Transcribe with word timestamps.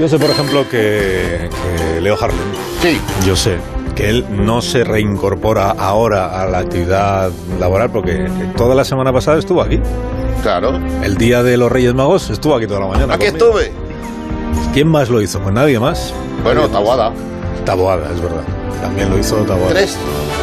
Yo 0.00 0.08
sé, 0.08 0.18
por 0.18 0.30
ejemplo, 0.30 0.68
que, 0.68 1.48
que 1.48 2.00
Leo 2.00 2.16
Harlem. 2.20 2.38
Sí. 2.82 3.00
Yo 3.24 3.36
sé 3.36 3.58
que 3.94 4.08
él 4.08 4.24
no 4.30 4.62
se 4.62 4.84
reincorpora 4.84 5.70
ahora 5.70 6.40
a 6.40 6.46
la 6.46 6.58
actividad 6.58 7.30
laboral 7.60 7.90
porque 7.90 8.28
toda 8.56 8.74
la 8.74 8.84
semana 8.84 9.12
pasada 9.12 9.38
estuvo 9.38 9.60
aquí. 9.62 9.78
Claro. 10.42 10.80
El 11.02 11.16
día 11.16 11.42
de 11.42 11.56
los 11.56 11.70
Reyes 11.70 11.94
Magos 11.94 12.30
estuvo 12.30 12.54
aquí 12.56 12.66
toda 12.66 12.80
la 12.80 12.86
mañana. 12.86 13.14
Aquí 13.14 13.26
conmigo. 13.26 13.58
estuve. 13.60 13.72
¿Quién 14.74 14.88
más 14.88 15.08
lo 15.08 15.20
hizo? 15.20 15.38
Pues 15.40 15.54
nadie 15.54 15.78
más. 15.78 16.12
Bueno, 16.42 16.68
Tabuada. 16.68 17.12
Taboada, 17.64 18.10
es 18.12 18.20
verdad. 18.20 18.42
También 18.80 19.10
lo 19.10 19.18
hizo 19.18 19.36
Taboada. 19.44 19.68
Tres. 19.70 19.96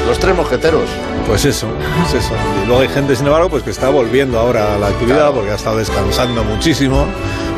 Los 0.07 0.17
tres 0.19 0.35
mosqueteros. 0.35 0.83
Pues 1.27 1.45
eso, 1.45 1.67
es 2.07 2.13
eso. 2.13 2.33
Y 2.63 2.67
luego 2.67 2.81
hay 2.81 2.87
gente, 2.87 3.15
sin 3.15 3.27
embargo, 3.27 3.49
pues 3.49 3.61
que 3.63 3.69
está 3.71 3.89
volviendo 3.89 4.39
ahora 4.39 4.75
a 4.75 4.77
la 4.79 4.87
actividad 4.87 5.17
Claro. 5.17 5.33
porque 5.33 5.51
ha 5.51 5.55
estado 5.55 5.77
descansando 5.77 6.43
muchísimo. 6.43 7.05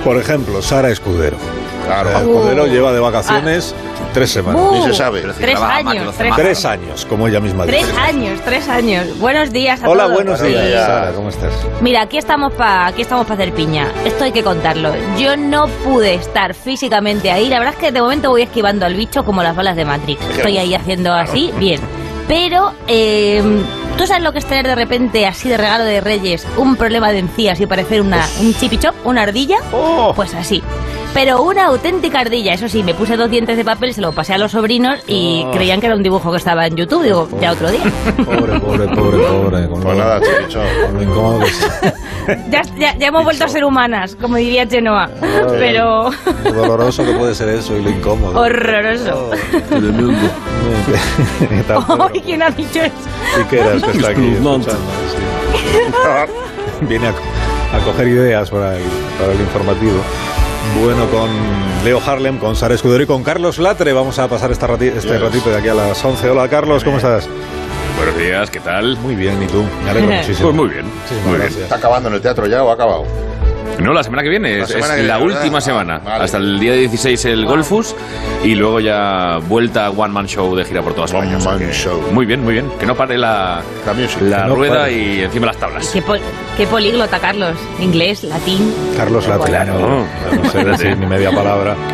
Por 0.04 0.18
ejemplo, 0.18 0.62
Sara 0.62 0.90
Escudero. 0.90 1.38
Claro. 1.86 2.12
Sara 2.12 2.22
Escudero 2.22 2.66
lleva 2.68 2.92
de 2.92 3.00
vacaciones 3.00 3.76
tres 4.14 4.32
semanas. 4.32 4.62
Ni 4.74 4.82
se 4.84 4.94
sabe. 4.94 5.22
Tres 5.40 5.60
años, 5.60 6.14
tres. 6.18 6.36
Tres 6.36 6.66
años, 6.66 7.06
como 7.06 7.28
ella 7.28 7.40
misma 7.40 7.66
dice. 7.66 7.78
Tres 7.80 7.98
años, 7.98 8.40
tres 8.44 8.68
años. 8.68 9.20
Buenos 9.20 9.52
días 9.52 9.84
a 9.84 9.90
Hola, 9.90 10.04
todos. 10.06 10.16
buenos 10.16 10.40
Buenos 10.40 10.58
días. 10.58 10.68
días. 10.70 10.86
Sara, 10.86 11.12
¿cómo 11.12 11.30
estás? 11.30 11.52
Mira, 11.82 12.02
aquí 12.02 12.18
estamos 12.18 12.52
para 12.54 12.88
aquí 12.88 13.02
estamos 13.04 13.26
para 13.28 13.42
hacer 13.44 13.54
piña. 13.54 13.92
Esto 14.06 14.24
hay 14.24 14.32
que 14.32 14.44
contarlo. 14.44 14.92
Yo 15.18 15.38
no 15.38 15.68
pude 15.84 16.16
estar 16.16 16.54
físicamente 16.56 17.32
ahí. 17.32 17.48
La 17.48 17.60
verdad 17.60 17.76
es 17.76 17.80
que 17.80 17.92
de 17.92 18.02
momento 18.02 18.30
voy 18.32 18.42
esquivando 18.42 18.86
al 18.86 18.96
bicho 18.96 19.24
como 19.24 19.44
las 19.44 19.56
balas 19.56 19.76
de 19.76 19.86
Matrix. 19.86 20.22
Estoy 20.36 20.58
ahí 20.58 20.74
haciendo 20.76 21.14
así, 21.14 21.52
bien. 21.58 21.80
Pero 22.28 22.74
eh, 22.88 23.42
tú 23.98 24.08
sabes 24.08 24.24
lo 24.24 24.32
que 24.32 24.40
es 24.40 24.46
tener 24.46 24.66
de 24.68 24.76
repente 24.76 25.26
así 25.28 25.50
de 25.50 25.58
regalo 25.58 25.84
de 25.84 26.02
Reyes 26.02 26.46
un 26.58 26.76
problema 26.76 27.12
de 27.12 27.20
encías 27.20 27.60
y 27.60 27.66
parecer 27.66 28.02
una 28.02 28.26
un 28.40 28.54
chipichop, 28.54 28.96
una 29.06 29.24
ardilla. 29.24 29.58
Oh. 29.72 30.14
Pues 30.16 30.34
así. 30.34 30.62
Pero 31.14 31.42
una 31.44 31.66
auténtica 31.66 32.22
ardilla. 32.22 32.54
Eso 32.54 32.70
sí, 32.70 32.84
me 32.84 32.94
puse 32.94 33.18
dos 33.18 33.30
dientes 33.30 33.58
de 33.58 33.66
papel, 33.66 33.94
se 33.94 34.00
lo 34.00 34.14
pasé 34.14 34.34
a 34.34 34.38
los 34.38 34.54
sobrinos 34.54 35.00
y 35.08 35.44
Oh. 35.46 35.52
creían 35.52 35.82
que 35.82 35.88
era 35.88 35.96
un 35.96 36.04
dibujo 36.04 36.32
que 36.32 36.38
estaba 36.38 36.66
en 36.68 36.76
YouTube. 36.78 37.04
Digo, 37.04 37.28
ya 37.42 37.52
otro 37.52 37.70
día. 37.70 37.82
Pobre, 38.26 38.60
pobre, 38.60 38.88
pobre, 38.88 39.18
pobre. 39.28 39.68
Con 39.68 39.82
Pues 39.82 39.98
lo- 39.98 40.04
nada, 40.04 40.22
chicho. 40.22 40.62
con 40.86 40.96
lo 40.96 41.04
incómodo 41.04 41.40
que 41.40 41.46
es. 41.48 41.94
Ya, 42.50 42.62
ya, 42.78 42.96
ya 42.98 43.08
hemos 43.08 43.24
vuelto 43.24 43.46
a 43.46 43.48
ser 43.48 43.64
humanas, 43.64 44.16
como 44.20 44.38
diría 44.38 44.68
Chenoa. 44.68 45.10
Pero 45.50 46.10
Lo 46.44 46.52
doloroso 46.54 47.04
que 47.06 47.12
puede 47.14 47.36
ser 47.36 47.50
eso 47.50 47.76
y 47.78 47.82
lo 47.84 47.90
incómodo. 47.90 48.40
horroroso. 48.40 49.30
¿Qué 51.50 51.64
tal? 51.68 51.84
Ay, 52.14 52.22
¿quién 52.22 52.42
ha 52.44 52.50
dicho 52.50 52.80
eso? 52.82 52.94
Piqueras 53.38 53.84
que 53.84 53.92
está 53.92 54.10
aquí 54.10 54.36
sí. 54.38 54.44
Viene 56.88 57.08
a, 57.08 57.12
a 57.12 57.80
coger 57.86 58.08
ideas 58.08 58.50
para 58.50 58.76
el, 58.78 58.84
para 59.20 59.34
el 59.34 59.40
informativo. 59.40 60.00
Bueno, 60.84 61.06
con 61.08 61.30
Leo 61.84 62.00
Harlem, 62.06 62.38
con 62.38 62.56
Sara 62.56 62.74
Escudero 62.76 63.04
y 63.04 63.08
con 63.08 63.24
Carlos 63.24 63.58
Latre 63.60 63.94
vamos 63.94 64.20
a 64.20 64.28
pasar 64.28 64.52
esta 64.52 64.68
rati- 64.68 64.92
este 64.96 65.10
Yes. 65.14 65.22
ratito 65.22 65.50
de 65.50 65.58
aquí 65.58 65.68
a 65.68 65.74
las 65.74 66.04
11. 66.04 66.30
Hola, 66.30 66.48
Carlos, 66.48 66.84
¿cómo 66.84 66.98
estás? 66.98 67.28
Buenos 67.98 68.18
días, 68.18 68.50
¿qué 68.50 68.60
tal? 68.60 68.98
Muy 68.98 69.16
bien, 69.16 69.42
¿y 69.42 69.48
tú? 69.48 69.64
Me 69.84 69.92
alegro 69.92 70.12
muchísimo. 70.16 70.50
Pues 70.50 70.56
muy 70.56 70.70
bien, 70.70 70.86
Muchísimas 70.86 71.26
muy 71.28 71.38
bien. 71.38 71.64
¿Está 71.64 71.76
acabando 71.76 72.10
en 72.10 72.16
el 72.16 72.22
teatro 72.22 72.48
ya 72.48 72.64
o 72.64 72.70
ha 72.70 72.74
acabado? 72.74 73.04
No, 73.80 73.94
la 73.94 74.04
semana 74.04 74.22
que 74.22 74.30
viene, 74.30 74.58
La 74.58 74.64
es, 74.64 74.70
semana 74.70 74.96
es 74.96 75.02
que 75.02 75.08
la 75.08 75.18
viene, 75.18 75.34
última 75.34 75.54
¿verdad? 75.54 75.60
semana. 75.66 76.02
Ah, 76.06 76.10
vale. 76.10 76.24
Hasta 76.26 76.38
el 76.38 76.60
día 76.60 76.74
16 76.74 77.26
el 77.26 77.46
Golfus 77.46 77.96
y 78.44 78.54
luego 78.54 78.80
ya 78.80 79.40
vuelta 79.48 79.88
a 79.88 79.90
One 79.92 80.14
Man 80.14 80.28
Show 80.28 80.56
de 80.56 80.66
gira 80.66 80.82
por 80.82 80.94
toda 80.94 81.06
España. 81.06 81.28
One 81.28 81.36
o 81.38 81.40
sea 81.42 81.52
Man 81.54 81.60
que 81.62 81.74
Show. 81.74 82.02
Muy 82.12 82.26
bien, 82.26 82.44
muy 82.44 82.54
bien. 82.54 82.70
Que 82.80 82.86
no 82.86 82.96
pare 82.96 83.18
la, 83.18 83.62
La 83.86 83.94
music. 83.94 84.22
la 84.22 84.46
no 84.46 84.56
rueda 84.56 84.82
pare. 84.82 84.94
y 84.94 85.22
encima 85.22 85.48
las 85.48 85.58
tablas. 85.58 85.88
Qué, 85.92 86.02
pol- 86.02 86.20
qué 86.58 86.68
políglota, 86.68 87.18
Carlos. 87.20 87.56
Inglés, 87.80 88.24
latín. 88.24 88.74
Carlos 88.98 89.28
Latre. 89.28 89.50
Claro. 89.50 89.80
No, 89.80 90.06
no 90.44 90.50
sé 90.52 90.64
decir 90.64 90.98
ni 90.98 91.06
media 91.06 91.32
palabra. 91.32 91.76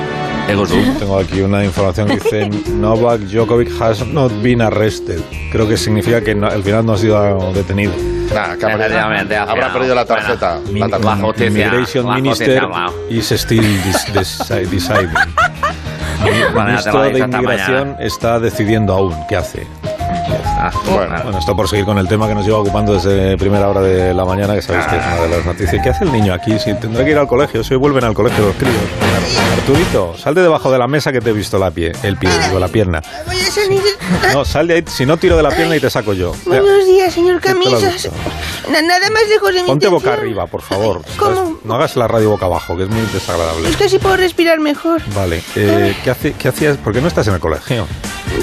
Tengo 0.99 1.19
aquí 1.19 1.41
una 1.41 1.63
información 1.63 2.07
que 2.07 2.15
dice 2.15 2.49
Novak 2.71 3.21
Djokovic 3.21 3.69
has 3.81 4.05
not 4.07 4.31
been 4.41 4.61
arrested. 4.61 5.19
Creo 5.51 5.67
que 5.67 5.77
significa 5.77 6.21
que 6.21 6.33
no- 6.35 6.47
al 6.47 6.63
final 6.63 6.85
no 6.85 6.93
ha 6.93 6.97
sido 6.97 7.51
detenido. 7.53 7.93
Nah, 8.33 8.53
habrá- 8.53 9.51
habrá 9.51 9.73
perdido 9.73 9.95
la 9.95 10.05
tarjeta. 10.05 10.59
Bueno, 10.65 10.79
la 10.79 10.89
tarjeta. 10.89 11.15
la 11.15 11.21
justicia. 11.21 11.47
Immigration 11.47 12.05
la 12.07 12.15
Minister 12.15 12.59
justicia, 12.61 12.87
wow. 12.87 13.09
is 13.09 13.31
still 13.31 13.61
dis- 13.83 14.13
deci- 14.13 14.67
deciding. 14.69 15.09
El 16.25 16.53
ministro 16.65 17.01
de 17.03 17.19
Inmigración 17.19 17.95
está 17.99 18.39
decidiendo 18.39 18.93
aún 18.93 19.15
qué 19.29 19.35
hace. 19.37 19.67
Ah, 20.59 20.71
Bueno. 20.85 21.21
Bueno, 21.23 21.37
esto 21.39 21.55
por 21.55 21.69
seguir 21.69 21.85
con 21.85 21.97
el 21.97 22.07
tema 22.07 22.27
que 22.27 22.33
nos 22.35 22.45
lleva 22.45 22.57
ocupando 22.59 22.93
desde 22.93 23.37
primera 23.37 23.69
hora 23.69 23.81
de 23.81 24.13
la 24.13 24.25
mañana, 24.25 24.55
que 24.55 24.61
sabéis 24.61 24.85
que 24.87 24.95
es 24.97 25.05
una 25.05 25.21
de 25.21 25.29
las 25.29 25.45
noticias. 25.45 25.83
¿Qué 25.83 25.89
hace 25.89 26.03
el 26.03 26.11
niño 26.11 26.33
aquí? 26.33 26.57
Si 26.59 26.73
tendrá 26.75 27.05
que 27.05 27.11
ir 27.11 27.17
al 27.17 27.27
colegio, 27.27 27.63
si 27.63 27.73
hoy 27.73 27.79
vuelven 27.79 28.03
al 28.03 28.13
colegio 28.13 28.45
los 28.47 28.55
críos. 28.55 28.75
Arturito, 29.57 30.15
sal 30.17 30.33
de 30.33 30.41
debajo 30.41 30.71
de 30.71 30.77
la 30.79 30.87
mesa 30.87 31.11
que 31.11 31.19
te 31.21 31.29
he 31.29 31.33
visto 31.33 31.57
la 31.59 31.69
pie, 31.71 31.91
el 32.03 32.17
pie, 32.17 32.29
digo, 32.47 32.59
la 32.59 32.67
pierna. 32.69 33.01
Voy 33.25 33.35
a 33.39 33.51
salir. 33.51 33.81
No, 34.33 34.45
sal 34.45 34.67
de 34.67 34.75
ahí, 34.75 34.83
si 34.87 35.05
no 35.05 35.17
tiro 35.17 35.35
de 35.37 35.43
la 35.43 35.49
pierna 35.51 35.75
y 35.75 35.79
te 35.79 35.89
saco 35.89 36.13
yo. 36.13 36.33
Buenos 36.45 36.85
días, 36.85 37.13
señor 37.13 37.41
te 37.41 37.53
lo 37.53 37.59
he 37.59 37.63
Camisas. 37.71 38.09
Nada 38.69 39.09
más 39.11 39.27
lejos 39.29 39.53
de 39.53 39.61
mi 39.61 39.67
Ponte 39.67 39.87
boca 39.87 40.13
arriba, 40.13 40.47
por 40.47 40.61
favor. 40.61 41.01
¿Cómo? 41.17 41.59
No 41.63 41.75
hagas 41.75 41.95
la 41.97 42.07
radio 42.07 42.29
boca 42.31 42.45
abajo, 42.45 42.75
que 42.77 42.83
es 42.83 42.89
muy 42.89 43.01
desagradable. 43.13 43.69
Es 43.69 43.75
que 43.77 43.85
así 43.85 43.99
puedo 43.99 44.17
respirar 44.17 44.59
mejor. 44.59 45.01
Vale, 45.13 45.41
eh, 45.55 45.95
¿qué, 46.03 46.09
hace- 46.11 46.33
¿qué 46.33 46.47
hacías? 46.47 46.77
¿Por 46.77 46.93
qué 46.93 47.01
no 47.01 47.07
estás 47.07 47.27
en 47.27 47.33
el 47.35 47.39
colegio? 47.39 47.85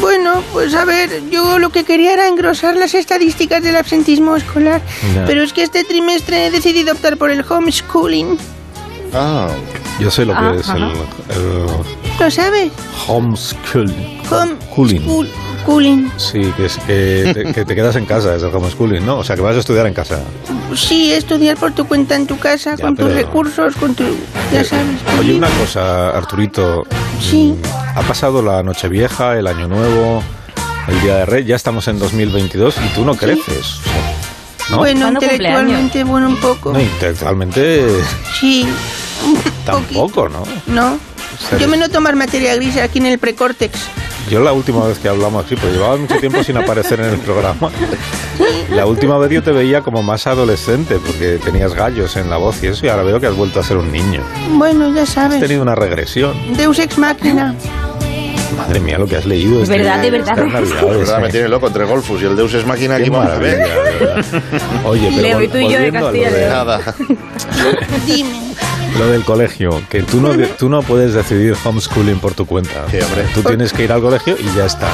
Bueno, 0.01 0.43
pues 0.53 0.75
a 0.75 0.85
ver, 0.85 1.11
yo 1.31 1.59
lo 1.59 1.71
que 1.71 1.85
quería 1.85 2.04
era 2.07 2.29
engrosar 2.29 2.77
las 2.77 2.95
estadísticas 2.95 3.63
del 3.63 3.77
absentismo 3.77 4.37
escolar. 4.37 4.81
Pero 5.27 5.43
es 5.43 5.53
que 5.53 5.63
este 5.63 5.85
trimestre 5.85 6.47
he 6.47 6.51
decidido 6.51 6.93
optar 6.93 7.17
por 7.17 7.31
el 7.31 7.45
homeschooling. 7.49 8.39
Ah, 9.13 9.49
Yo 10.01 10.11
sé 10.11 10.25
lo 10.25 10.33
que 10.33 10.39
Ah, 10.41 10.55
es 10.59 10.69
ajá. 10.69 10.77
el, 10.79 10.85
el 11.37 11.67
¿Lo 12.19 12.31
sabe? 12.31 12.71
homeschooling. 13.07 14.21
Homeschooling. 14.31 15.31
Cooling. 15.65 16.11
Sí, 16.19 16.53
que, 16.59 16.67
es, 16.67 16.77
que, 16.87 17.31
te, 17.33 17.53
que 17.55 17.65
te 17.65 17.75
quedas 17.75 17.97
en 17.97 18.05
casa, 18.05 18.35
es 18.35 18.43
el 18.43 18.55
homeschooling, 18.55 19.05
¿no? 19.07 19.19
O 19.19 19.25
sea, 19.25 19.35
que 19.35 19.41
vas 19.41 19.57
a 19.57 19.61
estudiar 19.61 19.87
en 19.87 19.95
casa. 19.95 20.21
Sí, 20.77 21.11
estudiar 21.13 21.57
por 21.57 21.73
tu 21.73 21.87
cuenta 21.87 22.17
en 22.17 22.27
tu 22.27 22.39
casa, 22.39 22.75
Ya, 22.77 22.85
con 22.85 22.95
tus 22.97 23.11
recursos, 23.15 23.75
con 23.77 23.95
tu... 23.95 24.05
Ya 24.53 24.63
sabes. 24.63 25.01
Oye, 25.19 25.35
una 25.37 25.49
cosa, 25.49 26.11
Arturito. 26.11 26.85
Sí. 27.19 27.55
Ha 27.95 28.03
pasado 28.03 28.43
la 28.43 28.63
Nochevieja, 28.63 29.39
el 29.39 29.47
Año 29.47 29.67
Nuevo, 29.69 30.23
el 30.89 31.01
Día 31.01 31.17
de 31.17 31.27
Rey, 31.27 31.45
ya 31.45 31.57
estamos 31.57 31.89
en 31.89 31.99
2022 31.99 32.77
y 32.85 32.95
tú 32.95 33.05
no 33.05 33.15
creces. 33.17 33.45
o 33.47 33.83
sea, 33.83 34.71
¿no? 34.71 34.77
Bueno, 34.79 35.01
¿Cuándo 35.03 35.23
intelectualmente, 35.23 36.05
bueno, 36.05 36.29
un 36.29 36.37
poco. 36.37 36.73
No, 36.73 36.81
intelectualmente 36.81 37.87
Sí. 38.39 38.67
un 39.25 39.39
tampoco, 39.65 40.29
¿no? 40.29 40.43
No. 40.67 40.99
sea, 41.49 41.59
Yo 41.59 41.69
me 41.69 41.77
noto 41.77 42.01
más 42.01 42.15
materia 42.15 42.55
gris 42.57 42.77
aquí 42.79 42.99
en 42.99 43.07
el 43.07 43.19
precórtex. 43.19 43.79
Yo 44.31 44.41
la 44.41 44.53
última 44.55 44.87
vez 44.87 44.99
que 44.99 45.09
hablamos, 45.09 45.45
sí, 45.49 45.55
pues 45.55 45.71
llevaba 45.75 45.99
mucho 45.99 46.17
tiempo 46.17 46.43
sin 46.43 46.57
aparecer 46.57 46.99
en 47.01 47.11
el 47.11 47.19
programa. 47.19 47.71
La 48.71 48.87
última 48.87 49.19
vez 49.19 49.31
yo 49.31 49.43
te 49.43 49.53
veía 49.53 49.83
como 49.83 50.03
más 50.03 50.27
adolescente, 50.27 50.99
porque 51.05 51.39
tenías 51.45 51.75
gallos 51.75 52.17
en 52.17 52.31
la 52.31 52.39
voz 52.39 52.63
y 52.63 52.69
eso, 52.69 52.87
y 52.87 52.89
ahora 52.89 53.03
veo 53.03 53.21
que 53.21 53.27
has 53.27 53.37
vuelto 53.37 53.61
a 53.61 53.63
ser 53.63 53.77
un 53.77 53.93
niño. 53.93 54.23
Bueno, 54.53 54.95
ya 54.95 55.03
Has 55.03 55.11
sabes. 55.11 55.41
tenido 55.41 55.61
una 55.61 55.75
regresión. 55.75 56.35
Deus 56.57 56.79
ex 56.79 56.97
máquina. 56.97 57.55
Madre 58.57 58.81
mía, 58.81 58.99
lo 58.99 59.07
que 59.07 59.17
has 59.17 59.27
leído. 59.27 59.63
Es 59.63 59.69
verdad, 59.69 60.01
de 60.01 60.11
verdad. 60.11 60.37
de 60.37 60.97
verdad, 60.97 61.21
me 61.21 61.29
eh. 61.29 61.33
tiene 61.33 61.49
loco 61.49 61.67
entre 61.67 61.85
Golfus 61.85 62.23
y 62.23 62.27
el 62.27 62.37
Deus 62.37 62.55
es 62.55 62.67
máquina 62.67 62.97
aquí 62.97 63.11
maravilla. 63.11 63.67
Oye, 64.85 65.11
pero 65.11 65.23
Leo, 65.23 65.43
y 65.43 65.49
tú 65.49 65.59
y 65.59 65.71
yo 65.71 65.79
de 65.79 65.93
Castilla. 65.93 66.49
Nada. 66.49 66.95
Dime. 68.07 68.44
Lo 68.99 69.07
del 69.09 69.25
colegio, 69.25 69.83
que 69.91 70.03
tú 70.03 70.21
no, 70.21 70.31
tú 70.59 70.69
no 70.69 70.83
puedes 70.83 71.15
decidir 71.15 71.57
homeschooling 71.65 72.21
por 72.21 72.35
tu 72.35 72.47
cuenta. 72.47 72.87
Sí, 72.91 72.99
hombre. 73.01 73.25
Tú 73.35 73.43
tienes 73.43 73.73
que 73.73 73.85
ir 73.85 73.93
al 73.93 74.01
colegio 74.01 74.37
y 74.39 74.57
ya 74.57 74.67
está. 74.67 74.89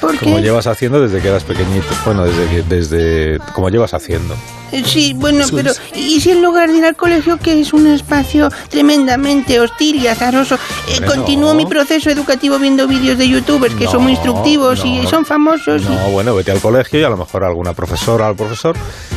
¿Por 0.00 0.18
Como 0.18 0.36
qué? 0.36 0.42
llevas 0.42 0.66
haciendo 0.66 1.00
desde 1.00 1.20
que 1.22 1.28
eras 1.28 1.44
pequeñito. 1.44 1.86
Bueno, 2.04 2.24
desde 2.24 2.46
que, 2.48 2.62
desde 2.62 3.38
como 3.54 3.68
llevas 3.70 3.94
haciendo. 3.94 4.34
Eh, 4.72 4.82
Sí, 4.84 5.12
bueno, 5.14 5.44
pero 5.54 5.70
¿y 5.94 6.20
si 6.20 6.32
en 6.32 6.42
lugar 6.42 6.70
de 6.70 6.78
ir 6.78 6.84
al 6.84 6.96
colegio, 6.96 7.38
que 7.38 7.60
es 7.60 7.72
un 7.72 7.86
espacio 7.86 8.48
tremendamente 8.68 9.60
hostil 9.60 9.96
y 10.02 10.08
azaroso, 10.08 10.56
eh, 10.88 11.00
continúo 11.06 11.50
no. 11.50 11.54
mi 11.54 11.66
proceso 11.66 12.10
educativo 12.10 12.58
viendo 12.58 12.88
vídeos 12.88 13.16
de 13.16 13.28
youtubers 13.28 13.74
que 13.76 13.86
son 13.86 14.02
muy 14.02 14.12
No, 14.14 14.18
instructivos 14.18 14.82
y 14.84 15.06
son 15.06 15.24
famosos? 15.24 15.82
y- 15.82 15.84
No, 15.88 16.10
bueno, 16.10 16.34
vete 16.34 16.50
al 16.50 16.60
colegio 16.60 16.98
y 17.00 17.04
a 17.04 17.08
lo 17.08 17.16
mejor 17.16 17.44
alguna 17.44 17.74
profesora 17.74 18.28
o 18.30 18.34
profesor 18.36 18.76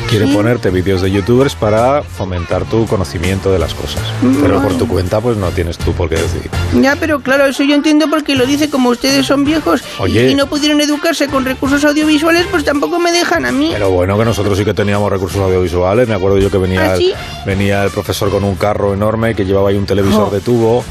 quiere 0.09 0.27
ponerte 0.27 0.69
vídeos 0.71 1.01
de 1.01 1.11
youtubers 1.11 1.55
para 1.55 2.01
fomentar 2.03 2.65
tu 2.65 2.85
conocimiento 2.87 3.51
de 3.51 3.59
las 3.59 3.73
cosas. 3.75 4.01
Pero 4.41 4.61
por 4.61 4.75
tu 4.77 4.87
cuenta, 4.87 5.21
pues 5.21 5.37
no 5.37 5.49
tienes 5.51 5.77
tú 5.77 5.93
por 5.93 6.09
qué 6.09 6.15
decidir. 6.15 6.49
Ya, 6.81 6.95
pero 6.95 7.19
claro, 7.21 7.45
eso 7.45 7.63
yo 7.63 7.75
entiendo 7.75 8.07
porque 8.09 8.35
lo 8.35 8.45
dice 8.45 8.69
como 8.69 8.89
ustedes 8.89 9.25
son 9.27 9.45
viejos 9.45 9.81
y- 9.99 10.01
Oye. 10.01 10.31
y 10.31 10.35
no 10.35 10.47
pudieron 10.47 10.81
educarse 10.81 11.27
con 11.27 11.45
recursos 11.45 11.83
audiovisuales, 11.85 12.45
pues 12.49 12.63
tampoco 12.63 12.99
me 12.99 13.11
dejan 13.11 13.45
a 13.45 13.51
mí. 13.51 13.69
Pero 13.71 13.91
bueno, 13.91 14.17
que 14.17 14.25
nosotros 14.25 14.57
sí 14.57 14.65
que 14.65 14.73
teníamos 14.73 15.11
recursos 15.11 15.39
audiovisuales. 15.41 16.07
Me 16.07 16.15
acuerdo 16.15 16.37
yo 16.39 16.49
que 16.49 16.57
venía, 16.57 16.93
¿Ah, 16.93 16.97
sí? 16.97 17.11
el, 17.11 17.45
venía 17.45 17.83
el 17.83 17.91
profesor 17.91 18.29
con 18.31 18.43
un 18.43 18.55
carro 18.55 18.93
enorme 18.93 19.35
que 19.35 19.45
llevaba 19.45 19.69
ahí 19.69 19.75
un 19.77 19.85
televisor 19.85 20.27
Oh. 20.29 20.31
de 20.31 20.41
tubo, 20.41 20.83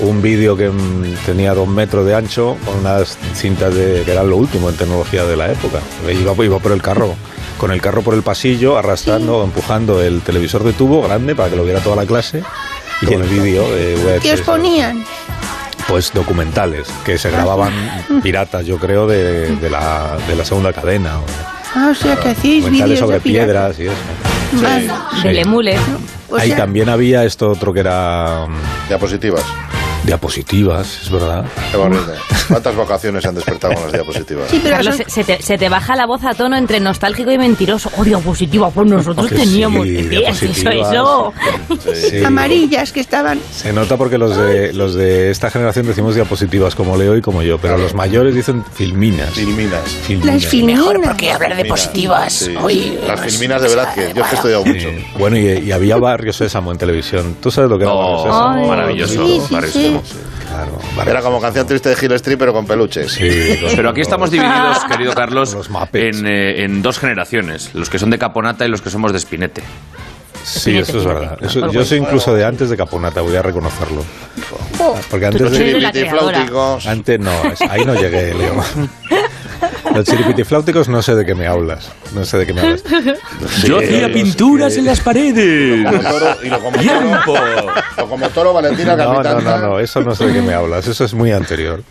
un 0.00 0.22
vídeo 0.22 0.56
que 0.56 0.68
mm, 0.70 1.14
tenía 1.26 1.52
dos 1.54 1.66
metros 1.68 2.06
de 2.06 2.14
ancho, 2.14 2.56
con 2.64 2.78
unas 2.78 3.18
cintas 3.34 3.74
de, 3.74 4.02
que 4.04 4.12
eran 4.12 4.30
lo 4.30 4.36
último 4.36 4.68
en 4.68 4.76
tecnología 4.76 5.24
de 5.24 5.36
la 5.36 5.50
época. 5.52 5.80
Iba, 6.08 6.44
iba 6.44 6.58
por 6.58 6.72
el 6.72 6.80
carro, 6.82 7.14
con 7.58 7.70
el 7.72 7.80
carro 7.80 8.02
por 8.02 8.14
el 8.14 8.22
pasillo, 8.22 8.76
arrastrando, 8.78 9.42
empujando 9.44 10.02
el 10.02 10.20
televisor 10.22 10.64
de 10.64 10.72
tubo 10.72 11.02
grande 11.02 11.34
para 11.34 11.48
que 11.50 11.56
lo 11.56 11.64
viera 11.64 11.80
toda 11.80 11.96
la 11.96 12.06
clase. 12.06 12.42
Y 13.02 13.12
el 13.12 13.22
vídeo 13.24 13.62
de 13.74 13.96
VHS, 13.96 14.22
¿Qué 14.22 14.32
os 14.34 14.40
ponían? 14.42 15.04
Pues 15.88 16.12
documentales 16.12 16.86
que 17.04 17.18
se 17.18 17.30
grababan 17.30 17.72
piratas, 18.22 18.64
yo 18.64 18.78
creo, 18.78 19.06
de, 19.06 19.56
de 19.56 19.70
la, 19.70 20.16
de 20.28 20.36
la 20.36 20.44
segunda 20.44 20.72
cadena. 20.72 21.18
o- 21.18 21.24
Ah, 21.74 21.88
o 21.90 21.94
sea, 21.94 22.16
que 22.16 22.28
hacíais 22.28 22.62
documentales 22.64 22.84
vídeos 22.84 22.98
sobre 23.00 23.16
de 23.16 23.20
piedras 23.22 23.78
y 23.78 23.86
eso. 23.86 23.94
Vale. 24.62 24.90
Del 25.24 25.38
emule. 25.38 25.76
O 26.30 26.36
Ahí 26.36 26.48
sea, 26.48 26.58
también 26.58 26.88
había 26.90 27.24
esto 27.24 27.50
otro 27.50 27.72
que 27.72 27.80
era 27.80 28.46
mm, 28.48 28.88
Diapositivas. 28.88 29.42
Diapositivas, 30.04 31.02
es 31.02 31.10
verdad. 31.10 31.44
Qué 31.70 31.76
bonito. 31.76 32.02
¿Cuántas 32.48 32.74
vocaciones 32.76 33.22
se 33.22 33.28
han 33.28 33.34
despertado 33.34 33.74
con 33.74 33.82
las 33.84 33.92
diapositivas? 33.92 34.50
Sí, 34.50 34.60
pero 34.62 34.76
Carlos, 34.76 34.96
son- 34.96 35.10
se, 35.10 35.24
te, 35.24 35.42
se 35.42 35.58
te 35.58 35.68
baja 35.68 35.96
la 35.96 36.06
voz 36.06 36.24
a 36.24 36.34
tono 36.34 36.56
entre 36.56 36.80
nostálgico 36.80 37.30
y 37.30 37.38
mentiroso. 37.38 37.90
Oh, 37.96 38.04
diapositiva, 38.04 38.70
pues 38.70 38.86
nosotros 38.88 39.28
Que 39.28 39.36
teníamos. 39.36 39.86
sí, 39.86 39.96
Eso, 39.98 40.08
diapositivas. 40.08 40.92
eso. 40.92 41.32
Sí. 42.10 42.24
amarillas 42.24 42.92
que 42.92 43.00
estaban. 43.00 43.40
Se 43.52 43.72
nota 43.72 43.96
porque 43.96 44.18
los 44.18 44.36
de, 44.36 44.72
los 44.72 44.94
de 44.94 45.30
esta 45.30 45.50
generación 45.50 45.86
decimos 45.86 46.14
diapositivas 46.14 46.74
como 46.74 46.96
Leo 46.96 47.16
y 47.16 47.22
como 47.22 47.42
yo, 47.42 47.58
pero 47.58 47.78
los 47.78 47.94
mayores 47.94 48.34
dicen 48.34 48.64
filminas. 48.74 49.30
Filminas. 49.30 49.80
Filminas. 50.06 50.34
Las 50.42 50.46
filminas. 50.46 50.84
hablar 51.34 51.56
de 51.56 51.64
positivas. 51.64 52.32
Sí. 52.32 52.54
Hoy, 52.60 52.98
Las 53.06 53.20
filminas 53.20 53.62
de. 53.62 53.68
Yo 53.72 53.80
es 53.82 53.88
que 53.94 54.02
he 54.02 54.34
estudiado 54.34 54.64
mucho. 54.64 54.88
Eh, 54.88 55.06
bueno, 55.18 55.36
y, 55.38 55.46
y 55.46 55.72
había 55.72 55.96
Barrio 55.96 56.32
Sésamo 56.32 56.72
en 56.72 56.78
televisión. 56.78 57.36
¿Tú 57.40 57.50
sabes 57.50 57.70
lo 57.70 57.78
que 57.78 57.84
era 57.84 57.92
Barrio 57.92 58.12
Oh, 58.16 58.22
Sésamo? 58.24 58.68
Maravilloso. 58.68 59.48
Sí. 60.04 60.16
Claro, 60.48 60.78
Barrio 60.96 61.12
Era 61.12 61.22
como 61.22 61.40
canción 61.40 61.66
triste 61.66 61.88
de 61.88 61.96
Gil 61.96 62.12
Street, 62.12 62.36
pero 62.38 62.52
con 62.52 62.66
peluches. 62.66 63.12
Sí, 63.12 63.58
Pero 63.74 63.90
aquí 63.90 64.00
estamos 64.02 64.30
divididos, 64.30 64.78
querido 64.90 65.14
Carlos, 65.14 65.54
Los 65.54 65.70
Muppets. 65.70 66.18
en, 66.18 66.26
eh, 66.26 66.64
en 66.64 66.82
dos 66.82 66.98
generaciones. 66.98 67.70
Los 67.74 67.88
que 67.88 67.98
son 67.98 68.10
de 68.10 68.18
Caponata 68.18 68.64
y 68.66 68.68
los 68.68 68.82
que 68.82 68.90
somos 68.90 69.12
de 69.12 69.18
Spinete. 69.20 69.62
Sí, 70.44 70.76
eso 70.76 70.98
es 70.98 71.04
verdad. 71.04 71.38
Eso- 71.40 71.70
yo 71.70 71.84
soy 71.84 71.98
incluso 71.98 72.34
de 72.34 72.44
antes 72.44 72.68
de 72.68 72.76
Caponata, 72.76 73.20
voy 73.20 73.36
a 73.36 73.42
reconocerlo. 73.42 74.04
Porque 75.10 75.26
antes 75.26 75.50
de... 75.52 75.86
Antes 76.86 77.20
no, 77.20 77.30
ahí 77.70 77.84
no 77.84 77.94
llegué, 77.94 78.34
Leo. 78.34 78.54
Los 79.94 80.04
chiripitifláuticos 80.06 80.88
no 80.88 81.02
sé 81.02 81.14
de 81.14 81.24
qué 81.26 81.34
me 81.34 81.46
hablas. 81.46 81.90
No 82.14 82.24
sé 82.24 82.38
de 82.38 82.46
qué 82.46 82.52
me 82.54 82.60
hablas. 82.62 82.82
Yo 83.64 83.78
hacía 83.78 84.12
pinturas 84.12 84.76
en 84.76 84.86
las 84.86 85.00
paredes. 85.00 85.86
Y 86.42 86.48
lo 86.48 86.58
como 86.60 86.76
toro, 87.24 87.66
lo 87.96 88.08
como 88.08 88.28
toro 88.30 88.52
Valentina 88.52 88.96
No, 88.96 89.22
no, 89.22 89.40
no, 89.40 89.58
no, 89.58 89.78
eso 89.78 90.00
no 90.00 90.14
sé 90.14 90.26
de 90.26 90.32
qué 90.34 90.42
me 90.42 90.54
hablas. 90.54 90.86
Eso 90.86 91.04
es 91.04 91.14
muy 91.14 91.30
anterior. 91.32 91.82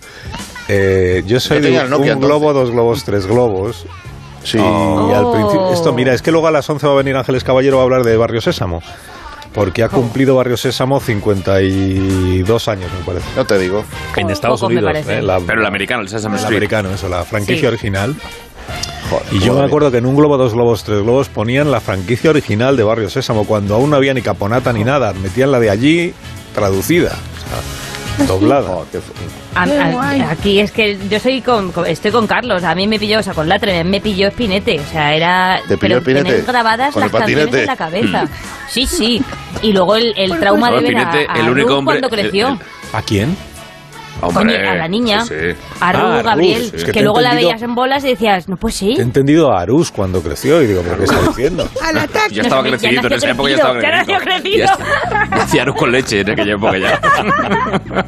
Eh, 0.68 1.24
yo 1.26 1.40
soy 1.40 1.62
Yo 1.62 1.88
de 2.00 2.14
un 2.14 2.20
globo, 2.20 2.54
dos 2.54 2.72
globos, 2.72 3.04
tres 3.04 3.26
globos. 3.28 3.86
Sí. 4.44 4.58
Y 4.58 4.62
al 4.62 5.26
Oh. 5.26 5.32
principio, 5.34 5.74
esto, 5.74 5.94
mira, 5.94 6.14
es 6.14 6.22
que 6.22 6.32
luego 6.32 6.48
a 6.48 6.52
las 6.52 6.68
11 6.70 6.88
va 6.88 6.94
a 6.94 6.96
venir 6.96 7.16
Ángeles 7.16 7.44
Caballero 7.44 7.80
a 7.80 7.84
hablar 7.84 8.04
de 8.04 8.18
Barrio 8.18 8.42
Sésamo. 8.42 8.82
Porque 9.54 9.84
ha 9.84 9.90
cumplido 9.90 10.36
Barrio 10.36 10.56
Sésamo 10.56 11.00
52 11.02 12.68
años, 12.68 12.90
me 12.98 13.06
parece. 13.06 13.26
No 13.36 13.46
te 13.46 13.58
digo. 13.60 13.84
En 14.16 14.30
Estados 14.30 14.62
Unidos. 14.62 14.92
¿eh? 15.08 15.22
La- 15.22 15.40
Pero 15.40 15.60
el 15.62 15.66
americano, 15.68 16.02
el 16.02 16.08
Sesame 16.10 16.36
el 16.36 16.40
Street. 16.40 16.58
americano, 16.58 16.90
eso, 16.94 17.10
la 17.10 17.24
franquicia 17.26 17.62
Sí. 17.62 17.66
original. 17.68 18.16
Joder, 19.10 19.26
Y 19.34 19.40
yo 19.40 19.54
me 19.54 19.66
acuerdo 19.66 19.92
que 19.92 19.98
en 19.98 20.06
un 20.06 20.16
globo, 20.16 20.38
dos 20.38 20.54
globos, 20.54 20.84
tres 20.86 21.02
globos 21.02 21.28
ponían 21.28 21.70
la 21.70 21.82
franquicia 21.82 22.30
original 22.30 22.78
de 22.78 22.84
Barrio 22.84 23.10
Sésamo, 23.10 23.46
cuando 23.46 23.76
aún 23.76 23.90
no 23.90 23.98
había 23.98 24.14
ni 24.14 24.22
caponata 24.22 24.72
ni 24.72 24.86
nada. 24.86 25.12
Metían 25.14 25.52
la 25.52 25.60
de 25.60 25.70
allí 25.70 26.14
traducida, 26.56 27.10
o 27.10 27.12
sea, 27.12 27.60
doblada. 28.28 28.70
Fu- 28.92 29.14
A- 29.56 29.64
a- 29.64 30.32
aquí 30.32 30.60
es 30.60 30.72
que 30.72 30.98
yo 31.10 31.20
soy 31.20 31.42
con, 31.42 31.72
con- 31.72 31.86
estoy 31.86 32.12
con 32.12 32.28
Carlos. 32.28 32.64
A 32.64 32.74
mí 32.76 32.88
me 32.88 32.98
pilló, 33.00 33.20
o 33.20 33.24
sea, 33.24 33.34
con 33.34 33.48
Latre, 33.50 33.84
me 33.84 34.00
pilló 34.02 34.28
Espinete. 34.30 34.80
O 34.80 34.92
sea, 34.92 35.14
era. 35.14 35.60
¿Te 35.68 35.78
pilló 35.78 36.02
tener 36.02 36.44
grabadas 36.44 36.94
¿Con 36.94 37.02
las 37.02 37.12
el 37.14 37.18
canciones 37.20 37.54
en 37.56 37.66
la 37.66 37.76
cabeza. 37.76 38.28
Sí, 38.70 38.86
sí. 38.88 39.22
Y 39.62 39.74
luego 39.74 39.96
el, 39.96 40.14
el 40.18 40.40
trauma 40.40 40.70
No, 40.72 40.78
de 40.80 40.88
ver 40.88 40.98
a, 40.98 41.12
a 41.12 41.40
el 41.40 41.50
único 41.50 41.78
hombre- 41.78 42.00
cuando 42.00 42.10
creció. 42.10 42.48
el- 42.50 42.60
¿A 42.94 43.02
quién? 43.02 43.36
Hombre, 44.22 44.56
Coño, 44.58 44.70
a 44.70 44.76
la 44.76 44.88
niña. 44.88 45.26
sí, 45.26 45.34
sí. 45.40 45.56
A 45.80 45.92
Ru, 45.94 46.00
Ah, 46.02 46.22
Gabriel. 46.24 46.72
que 46.94 47.02
luego 47.02 47.22
la 47.22 47.34
veías 47.34 47.62
en 47.62 47.74
bolas 47.76 48.04
y 48.04 48.10
decías, 48.10 48.48
no, 48.48 48.58
pues 48.58 48.76
sí. 48.76 48.96
He 48.98 49.02
entendido 49.02 49.52
a 49.52 49.62
Arús 49.62 49.92
cuando 49.92 50.22
creció 50.22 50.62
y 50.62 50.68
digo, 50.68 50.82
¿pero 50.84 50.98
qué 50.98 51.04
está 51.06 51.22
diciendo? 51.28 51.68
Al 51.82 51.98
ataque. 51.98 52.36
Ya 52.36 52.42
estaba 52.44 52.64
Ya 52.64 52.70
crecidito, 52.70 53.08
en 53.08 53.14
esa 53.14 53.30
época 53.32 53.50
ya 53.50 53.56
estaba 53.56 53.80
crecido, 53.80 53.92
ya 53.92 53.98
nació 53.98 54.18
crecidito. 54.20 54.68
crecido. 54.78 54.88
Ya 55.12 55.24
está. 55.24 55.36
Hacía 55.44 55.62
arroz 55.64 55.76
con 55.76 55.92
leche 55.92 56.20
en 56.22 56.30
aquella 56.30 56.54
época 56.54 56.78
ya. 56.78 57.02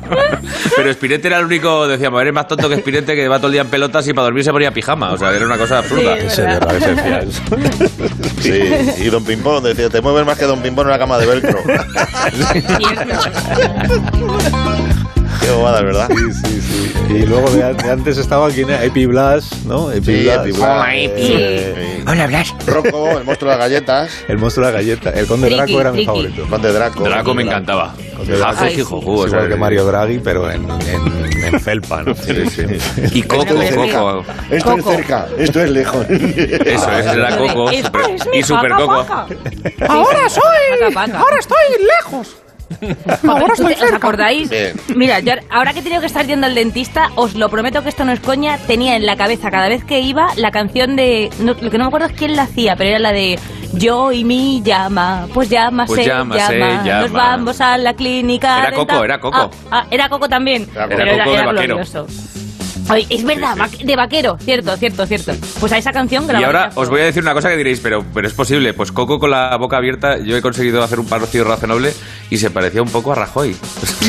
Pero 0.75 0.93
Spinette 0.93 1.25
era 1.25 1.39
el 1.39 1.45
único, 1.45 1.87
decíamos, 1.87 2.21
eres 2.21 2.33
más 2.33 2.47
tonto 2.47 2.69
que 2.69 2.77
Spinette 2.77 3.15
que 3.15 3.27
va 3.27 3.37
todo 3.37 3.47
el 3.47 3.53
día 3.53 3.61
en 3.61 3.69
pelotas 3.69 4.07
y 4.07 4.13
para 4.13 4.25
dormir 4.25 4.43
se 4.43 4.51
ponía 4.51 4.71
pijama. 4.71 5.11
O 5.13 5.17
sea, 5.17 5.31
era 5.31 5.45
una 5.45 5.57
cosa 5.57 5.79
absurda. 5.79 6.15
Decía. 6.15 6.59
Sí, 8.41 8.59
y 8.99 9.05
Don 9.09 9.23
Pimpón 9.23 9.63
decía, 9.63 9.89
te 9.89 10.01
mueves 10.01 10.25
más 10.25 10.37
que 10.37 10.45
Don 10.45 10.61
Pimpón 10.61 10.83
en 10.85 10.89
una 10.89 10.99
cama 10.99 11.17
de 11.17 11.25
velcro. 11.25 11.59
Qué 15.43 15.51
bobada, 15.51 15.81
¿verdad? 15.81 16.07
Sí, 16.09 16.31
sí, 16.31 16.61
sí. 16.61 16.93
Y 17.13 17.25
luego 17.25 17.49
de, 17.51 17.73
de 17.73 17.91
antes 17.91 18.17
estaba 18.17 18.47
aquí 18.47 18.61
Epi 18.67 19.05
Blas, 19.05 19.65
¿no? 19.65 19.91
Epi 19.91 20.05
Sí, 20.15 20.23
Blas. 20.23 20.37
Epi 20.47 20.51
Blas. 20.51 20.69
Hola, 20.81 20.95
Epi. 20.95 21.21
Eh, 21.21 22.03
Hola, 22.07 22.27
Blas. 22.27 22.55
Rocco, 22.65 23.17
el 23.17 23.23
monstruo 23.25 23.51
de 23.51 23.57
las 23.57 23.69
galletas. 23.69 24.11
El 24.27 24.37
monstruo 24.37 24.65
de 24.65 24.71
la 24.71 24.77
galleta. 24.79 25.09
El 25.11 25.27
conde 25.27 25.49
Draco 25.49 25.81
era 25.81 25.91
mi 25.91 26.05
favorito. 26.05 26.45
Conde 26.49 26.71
Draco. 26.73 27.03
Draco 27.03 27.33
me 27.33 27.43
encantaba. 27.43 27.93
Conde 28.17 28.37
Draco. 28.37 28.63
Es 28.65 28.77
igual 28.77 29.49
que 29.49 29.55
Mario 29.55 29.85
Draghi, 29.85 30.19
pero 30.19 30.49
en, 30.49 30.63
en, 30.69 31.43
en 31.53 31.59
felpa, 31.59 32.03
¿no? 32.03 32.15
Sí, 32.15 32.45
sí. 32.49 32.63
Y 33.11 33.21
Coco, 33.23 33.45
Coco. 33.45 34.25
Esto 34.49 34.71
Coco. 34.77 34.89
es 34.91 34.95
cerca, 34.97 35.27
esto 35.37 35.61
es 35.61 35.69
lejos. 35.71 36.05
Eso, 36.09 36.91
ese 36.91 37.11
era 37.11 37.37
Coco. 37.37 37.69
Es- 37.69 37.85
super- 37.85 38.01
es 38.11 38.27
y 38.33 38.43
Super 38.43 38.71
paca, 38.71 38.81
Coco. 38.85 39.05
paca. 39.05 39.27
Ahora 39.93 40.29
soy. 40.29 40.41
Paca, 40.79 40.93
paca. 40.93 41.19
Ahora 41.19 41.37
estoy 41.39 41.57
lejos. 41.99 42.35
Ahora 43.27 43.53
estoy 43.53 43.73
¿Os 43.73 43.93
acordáis? 43.93 44.49
Bien. 44.49 44.73
Mira, 44.95 45.19
yo 45.19 45.33
ahora 45.49 45.73
que 45.73 45.79
he 45.79 45.83
tenido 45.83 46.01
que 46.01 46.07
estar 46.07 46.25
yendo 46.25 46.45
al 46.47 46.55
dentista, 46.55 47.09
os 47.15 47.35
lo 47.35 47.49
prometo 47.49 47.83
que 47.83 47.89
esto 47.89 48.05
no 48.05 48.11
es 48.11 48.19
coña, 48.19 48.57
tenía 48.67 48.95
en 48.95 49.05
la 49.05 49.15
cabeza 49.15 49.51
cada 49.51 49.67
vez 49.69 49.83
que 49.83 49.99
iba 49.99 50.27
la 50.35 50.51
canción 50.51 50.95
de... 50.95 51.29
no- 51.39 51.55
lo 51.59 51.69
que 51.71 51.77
no 51.77 51.85
me 51.85 51.87
acuerdo 51.87 52.07
es 52.07 52.13
quién 52.13 52.35
la 52.35 52.43
hacía, 52.43 52.75
pero 52.75 52.89
era 52.91 52.99
la 52.99 53.11
de 53.11 53.39
Yo 53.73 54.11
y 54.11 54.23
mi 54.23 54.61
llama, 54.63 55.27
pues 55.33 55.49
llámase, 55.49 55.93
Pues 55.93 56.05
llámase, 56.05 56.59
llama, 56.59 56.83
llama. 56.83 57.01
nos 57.01 57.11
vamos 57.11 57.61
a 57.61 57.77
la 57.77 57.93
clínica. 57.95 58.59
Era 58.59 58.69
dental". 58.71 58.87
Coco, 58.87 59.03
era 59.03 59.19
Coco. 59.19 59.37
Ah, 59.37 59.49
ah, 59.71 59.85
era 59.89 60.09
Coco 60.09 60.29
también. 60.29 60.67
Era 60.75 60.87
pero 60.87 61.17
Coco. 61.17 61.33
Era 61.33 61.45
vaquero. 61.51 61.79
Ay, 62.89 63.07
es 63.09 63.23
verdad, 63.23 63.55
va- 63.59 63.69
de 63.83 63.95
vaquero, 63.95 64.37
cierto, 64.43 64.75
cierto, 64.77 65.05
cierto. 65.07 65.33
Pues 65.59 65.71
a 65.71 65.77
esa 65.77 65.91
canción 65.91 66.23
Y 66.23 66.27
grabada. 66.27 66.45
ahora 66.47 66.71
os 66.75 66.89
voy 66.89 67.01
a 67.01 67.05
decir 67.05 67.23
una 67.23 67.33
cosa 67.33 67.49
que 67.49 67.57
diréis, 67.57 67.79
pero, 67.79 68.03
pero 68.13 68.27
es 68.27 68.33
posible. 68.33 68.73
Pues 68.73 68.91
Coco 68.91 69.19
con 69.19 69.31
la 69.31 69.55
boca 69.57 69.77
abierta, 69.77 70.17
yo 70.19 70.35
he 70.35 70.41
conseguido 70.41 70.83
hacer 70.83 70.99
un 70.99 71.05
parecido 71.07 71.45
razonable 71.45 71.93
y 72.29 72.37
se 72.37 72.51
parecía 72.51 72.81
un 72.81 72.89
poco 72.89 73.11
a 73.13 73.15
Rajoy. 73.15 73.55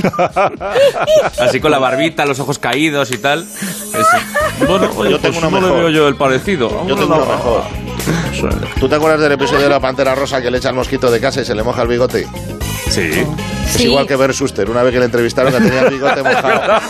Así 1.40 1.60
con 1.60 1.70
la 1.70 1.78
barbita, 1.78 2.24
los 2.26 2.40
ojos 2.40 2.58
caídos 2.58 3.10
y 3.10 3.18
tal. 3.18 3.42
Es- 3.42 4.66
Bueno, 4.68 4.90
oye, 4.96 5.10
Yo 5.12 5.18
tengo 5.20 5.34
pues 5.40 5.44
uno 5.44 5.50
no 5.50 5.56
le 5.60 5.62
mejor. 5.66 5.78
veo 5.78 5.88
yo 5.90 6.08
el 6.08 6.16
parecido. 6.16 6.86
Yo 6.86 6.94
tengo 6.96 7.14
uno 7.16 7.26
mejor. 7.26 7.62
¿Tú 8.80 8.88
te 8.88 8.94
acuerdas 8.96 9.20
del 9.20 9.32
episodio 9.32 9.62
de 9.62 9.68
la 9.70 9.80
pantera 9.80 10.14
rosa 10.14 10.42
que 10.42 10.50
le 10.50 10.58
echa 10.58 10.68
el 10.70 10.74
mosquito 10.74 11.10
de 11.10 11.20
casa 11.20 11.40
y 11.40 11.44
se 11.44 11.54
le 11.54 11.62
moja 11.62 11.82
el 11.82 11.88
bigote? 11.88 12.26
Sí. 12.94 13.10
Es 13.66 13.72
Sí. 13.72 13.84
igual 13.84 14.06
que 14.06 14.14
Bert 14.16 14.34
Suster, 14.34 14.68
una 14.70 14.82
vez 14.82 14.92
que 14.92 14.98
le 15.00 15.06
entrevistaron 15.06 15.52
que 15.52 15.58
tenía 15.60 15.80
el 15.82 15.90
bigote 15.94 16.22
mojado. 16.22 16.80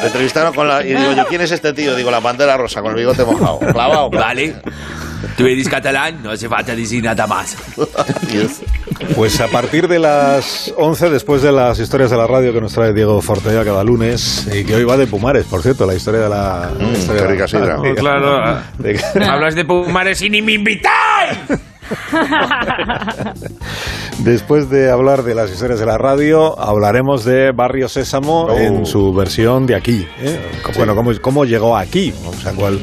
Le 0.00 0.06
entrevistaron 0.08 0.52
con 0.54 0.68
la... 0.68 0.84
Y 0.84 0.88
digo 0.94 1.12
yo, 1.16 1.24
¿quién 1.26 1.40
es 1.40 1.52
este 1.52 1.72
tío? 1.72 1.94
Digo, 1.94 2.10
la 2.10 2.20
pantera 2.20 2.56
rosa, 2.56 2.82
con 2.82 2.90
el 2.92 2.96
bigote 2.98 3.24
mojado. 3.24 3.58
Clavado. 3.60 4.10
Vale. 4.10 4.56
Tú 5.36 5.46
eres 5.46 5.68
catalán, 5.68 6.22
no 6.22 6.30
hace 6.32 6.48
falta 6.48 6.74
decir 6.74 7.02
nada 7.02 7.26
más. 7.26 7.56
Pues 9.14 9.40
a 9.40 9.48
partir 9.48 9.88
de 9.88 9.98
las 9.98 10.72
11, 10.76 11.10
después 11.10 11.42
de 11.42 11.52
las 11.52 11.78
historias 11.78 12.10
de 12.10 12.16
la 12.16 12.26
radio 12.26 12.52
que 12.52 12.60
nos 12.60 12.72
trae 12.72 12.92
Diego 12.92 13.20
Fortea 13.22 13.64
cada 13.64 13.84
lunes, 13.84 14.46
y 14.52 14.64
que 14.64 14.74
hoy 14.76 14.84
va 14.84 14.96
de 14.96 15.06
Pumares, 15.06 15.44
por 15.46 15.62
cierto, 15.62 15.86
la 15.86 15.94
historia 15.94 16.20
de 16.22 16.28
la... 16.28 16.70
la 16.78 16.88
historia 16.92 17.04
qué 17.06 17.12
de 17.14 17.20
la- 17.24 17.30
rica 17.32 17.48
sidra. 17.48 17.76
de- 17.82 17.94
Claro. 17.94 18.60
de- 18.78 19.24
Hablas 19.24 19.54
de 19.54 19.64
Pumares 19.64 20.20
y 20.22 20.30
ni 20.30 20.42
me 20.42 20.52
invitáis. 20.52 21.38
Después 24.18 24.70
de 24.70 24.90
hablar 24.90 25.22
de 25.22 25.34
las 25.34 25.50
historias 25.50 25.78
de 25.78 25.86
la 25.86 25.98
radio, 25.98 26.58
hablaremos 26.58 27.24
de 27.24 27.52
Barrio 27.52 27.88
Sésamo 27.88 28.46
Oh. 28.46 28.58
en 28.58 28.86
su 28.86 29.12
versión 29.12 29.66
de 29.66 29.76
aquí. 29.76 30.06
¿eh? 30.20 30.40
Bueno, 30.76 30.94
¿cómo, 30.94 31.10
cómo 31.20 31.44
llegó 31.44 31.76
aquí? 31.76 32.12
O 32.26 32.32
sea, 32.32 32.52
cuál, 32.52 32.80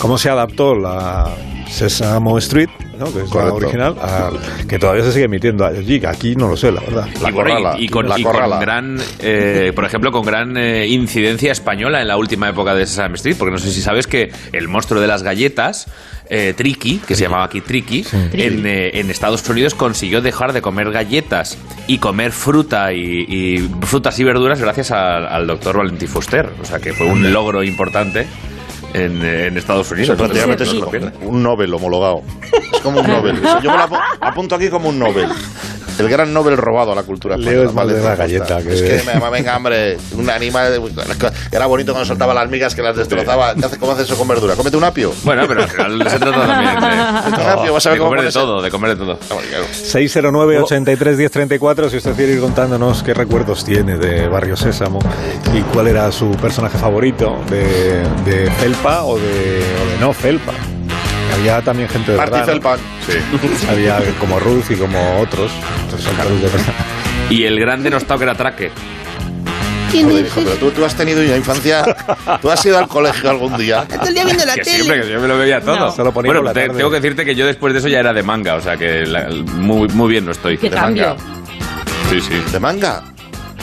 cómo 0.00 0.18
se 0.18 0.30
adaptó 0.30 0.74
la 0.74 1.28
Sésamo 1.68 2.38
Street, 2.38 2.70
¿no? 2.98 3.12
que 3.12 3.22
es 3.22 3.34
la 3.34 3.52
original, 3.52 3.96
a- 4.00 4.30
que 4.68 4.78
todavía 4.78 5.04
se 5.04 5.12
sigue 5.12 5.24
emitiendo 5.24 5.64
allí. 5.64 6.00
Aquí 6.06 6.34
no 6.36 6.48
lo 6.48 6.56
sé, 6.56 6.70
la 6.72 6.80
verdad. 6.80 7.08
La 7.22 7.30
y, 7.30 7.32
corrala, 7.32 7.76
y 7.78 7.88
con, 7.88 8.08
la 8.08 8.18
y 8.18 8.22
con 8.22 8.60
gran, 8.60 8.98
eh, 9.20 9.72
por 9.74 9.84
ejemplo, 9.84 10.12
con 10.12 10.22
gran 10.24 10.56
eh, 10.56 10.86
incidencia 10.88 11.52
española 11.52 12.00
en 12.02 12.08
la 12.08 12.16
última 12.16 12.48
época 12.48 12.74
de 12.74 12.86
Sesame 12.86 13.14
Street, 13.16 13.36
porque 13.38 13.52
no 13.52 13.58
sé 13.58 13.70
si 13.70 13.80
sabes 13.80 14.06
que 14.06 14.30
el 14.52 14.68
monstruo 14.68 15.00
de 15.00 15.06
las 15.06 15.22
galletas, 15.22 15.86
eh, 16.30 16.52
Tricky, 16.56 16.98
que 16.98 17.14
se 17.14 17.22
llamaba 17.22 17.44
aquí 17.44 17.60
Tricky, 17.62 18.04
en, 18.32 18.66
eh, 18.66 18.90
en 19.00 19.10
Estados 19.10 19.48
Unidos 19.48 19.74
consiguió 19.74 20.20
dejar 20.20 20.52
de 20.52 20.60
comer 20.60 20.90
galletas 20.90 21.56
y 21.86 21.98
comer 21.98 22.32
fruta 22.32 22.92
y, 22.92 23.24
y 23.28 23.70
frutas 23.86 24.18
y 24.18 24.24
verduras 24.24 24.60
gracias 24.60 24.90
al, 24.90 25.26
al 25.26 25.46
doctor 25.46 25.78
Valentín 25.78 26.08
Fuster. 26.08 26.50
O 26.60 26.64
sea 26.66 26.80
que 26.80 26.92
fue 26.92 27.06
un 27.06 27.32
logro 27.32 27.62
importante 27.62 28.26
en, 28.94 29.24
en 29.24 29.56
Estados 29.56 29.90
Unidos. 29.90 30.16
Prácticamente 30.16 30.64
es 30.64 30.68
No 30.70 30.74
se 30.74 30.80
lo 30.80 30.90
pierdan. 30.90 31.12
un 31.22 31.42
Nobel 31.42 31.72
homologado. 31.74 32.22
Es 32.72 32.80
como 32.80 33.00
un 33.00 33.06
Nobel. 33.10 33.36
Yo 33.62 33.70
me 33.70 33.76
lo 33.76 33.84
apu- 33.88 34.00
apunto 34.20 34.54
aquí 34.54 34.68
como 34.68 34.88
un 34.88 34.98
Nobel. 34.98 35.28
El 35.98 36.08
gran 36.08 36.32
Nobel 36.32 36.56
robado 36.56 36.92
a 36.92 36.94
la 36.94 37.02
cultura 37.02 37.36
Leo 37.36 37.64
española. 37.64 37.68
es 37.70 37.74
más 37.74 37.86
de 37.88 38.02
la 38.04 38.10
me 38.10 38.16
galleta 38.16 38.62
que 38.62 38.72
Es 38.72 38.80
de- 38.82 38.88
que, 38.98 39.18
me- 39.20 39.30
venga, 39.30 39.56
hombre, 39.56 39.96
un 40.16 40.30
animal... 40.30 40.70
de- 40.70 41.32
Era 41.50 41.66
bonito 41.66 41.90
cuando 41.92 42.06
soltaba 42.06 42.32
las 42.32 42.48
migas 42.48 42.72
que 42.76 42.82
las 42.82 42.96
destrozaba. 42.96 43.56
¿Qué 43.56 43.64
hace- 43.66 43.78
¿Cómo 43.78 43.92
haces 43.92 44.04
eso 44.06 44.16
con 44.16 44.28
verdura? 44.28 44.54
¿Cómete 44.54 44.76
un 44.76 44.84
apio? 44.84 45.12
Bueno, 45.24 45.42
pero 45.48 45.62
al 45.64 45.68
final 45.68 46.08
se 46.08 46.18
trata 46.20 46.38
también 46.46 46.74
¿Cómete 46.76 47.42
un 47.42 47.48
apio? 47.48 47.64
de, 47.64 47.70
Vas 47.72 47.86
a 47.86 47.88
de 47.90 47.92
ver 47.94 47.98
cómo 47.98 48.10
comer 48.10 48.24
de 48.26 48.32
todo, 48.32 48.62
de 48.62 48.70
comer 48.70 48.90
de 48.90 48.96
todo. 48.96 49.18
Ah, 49.28 49.34
bueno, 49.34 49.48
claro. 49.50 49.64
609 49.72 50.58
83 50.60 51.16
1034 51.18 51.90
si 51.90 51.96
usted 51.96 52.12
quiere 52.14 52.32
ir 52.34 52.40
contándonos 52.40 53.02
qué 53.02 53.12
recuerdos 53.12 53.64
tiene 53.64 53.96
de 53.98 54.28
Barrio 54.28 54.56
Sésamo 54.56 55.00
y 55.52 55.62
cuál 55.72 55.88
era 55.88 56.12
su 56.12 56.30
personaje 56.36 56.78
favorito 56.78 57.38
de, 57.50 58.04
de 58.24 58.48
Felpa 58.52 58.87
o 59.04 59.18
de, 59.18 59.24
o 59.82 59.90
de 59.92 59.98
no 60.00 60.12
Felpa. 60.12 60.52
Había 61.34 61.60
también 61.62 61.88
gente 61.88 62.12
de 62.12 62.18
verdad, 62.18 62.40
¿no? 62.40 62.46
Feldman. 62.46 62.78
Había 63.70 63.98
como 64.18 64.38
Ruth 64.40 64.70
y 64.70 64.74
como 64.76 65.20
otros, 65.20 65.50
otros 65.86 66.06
actores 66.06 66.40
de 66.42 66.48
verdad. 66.48 66.74
Y 67.30 67.44
el 67.44 67.60
gran 67.60 67.82
denostado 67.82 68.18
que 68.18 68.24
era 68.24 68.34
Traque. 68.34 68.70
¿Quién 69.90 70.08
Joder, 70.10 70.26
hijo, 70.26 70.40
pero 70.44 70.56
tú, 70.56 70.70
tú 70.70 70.84
has 70.84 70.94
tenido 70.94 71.22
una 71.22 71.36
infancia... 71.36 71.82
Tú 72.42 72.50
has 72.50 72.64
ido 72.66 72.76
al 72.78 72.88
colegio 72.88 73.30
algún 73.30 73.56
día. 73.56 73.84
Todo 73.88 74.06
el 74.08 74.14
día 74.14 74.24
viendo 74.24 74.44
la 74.44 74.54
Que 74.54 74.60
tele. 74.62 74.76
siempre, 74.76 75.00
que 75.02 75.10
yo 75.12 75.20
me 75.20 75.28
lo 75.28 75.38
veía 75.38 75.60
todo. 75.62 75.94
No. 75.96 76.12
Ponía 76.12 76.32
bueno, 76.32 76.52
te- 76.52 76.68
tengo 76.68 76.90
que 76.90 76.96
decirte 77.00 77.24
que 77.24 77.34
yo 77.34 77.46
después 77.46 77.72
de 77.72 77.78
eso 77.78 77.88
ya 77.88 78.00
era 78.00 78.12
de 78.12 78.22
manga, 78.22 78.56
o 78.56 78.60
sea 78.60 78.76
que 78.76 79.06
la- 79.06 79.28
muy, 79.54 79.88
muy 79.88 80.10
bien 80.10 80.26
no 80.26 80.32
estoy. 80.32 80.58
Qué 80.58 80.68
De 80.68 80.76
cambio. 80.76 81.08
manga. 81.16 81.22
Sí, 82.10 82.20
sí. 82.20 82.34
¿De 82.52 82.60
manga? 82.60 83.02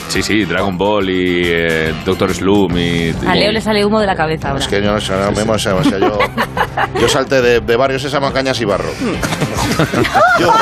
Sí, 0.08 0.22
sí, 0.22 0.44
Dragon 0.44 0.78
Ball 0.78 1.10
y 1.10 1.42
eh, 1.44 1.92
Doctor 2.04 2.32
Slum 2.32 2.78
y... 2.78 3.12
A 3.26 3.34
Leo 3.34 3.50
le 3.52 3.60
sale 3.60 3.84
humo 3.84 4.00
de 4.00 4.06
la 4.06 4.14
cabeza 4.14 4.50
ahora. 4.50 4.60
Es 4.62 4.68
que 4.68 4.80
yo 4.82 4.92
no 4.92 5.00
sé, 5.00 5.12
no, 5.12 5.32
me- 5.32 5.42
o 5.52 5.58
sea, 5.58 5.74
o 5.74 5.82
sea, 5.84 5.98
yo, 5.98 6.18
yo 7.00 7.08
salté 7.08 7.42
de, 7.42 7.60
de 7.60 7.76
barrios 7.76 8.02
Sésamo 8.02 8.28
a 8.28 8.32
Cañas 8.32 8.58
y 8.60 8.64
Barro. 8.64 8.88
yo, 10.40 10.52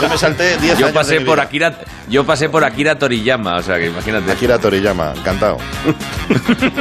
yo 0.00 0.08
me 0.08 0.16
salté 0.16 0.56
10 0.58 0.78
Yo 0.78 0.86
años 0.86 0.94
pasé 0.94 1.14
de 1.14 1.20
mi 1.20 1.26
por 1.26 1.36
vida. 1.36 1.42
Akira, 1.44 1.74
yo 2.08 2.24
pasé 2.24 2.48
por 2.48 2.64
Akira 2.64 2.96
Toriyama, 2.96 3.56
o 3.56 3.62
sea 3.62 3.78
que 3.78 3.86
imagínate. 3.88 4.30
Akira 4.32 4.58
Toriyama, 4.58 5.12
encantado. 5.16 5.58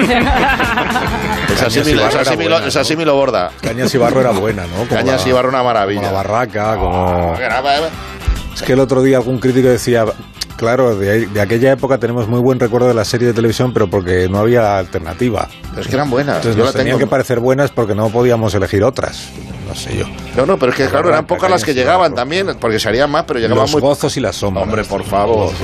Esa 1.54 1.70
esa 2.68 2.80
¿no? 2.80 2.86
símilo 2.86 3.16
borda. 3.16 3.52
Cañas 3.62 3.94
y 3.94 3.98
Barro 3.98 4.22
era 4.22 4.32
buena, 4.32 4.64
¿no? 4.64 4.76
Como 4.78 4.88
Cañas 4.90 5.24
la- 5.24 5.30
y 5.30 5.32
Barro 5.34 5.50
una 5.50 5.60
como 5.60 5.70
maravilla. 5.74 6.02
la 6.04 6.12
barraca, 6.12 6.76
como... 6.76 7.34
Pero 7.38 7.56
Es 8.54 8.62
que 8.62 8.74
el 8.74 8.80
otro 8.80 9.02
día 9.02 9.18
algún 9.18 9.40
crítico 9.40 9.68
decía, 9.68 10.06
claro, 10.58 10.96
de, 10.96 11.10
ahí- 11.12 11.26
de 11.26 11.42
aquella 11.42 11.72
época 11.72 11.98
tenemos 11.98 12.28
muy 12.28 12.40
buen 12.40 12.60
recuerdo 12.60 12.88
de 12.88 12.94
la 12.94 13.06
serie 13.06 13.28
de 13.28 13.34
televisión, 13.34 13.74
pero 13.74 13.90
porque 13.90 14.28
no 14.30 14.40
había 14.40 14.78
alternativa. 14.78 15.48
es 15.78 15.88
que 15.88 15.96
eran 15.96 16.10
buenas. 16.10 16.38
Entonces 16.38 16.56
yo 16.58 16.64
nos 16.66 16.74
la 16.74 16.80
tenían 16.80 16.98
tengo. 16.98 17.08
que 17.08 17.10
parecer 17.12 17.40
buenas 17.40 17.72
porque 17.72 17.96
no 17.96 18.10
podíamos 18.10 18.54
elegir 18.56 18.84
otras. 18.84 19.30
No 19.68 19.76
sé 19.76 19.98
yo. 19.98 20.06
No, 20.36 20.46
no, 20.46 20.58
pero 20.60 20.72
es 20.72 20.78
que 20.78 20.88
claro, 20.88 21.10
eran 21.10 21.26
pocas 21.26 21.50
las 21.50 21.64
que 21.64 21.74
llegaban 21.74 22.14
también, 22.14 22.48
porque 22.60 22.80
se 22.80 22.90
harían 22.90 23.10
más, 23.10 23.24
pero 23.26 23.40
llegaban 23.40 23.64
Los 23.64 23.72
muy 23.72 23.82
gozos 23.82 24.16
y 24.18 24.20
las 24.20 24.36
sombras. 24.36 24.66
Hombre, 24.66 24.84
por 24.84 25.04
favor. 25.04 25.52
Los. 25.52 25.60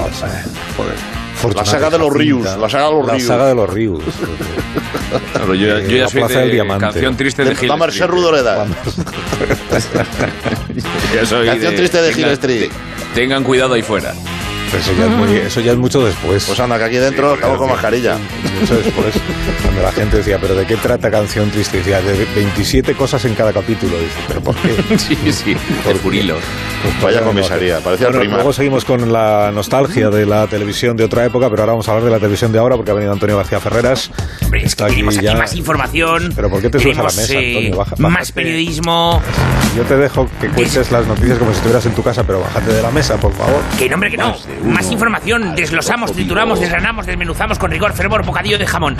Joder. 0.77 1.55
La 1.55 1.63
saga 1.65 1.89
de 1.89 1.97
los. 1.97 2.11
Rius, 2.11 2.43
la 2.57 2.67
saga 2.69 2.87
de 2.87 2.91
los 2.93 3.05
La 3.07 3.13
Rius. 3.13 3.27
saga 3.27 3.45
de 3.47 3.55
los 3.55 3.69
Rius. 3.69 4.03
Claro, 5.33 5.53
yo, 5.55 5.77
Eh, 5.77 5.83
yo 5.87 5.97
ya 5.97 6.03
la 6.03 6.09
soy 6.09 6.19
Plaza 6.21 6.39
del 6.39 6.47
de 6.49 6.53
Diamante. 6.53 6.85
canción 6.85 7.15
triste 7.17 7.43
de 7.43 7.49
De 7.55 7.61
Hill 7.61 7.67
la 7.69 7.77
Merced 7.77 8.01
Street. 8.01 8.11
Rudoleda. 8.11 8.65
Canción 11.45 11.75
triste 11.75 12.01
de 12.01 12.11
tengan- 12.13 12.31
Street. 12.33 12.69
Tengan 13.15 13.43
cuidado 13.43 13.73
ahí 13.73 13.81
fuera. 13.81 14.13
Pero 14.71 14.83
eso, 14.83 14.93
ya 14.93 15.05
es 15.05 15.11
muy- 15.11 15.35
eso 15.37 15.59
ya 15.61 15.71
es 15.71 15.77
mucho 15.77 16.03
después. 16.05 16.45
Pues 16.45 16.59
anda, 16.59 16.77
que 16.77 16.83
aquí 16.85 16.97
dentro 16.97 17.33
estamos 17.33 17.57
con 17.57 17.69
mascarilla. 17.69 18.17
Mucho 18.61 18.75
después. 18.77 19.13
Cuando 19.63 19.81
la 19.81 19.91
gente 19.91 20.17
decía, 20.17 20.37
¿pero 20.39 20.55
de 20.55 20.65
qué 20.65 20.75
trata 20.77 21.09
Canción 21.11 21.49
Triste? 21.51 21.77
Decía, 21.77 22.01
de 22.01 22.25
27 22.35 22.93
cosas 22.95 23.23
en 23.25 23.33
cada 23.35 23.53
capítulo. 23.53 23.93
Dice, 23.99 24.19
¿pero 24.27 24.41
por 24.41 24.55
qué? 24.55 24.69
Sí, 24.97 25.15
sí, 25.31 25.55
el 25.87 25.97
curilo. 25.99 26.35
Pues 26.81 27.01
Vaya 27.01 27.21
no, 27.21 27.27
comisaría, 27.27 27.79
parecía 27.79 28.07
el 28.07 28.13
Bueno, 28.13 28.19
primar. 28.21 28.37
luego 28.39 28.53
seguimos 28.53 28.85
con 28.85 29.11
la 29.11 29.51
nostalgia 29.53 30.09
de 30.09 30.25
la 30.25 30.47
televisión 30.47 30.95
de 30.97 31.03
otra 31.05 31.25
época, 31.25 31.49
pero 31.49 31.61
ahora 31.63 31.73
vamos 31.73 31.87
a 31.87 31.91
hablar 31.91 32.05
de 32.05 32.11
la 32.11 32.17
televisión 32.19 32.51
de 32.51 32.59
ahora 32.59 32.75
porque 32.75 32.91
ha 32.91 32.93
venido 32.93 33.11
Antonio 33.13 33.37
García 33.37 33.59
Ferreras. 33.59 34.11
Hombre, 34.43 34.63
es 34.65 34.75
que 34.75 34.83
aquí 34.83 34.93
tenemos 34.95 35.15
aquí 35.17 35.25
ya. 35.25 35.35
más 35.35 35.55
información. 35.55 36.31
Pero 36.35 36.49
¿por 36.49 36.61
qué 36.61 36.69
te 36.69 36.79
subes 36.79 36.97
a 36.97 37.03
la 37.03 37.09
mesa, 37.09 37.33
eh, 37.33 37.47
Antonio? 37.47 37.77
Baja- 37.77 37.95
más 37.97 38.31
periodismo. 38.31 39.21
Yo 39.77 39.83
te 39.83 39.97
dejo 39.97 40.27
que 40.41 40.47
cuentes 40.49 40.91
las 40.91 41.05
noticias 41.07 41.37
como 41.37 41.51
si 41.51 41.57
estuvieras 41.57 41.85
en 41.85 41.93
tu 41.93 42.03
casa, 42.03 42.23
pero 42.23 42.39
bájate 42.41 42.73
de 42.73 42.81
la 42.81 42.91
mesa, 42.91 43.17
por 43.17 43.33
favor. 43.33 43.61
Que 43.77 43.87
nombre 43.89 44.09
que 44.09 44.17
no. 44.17 44.35
Más 44.63 44.91
información. 44.91 45.55
Desglosamos, 45.55 46.11
trituramos, 46.13 46.59
desgranamos, 46.59 47.05
desmenuzamos 47.05 47.59
con 47.59 47.71
rigor, 47.71 47.93
fervor, 47.93 48.25
bocadillo 48.25 48.48
de 48.57 48.65
jamón. 48.65 48.97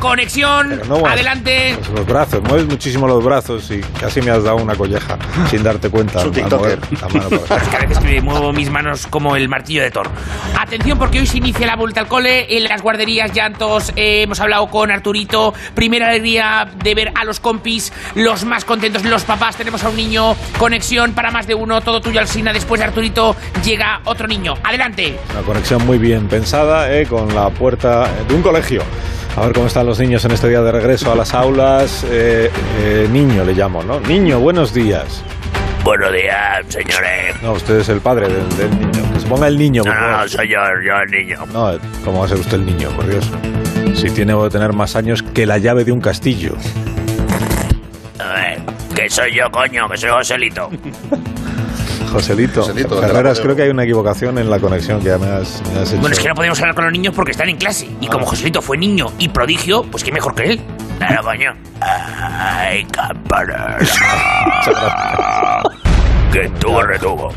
Conexión. 0.00 0.68
Pero 0.70 0.84
no 0.84 0.94
muevas 0.94 1.12
Adelante. 1.12 1.74
Pues 1.76 1.88
los 1.90 2.06
brazos, 2.06 2.42
mueves 2.42 2.66
muchísimo 2.66 3.06
los 3.06 3.24
brazos 3.24 3.70
y 3.70 3.80
casi 4.00 4.20
me 4.22 4.30
has 4.30 4.44
dado 4.44 4.56
una 4.56 4.74
colleja 4.74 5.18
sin 5.50 5.62
darte 5.62 5.90
cuenta. 5.90 6.20
Es 6.20 6.26
un 6.26 6.30
al 6.30 6.34
tiktoker. 6.34 6.78
Es 7.56 7.68
que 7.68 7.76
a 7.76 7.80
veces 7.80 7.98
que 7.98 8.20
muevo 8.20 8.52
mis 8.52 8.70
manos 8.70 9.06
como 9.06 9.36
el 9.36 9.48
martillo 9.48 9.82
de 9.82 9.90
Thor. 9.90 10.08
Atención 10.58 10.98
porque 10.98 11.20
hoy 11.20 11.26
se 11.26 11.38
inicia 11.38 11.66
la 11.66 11.76
vuelta 11.76 12.00
al 12.00 12.08
cole 12.08 12.56
en 12.56 12.64
las 12.64 12.82
guarderías, 12.82 13.32
llantos. 13.32 13.90
eh, 13.96 14.22
hemos 14.22 14.40
hablado 14.40 14.68
con 14.68 14.90
Arturito. 14.90 15.54
Primera 15.74 16.08
alegría 16.08 16.68
de 16.82 16.94
ver 16.94 17.12
a 17.14 17.24
los 17.24 17.40
compis, 17.40 17.92
los 18.14 18.44
más 18.44 18.64
contentos, 18.64 19.04
los 19.04 19.24
papás. 19.24 19.56
Tenemos 19.56 19.82
a 19.84 19.88
un 19.88 19.96
niño, 19.96 20.36
conexión 20.58 21.12
para 21.12 21.30
más 21.30 21.46
de 21.46 21.54
uno, 21.54 21.80
todo 21.80 22.00
tuyo 22.00 22.20
Alsina. 22.20 22.52
Después 22.52 22.80
de 22.80 22.86
Arturito 22.86 23.36
llega 23.64 24.00
otro 24.04 24.26
niño. 24.26 24.54
Adelante. 24.62 25.18
Una 25.32 25.42
conexión 25.42 25.84
muy 25.86 25.98
bien 25.98 26.28
pensada 26.28 26.92
eh, 26.92 27.06
con 27.06 27.34
la 27.34 27.50
puerta 27.50 28.08
de 28.28 28.34
un 28.34 28.42
colegio. 28.42 28.82
A 29.36 29.40
ver 29.42 29.52
cómo 29.52 29.66
están 29.66 29.86
los 29.86 29.98
niños 30.00 30.24
en 30.24 30.30
este 30.32 30.48
día 30.48 30.62
de 30.62 30.72
regreso 30.72 31.12
a 31.12 31.14
las 31.14 31.34
aulas. 31.34 32.04
Eh, 32.10 32.50
eh, 32.80 33.08
niño 33.10 33.44
le 33.44 33.52
llamo, 33.52 33.82
¿no? 33.82 34.00
Niño, 34.00 34.40
buenos 34.40 34.72
días. 34.72 35.22
Buenos 35.84 36.12
días, 36.12 36.64
señores. 36.68 37.42
No, 37.42 37.52
usted 37.52 37.76
es 37.80 37.88
el 37.90 38.00
padre 38.00 38.28
del, 38.28 38.56
del 38.56 38.70
niño. 38.80 39.12
Que 39.12 39.20
se 39.20 39.26
ponga 39.26 39.46
el 39.46 39.58
niño, 39.58 39.84
por 39.84 39.94
favor. 39.94 40.28
soy 40.28 40.48
yo, 40.48 40.58
yo 40.84 40.96
el 41.00 41.10
niño. 41.10 41.46
No, 41.52 41.78
¿cómo 42.04 42.20
va 42.20 42.24
a 42.24 42.28
ser 42.28 42.38
usted 42.38 42.54
el 42.54 42.66
niño, 42.66 42.88
por 42.90 43.06
Dios? 43.08 43.30
Si 43.94 44.10
tiene 44.10 44.34
que 44.42 44.48
tener 44.50 44.72
más 44.72 44.96
años 44.96 45.22
que 45.22 45.46
la 45.46 45.58
llave 45.58 45.84
de 45.84 45.92
un 45.92 46.00
castillo. 46.00 46.54
que 48.94 49.10
soy 49.10 49.34
yo, 49.34 49.50
coño, 49.50 49.88
que 49.88 49.96
soy 49.98 50.10
Joselito. 50.10 50.70
Joselito, 52.16 52.62
Joselito, 52.62 52.88
Podemos. 53.00 53.40
creo 53.40 53.56
que 53.56 53.62
hay 53.62 53.68
una 53.68 53.84
equivocación 53.84 54.38
en 54.38 54.48
la 54.48 54.58
conexión 54.58 55.00
que 55.00 55.06
ya 55.06 55.18
me 55.18 55.26
has, 55.26 55.62
me 55.72 55.80
has 55.80 55.92
hecho. 55.92 56.00
Bueno, 56.00 56.14
es 56.14 56.20
que 56.20 56.28
no 56.28 56.34
podemos 56.34 56.58
hablar 56.60 56.74
con 56.74 56.84
los 56.84 56.92
niños 56.92 57.14
porque 57.14 57.32
están 57.32 57.48
en 57.48 57.56
clase. 57.56 57.88
Y 58.00 58.06
como 58.08 58.26
Joselito 58.26 58.62
fue 58.62 58.76
niño 58.78 59.12
y 59.18 59.28
prodigio, 59.28 59.82
pues 59.84 60.02
qué 60.02 60.12
mejor 60.12 60.34
que 60.34 60.44
él. 60.44 60.60
Claro, 60.98 61.22
coño. 61.24 61.54
Ay, 61.80 62.84
campanera. 62.86 63.78
que 66.32 66.48
tuvo 66.58 66.82
retuvo. 66.82 67.32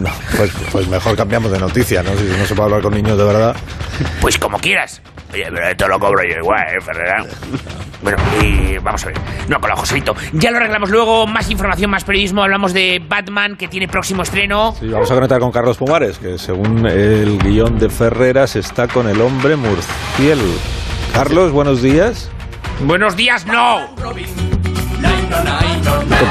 No, 0.00 0.10
pues, 0.36 0.50
pues 0.72 0.88
mejor 0.88 1.16
cambiamos 1.16 1.50
de 1.52 1.58
noticia, 1.58 2.02
¿no? 2.02 2.10
Si 2.16 2.24
no 2.24 2.44
se 2.46 2.54
puede 2.54 2.64
hablar 2.64 2.82
con 2.82 2.94
niños 2.94 3.16
de 3.16 3.24
verdad. 3.24 3.56
Pues 4.20 4.38
como 4.38 4.58
quieras. 4.58 5.00
Oye, 5.32 5.44
pero 5.50 5.68
esto 5.68 5.88
lo 5.88 5.98
cobro 6.00 6.22
yo 6.22 6.36
igual, 6.38 6.62
¿eh, 6.68 6.80
Ferrera? 6.80 7.24
Bueno, 8.02 8.18
y 8.42 8.78
vamos 8.78 9.02
a 9.04 9.06
ver. 9.08 9.16
No, 9.48 9.60
con 9.60 9.70
la 9.70 9.76
Joselito. 9.76 10.14
Ya 10.32 10.50
lo 10.50 10.58
arreglamos 10.58 10.90
luego. 10.90 11.26
Más 11.26 11.50
información, 11.50 11.90
más 11.90 12.04
periodismo. 12.04 12.42
Hablamos 12.42 12.72
de 12.72 13.02
Batman, 13.06 13.56
que 13.56 13.68
tiene 13.68 13.88
próximo 13.88 14.22
estreno. 14.22 14.74
Sí, 14.78 14.88
vamos 14.88 15.10
a 15.10 15.14
conectar 15.14 15.40
con 15.40 15.50
Carlos 15.50 15.76
Pumares, 15.78 16.18
que 16.18 16.38
según 16.38 16.86
el 16.86 17.38
guion 17.38 17.78
de 17.78 17.88
Ferreras 17.90 18.54
está 18.56 18.86
con 18.86 19.08
el 19.08 19.20
hombre 19.20 19.56
murciel. 19.56 20.38
Carlos, 21.12 21.50
buenos 21.52 21.82
días. 21.82 22.30
Buenos 22.80 23.16
días, 23.16 23.46
no. 23.46 23.88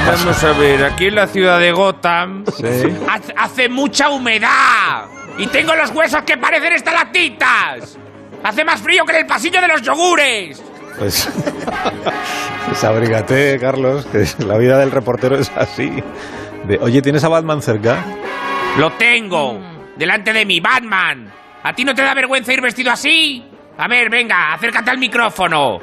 Vamos 0.06 0.44
a 0.44 0.52
ver, 0.52 0.84
aquí 0.84 1.06
en 1.06 1.14
la 1.16 1.26
ciudad 1.26 1.58
de 1.60 1.72
Gotham 1.72 2.44
Sí. 2.46 2.64
hace, 3.08 3.34
hace 3.36 3.68
mucha 3.68 4.08
humedad 4.08 5.06
y 5.38 5.46
tengo 5.48 5.74
los 5.74 5.90
huesos 5.90 6.22
que 6.22 6.36
parecen 6.36 6.72
estalactitas. 6.72 7.98
Hace 8.42 8.64
más 8.64 8.80
frío 8.80 9.04
que 9.04 9.12
en 9.12 9.18
el 9.18 9.26
pasillo 9.26 9.60
de 9.60 9.68
los 9.68 9.82
yogures. 9.82 10.62
Pues, 10.98 11.28
pues 12.66 12.84
abrígate, 12.84 13.58
Carlos, 13.60 14.06
que 14.06 14.26
la 14.44 14.56
vida 14.56 14.78
del 14.78 14.90
reportero 14.90 15.36
es 15.36 15.50
así. 15.56 16.02
De, 16.64 16.78
Oye, 16.78 17.02
¿tienes 17.02 17.22
a 17.24 17.28
Batman 17.28 17.62
cerca? 17.62 18.02
Lo 18.78 18.92
tengo. 18.92 19.60
Delante 19.96 20.32
de 20.32 20.44
mí, 20.44 20.60
Batman. 20.60 21.32
¿A 21.62 21.72
ti 21.72 21.84
no 21.84 21.94
te 21.94 22.02
da 22.02 22.14
vergüenza 22.14 22.52
ir 22.52 22.60
vestido 22.60 22.92
así? 22.92 23.44
A 23.78 23.88
ver, 23.88 24.08
venga, 24.08 24.54
acércate 24.54 24.90
al 24.90 24.98
micrófono. 24.98 25.80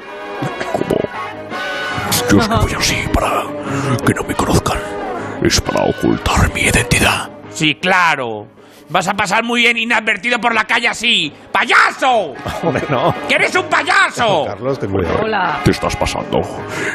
Yo 2.30 2.40
es 2.40 2.48
que 2.48 2.54
voy 2.54 2.72
así 2.72 2.96
para 3.12 3.42
que 4.04 4.14
no 4.14 4.24
me 4.24 4.34
conozcan. 4.34 4.78
Es 5.42 5.60
para 5.60 5.84
ocultar 5.84 6.52
mi 6.52 6.62
identidad. 6.62 7.30
Sí, 7.50 7.74
claro. 7.76 8.48
Vas 8.94 9.08
a 9.08 9.14
pasar 9.14 9.42
muy 9.42 9.62
bien 9.62 9.76
inadvertido 9.76 10.40
por 10.40 10.54
la 10.54 10.62
calle 10.68 10.86
así. 10.86 11.32
¡Payaso! 11.50 12.32
Hombre, 12.62 12.84
no. 12.88 13.12
¡Que 13.28 13.34
eres 13.34 13.52
un 13.56 13.68
payaso! 13.68 14.44
Carlos, 14.46 14.78
ten 14.78 14.92
cuidado. 14.92 15.18
Hola. 15.20 15.60
Te 15.64 15.72
estás 15.72 15.96
pasando. 15.96 16.40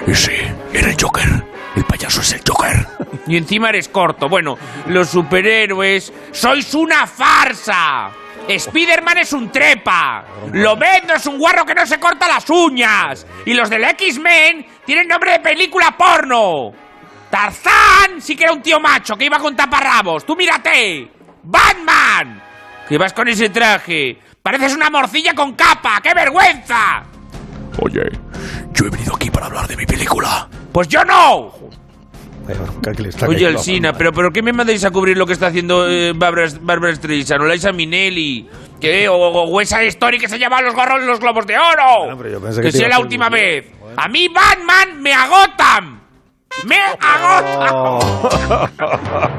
Ese 0.08 0.50
era 0.72 0.92
el 0.92 0.96
Joker. 0.98 1.28
El 1.76 1.84
payaso 1.84 2.22
es 2.22 2.32
el 2.32 2.42
Joker. 2.48 2.88
Y 3.28 3.36
encima 3.36 3.68
eres 3.68 3.90
corto. 3.90 4.30
Bueno, 4.30 4.58
los 4.88 5.10
superhéroes 5.10 6.14
sois 6.32 6.74
una 6.74 7.06
farsa. 7.06 8.12
Spiderman 8.50 9.18
es 9.18 9.34
un 9.34 9.52
trepa. 9.52 10.24
Lobezno 10.54 11.16
es 11.16 11.26
un 11.26 11.38
guarro 11.38 11.66
que 11.66 11.76
no 11.76 11.86
se 11.86 12.00
corta 12.00 12.30
las 12.30 12.50
uñas. 12.50 13.28
Y 13.46 13.54
los 13.54 13.70
del 13.70 13.84
X-Men 13.84 14.66
tienen 14.86 15.06
nombre 15.06 15.34
de 15.34 15.40
película 15.42 15.94
porno. 15.98 16.72
Tarzán 17.30 18.22
sí 18.22 18.38
que 18.38 18.46
era 18.46 18.54
un 18.54 18.62
tío 18.62 18.80
macho 18.80 19.18
que 19.18 19.26
iba 19.26 19.38
con 19.38 19.54
taparrabos. 19.54 20.26
Tú 20.26 20.38
mírate. 20.38 21.19
Batman. 21.50 22.42
Que 22.88 22.98
vas 22.98 23.14
con 23.14 23.28
ese 23.28 23.50
traje. 23.50 24.18
Pareces 24.42 24.74
una 24.76 24.90
morcilla 24.90 25.34
con 25.34 25.54
capa. 25.54 26.00
¡Qué 26.02 26.14
vergüenza! 26.14 27.04
Oye, 27.82 28.02
yo 28.74 28.86
he 28.86 28.90
venido 28.90 29.16
aquí 29.16 29.30
para 29.30 29.46
hablar 29.48 29.68
de 29.68 29.78
mi 29.78 29.86
película. 29.86 30.48
Pues 30.72 30.88
yo 30.88 31.04
no. 31.06 31.52
Oye, 33.28 33.46
Alsina, 33.48 33.94
pero 33.94 34.12
¿pero 34.12 34.32
qué 34.32 34.42
me 34.42 34.52
mandáis 34.52 34.84
a 34.84 34.90
cubrir 34.90 35.16
lo 35.18 35.28
que 35.28 35.34
está 35.34 35.48
haciendo 35.48 35.88
eh, 35.88 36.14
Bárbara, 36.16 36.48
Bárbara 36.62 36.96
Streisand 36.96 37.42
o 37.44 37.46
Liza 37.46 37.72
Minnelli? 37.72 38.50
¿Qué? 38.82 39.08
O, 39.08 39.14
o- 39.16 39.44
o 39.52 39.62
esa 39.62 39.84
story 39.84 40.18
que 40.18 40.28
se 40.28 40.40
llama 40.40 40.60
Los 40.62 40.74
gorros 40.74 41.04
los 41.04 41.20
globos 41.20 41.46
de 41.46 41.58
oro. 41.60 42.00
Bueno, 42.06 42.18
pero 42.18 42.30
yo 42.32 42.42
pensé 42.42 42.62
que 42.62 42.72
que 42.72 42.78
sea 42.78 42.90
la 42.90 43.00
última 43.00 43.30
vez. 43.30 43.68
A 43.96 44.08
mí 44.08 44.28
Batman 44.30 45.00
me 45.02 45.14
agotan. 45.14 46.00
¡Me 46.66 46.78
agotan! 46.80 47.70
Oh. 47.72 48.70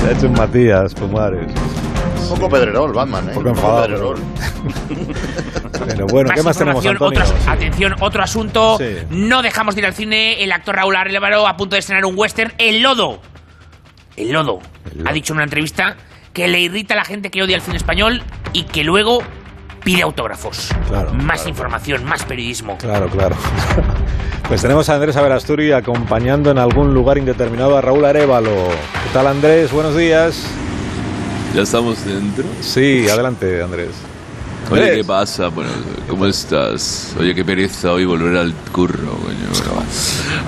Se 0.00 0.06
ha 0.06 0.12
hecho 0.12 0.26
un 0.26 0.32
Matías 0.32 0.94
Pumares. 0.94 1.52
Un 2.30 2.38
poco 2.38 2.48
pedrerol, 2.48 2.92
Batman, 2.92 3.24
¿eh? 3.24 3.28
Un 3.28 3.34
poco 3.34 3.40
Un 3.50 3.56
enfadado, 3.56 3.86
pedrerol. 3.86 4.18
Pero 5.88 6.06
bueno, 6.06 6.30
¿qué 6.34 6.42
más 6.42 6.56
tenemos, 6.56 6.84
Antonio? 6.86 7.24
Sí. 7.24 7.32
atención, 7.46 7.94
otro 8.00 8.22
asunto. 8.22 8.78
Sí. 8.78 8.96
No 9.10 9.42
dejamos 9.42 9.74
de 9.74 9.80
ir 9.80 9.86
al 9.86 9.94
cine. 9.94 10.42
El 10.42 10.52
actor 10.52 10.76
Raúl 10.76 10.96
Arevalo 10.96 11.46
a 11.46 11.56
punto 11.56 11.76
de 11.76 11.80
estrenar 11.80 12.04
un 12.04 12.14
western, 12.16 12.52
El 12.58 12.82
Lodo. 12.82 13.20
El 14.16 14.32
Lodo. 14.32 14.60
El 14.90 14.98
Lodo. 14.98 15.10
Ha 15.10 15.12
dicho 15.12 15.32
en 15.32 15.38
una 15.38 15.44
entrevista 15.44 15.96
que 16.32 16.48
le 16.48 16.60
irrita 16.60 16.94
a 16.94 16.96
la 16.96 17.04
gente 17.04 17.30
que 17.30 17.42
odia 17.42 17.56
el 17.56 17.62
cine 17.62 17.76
español 17.76 18.22
y 18.52 18.64
que 18.64 18.84
luego 18.84 19.22
pide 19.82 20.02
autógrafos. 20.02 20.68
Claro, 20.88 21.12
más 21.12 21.36
claro. 21.36 21.48
información, 21.48 22.04
más 22.04 22.24
periodismo. 22.24 22.78
Claro, 22.78 23.08
claro. 23.08 23.36
Pues 24.48 24.62
tenemos 24.62 24.88
a 24.88 24.96
Andrés 24.96 25.14
Averasturi 25.14 25.70
acompañando 25.70 26.50
en 26.50 26.58
algún 26.58 26.92
lugar 26.92 27.18
indeterminado 27.18 27.76
a 27.76 27.80
Raúl 27.80 28.04
Arevalo. 28.04 28.50
¿Qué 28.50 29.10
tal, 29.12 29.28
Andrés? 29.28 29.70
Buenos 29.70 29.96
días. 29.96 30.44
¿Ya 31.54 31.62
estamos 31.62 32.04
dentro? 32.04 32.42
Sí, 32.60 33.08
adelante, 33.08 33.62
Andrés. 33.62 33.90
Oye. 34.70 34.96
¿qué 34.96 35.04
pasa? 35.04 35.48
Bueno, 35.48 35.70
¿cómo 36.08 36.26
estás? 36.26 37.14
Oye, 37.18 37.34
qué 37.34 37.44
pereza 37.44 37.92
hoy 37.92 38.04
volver 38.04 38.36
al 38.36 38.52
curro, 38.72 39.12
coño. 39.12 39.38
Bueno, 39.52 39.82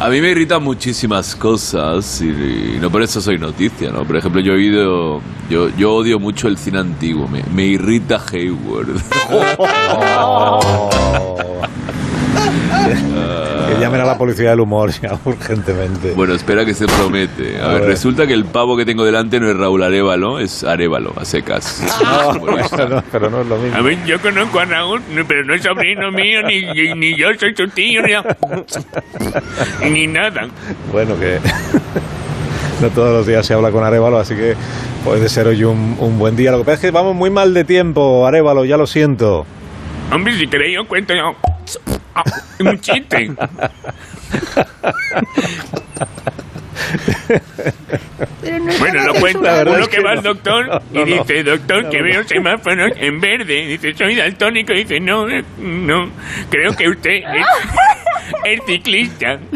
a 0.01 0.09
mí 0.09 0.21
me 0.21 0.31
irritan 0.31 0.63
muchísimas 0.63 1.35
cosas 1.35 2.21
y, 2.21 2.29
y 2.29 2.79
no 2.81 2.91
por 2.91 3.03
eso 3.03 3.21
soy 3.21 3.39
noticia, 3.39 3.91
¿no? 3.91 4.05
Por 4.05 4.17
ejemplo, 4.17 4.41
yo 4.41 4.53
he 4.53 4.57
oído... 4.57 5.21
Yo, 5.51 5.69
yo 5.77 5.95
odio 5.95 6.19
mucho 6.19 6.49
el 6.49 6.57
cine 6.57 6.79
antiguo, 6.79 7.29
me, 7.29 7.43
me 7.53 7.67
irrita 7.67 8.23
Hayward. 8.33 8.89
Que 13.73 13.81
llamen 13.81 14.01
a 14.03 14.05
la 14.05 14.19
policía 14.19 14.51
del 14.51 14.61
humor 14.61 14.91
ya 14.91 15.19
urgentemente. 15.25 16.13
Bueno, 16.13 16.35
espera 16.35 16.65
que 16.65 16.75
se 16.75 16.87
promete. 16.87 17.59
A, 17.59 17.65
A 17.65 17.69
ver, 17.73 17.81
ver. 17.81 17.91
resulta 17.91 18.27
que 18.27 18.35
el 18.35 18.45
pavo 18.45 18.77
que 18.77 18.85
tengo 18.85 19.05
delante 19.05 19.41
no 19.41 19.49
es 19.51 19.57
Raúl 19.57 19.83
Arevalo, 19.83 20.39
es 20.41 20.63
Arevalo, 20.65 21.15
a 21.17 21.25
secas. 21.25 21.83
No, 22.13 23.03
pero 23.11 23.31
no 23.31 23.41
es 23.41 23.47
lo 23.47 23.57
mismo. 23.59 23.77
A 23.77 23.81
ver, 23.83 23.99
yo 24.05 24.21
conozco 24.21 24.59
a 24.61 24.65
Raúl, 24.65 25.01
pero 25.27 25.45
no 25.45 25.55
es 25.55 25.63
sobrino 25.63 26.11
mío, 26.11 26.43
ni, 26.43 26.63
ni, 26.63 26.95
ni 26.95 27.17
yo 27.17 27.29
soy 27.39 27.55
su 27.57 27.69
tío, 27.69 28.03
ni, 28.03 29.91
ni 29.91 30.07
nada. 30.07 30.49
Bueno, 30.91 31.19
que 31.19 31.39
no 32.81 32.89
todos 32.91 33.13
los 33.13 33.27
días 33.27 33.47
se 33.47 33.55
habla 33.55 33.71
con 33.71 33.85
Arevalo, 33.85 34.19
así 34.19 34.35
que 34.35 34.55
puede 35.05 35.29
ser 35.29 35.47
hoy 35.47 35.65
un, 35.65 35.97
un 35.99 36.19
buen 36.19 36.37
día. 36.37 36.51
Lo 36.51 36.59
que 36.59 36.65
pasa 36.65 36.75
es 36.75 36.81
que 36.81 36.91
vamos 36.91 37.15
muy 37.15 37.31
mal 37.31 37.55
de 37.55 37.65
tiempo, 37.65 38.27
Arevalo, 38.27 38.65
ya 38.65 38.77
lo 38.77 38.87
siento. 38.87 39.47
Hombre, 40.13 40.37
si 40.37 40.47
queréis 40.47 40.75
yo 40.75 40.87
cuento 40.87 41.15
yo. 41.15 41.35
Un 42.61 42.81
chiste. 42.81 43.33
Pero 48.41 48.59
no 48.59 48.73
Bueno, 48.79 49.05
lo 49.05 49.15
verdad 49.43 49.67
Uno 49.67 49.79
es 49.79 49.89
que, 49.89 49.97
que 49.97 50.03
va 50.03 50.13
no. 50.13 50.19
al 50.19 50.23
doctor 50.25 50.83
No, 50.91 51.01
y 51.01 51.05
no, 51.05 51.05
dice, 51.25 51.43
doctor, 51.45 51.85
no, 51.85 51.91
que 51.91 52.03
veo 52.03 52.25
semáforos 52.27 52.93
en 52.97 53.21
verde. 53.21 53.67
Dice, 53.67 53.95
soy 53.95 54.15
daltónico. 54.17 54.73
Dice, 54.73 55.01
no, 55.01 55.27
no, 55.59 56.11
creo 56.51 56.73
que 56.77 56.89
usted 56.89 57.23
es, 57.23 57.47
es 58.45 58.61
ciclista. 58.67 59.39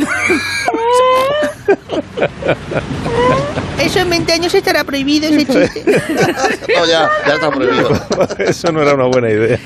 Eso 3.80 4.00
en 4.00 4.10
20 4.10 4.32
años 4.32 4.54
estará 4.54 4.84
prohibido 4.84 5.28
ese 5.28 5.44
chiste. 5.46 5.84
No, 6.76 6.84
ya, 6.86 7.08
ya 7.26 7.34
está 7.34 7.50
prohibido. 7.50 7.90
Eso 8.38 8.72
no 8.72 8.82
era 8.82 8.94
una 8.94 9.06
buena 9.06 9.30
idea. 9.30 9.58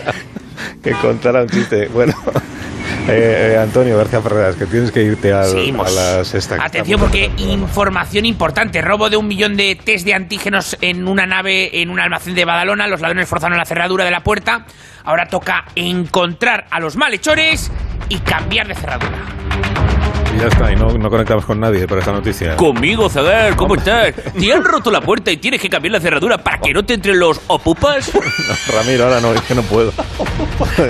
Que 0.83 0.93
contara 0.93 1.43
un 1.43 1.49
chiste. 1.49 1.89
Bueno, 1.89 2.15
eh, 3.09 3.53
eh, 3.53 3.59
Antonio 3.59 3.97
García 3.97 4.21
Ferreras, 4.21 4.57
que 4.57 4.67
tienes 4.67 4.91
que 4.91 5.03
irte 5.03 5.33
al, 5.33 5.81
a 5.81 5.91
la 5.91 6.25
sexta. 6.25 6.57
Atención 6.63 7.01
porque 7.01 7.31
información 7.39 8.25
importante. 8.25 8.81
Robo 8.81 9.11
de 9.11 9.17
un 9.17 9.29
millón 9.29 9.57
de 9.57 9.77
test 9.77 10.05
de 10.05 10.15
antígenos 10.15 10.77
en 10.81 11.07
una 11.07 11.27
nave 11.27 11.83
en 11.83 11.91
un 11.91 12.01
almacén 12.01 12.35
de 12.35 12.45
Badalona. 12.45 12.87
Los 12.87 13.01
ladrones 13.01 13.29
forzaron 13.29 13.59
la 13.59 13.65
cerradura 13.65 14.05
de 14.05 14.11
la 14.11 14.23
puerta. 14.23 14.67
Ahora 15.05 15.27
toca 15.27 15.65
encontrar 15.75 16.67
a 16.71 16.81
los 16.81 16.97
malhechores 16.97 17.71
y 18.09 18.19
cambiar 18.19 18.69
de 18.69 18.75
cerradura. 18.75 20.00
Y 20.35 20.39
ya 20.41 20.47
está, 20.47 20.71
y 20.73 20.77
no, 20.77 20.87
no 20.91 21.11
conectamos 21.11 21.45
con 21.45 21.59
nadie 21.59 21.87
por 21.87 21.99
esta 21.99 22.13
noticia. 22.13 22.57
Conmigo, 22.57 23.09
Zagar, 23.09 23.57
¿cómo 23.57 23.75
estás? 23.75 24.15
¿Te 24.39 24.53
han 24.53 24.65
roto 24.65 24.91
la 24.91 25.01
puerta 25.01 25.31
y 25.31 25.37
tienes 25.39 25.61
que 25.61 25.69
cambiar 25.69 25.93
la 25.93 26.01
cerradura 26.01 26.39
para 26.39 26.59
que 26.59 26.73
no 26.73 26.85
te 26.85 26.95
entren 26.95 27.19
los 27.19 27.41
opupas? 27.49 28.11
No, 28.51 28.77
Ramiro, 28.77 29.05
ahora 29.05 29.21
no, 29.21 29.33
es 29.33 29.41
que 29.43 29.55
no 29.55 29.63
puedo. 29.63 29.93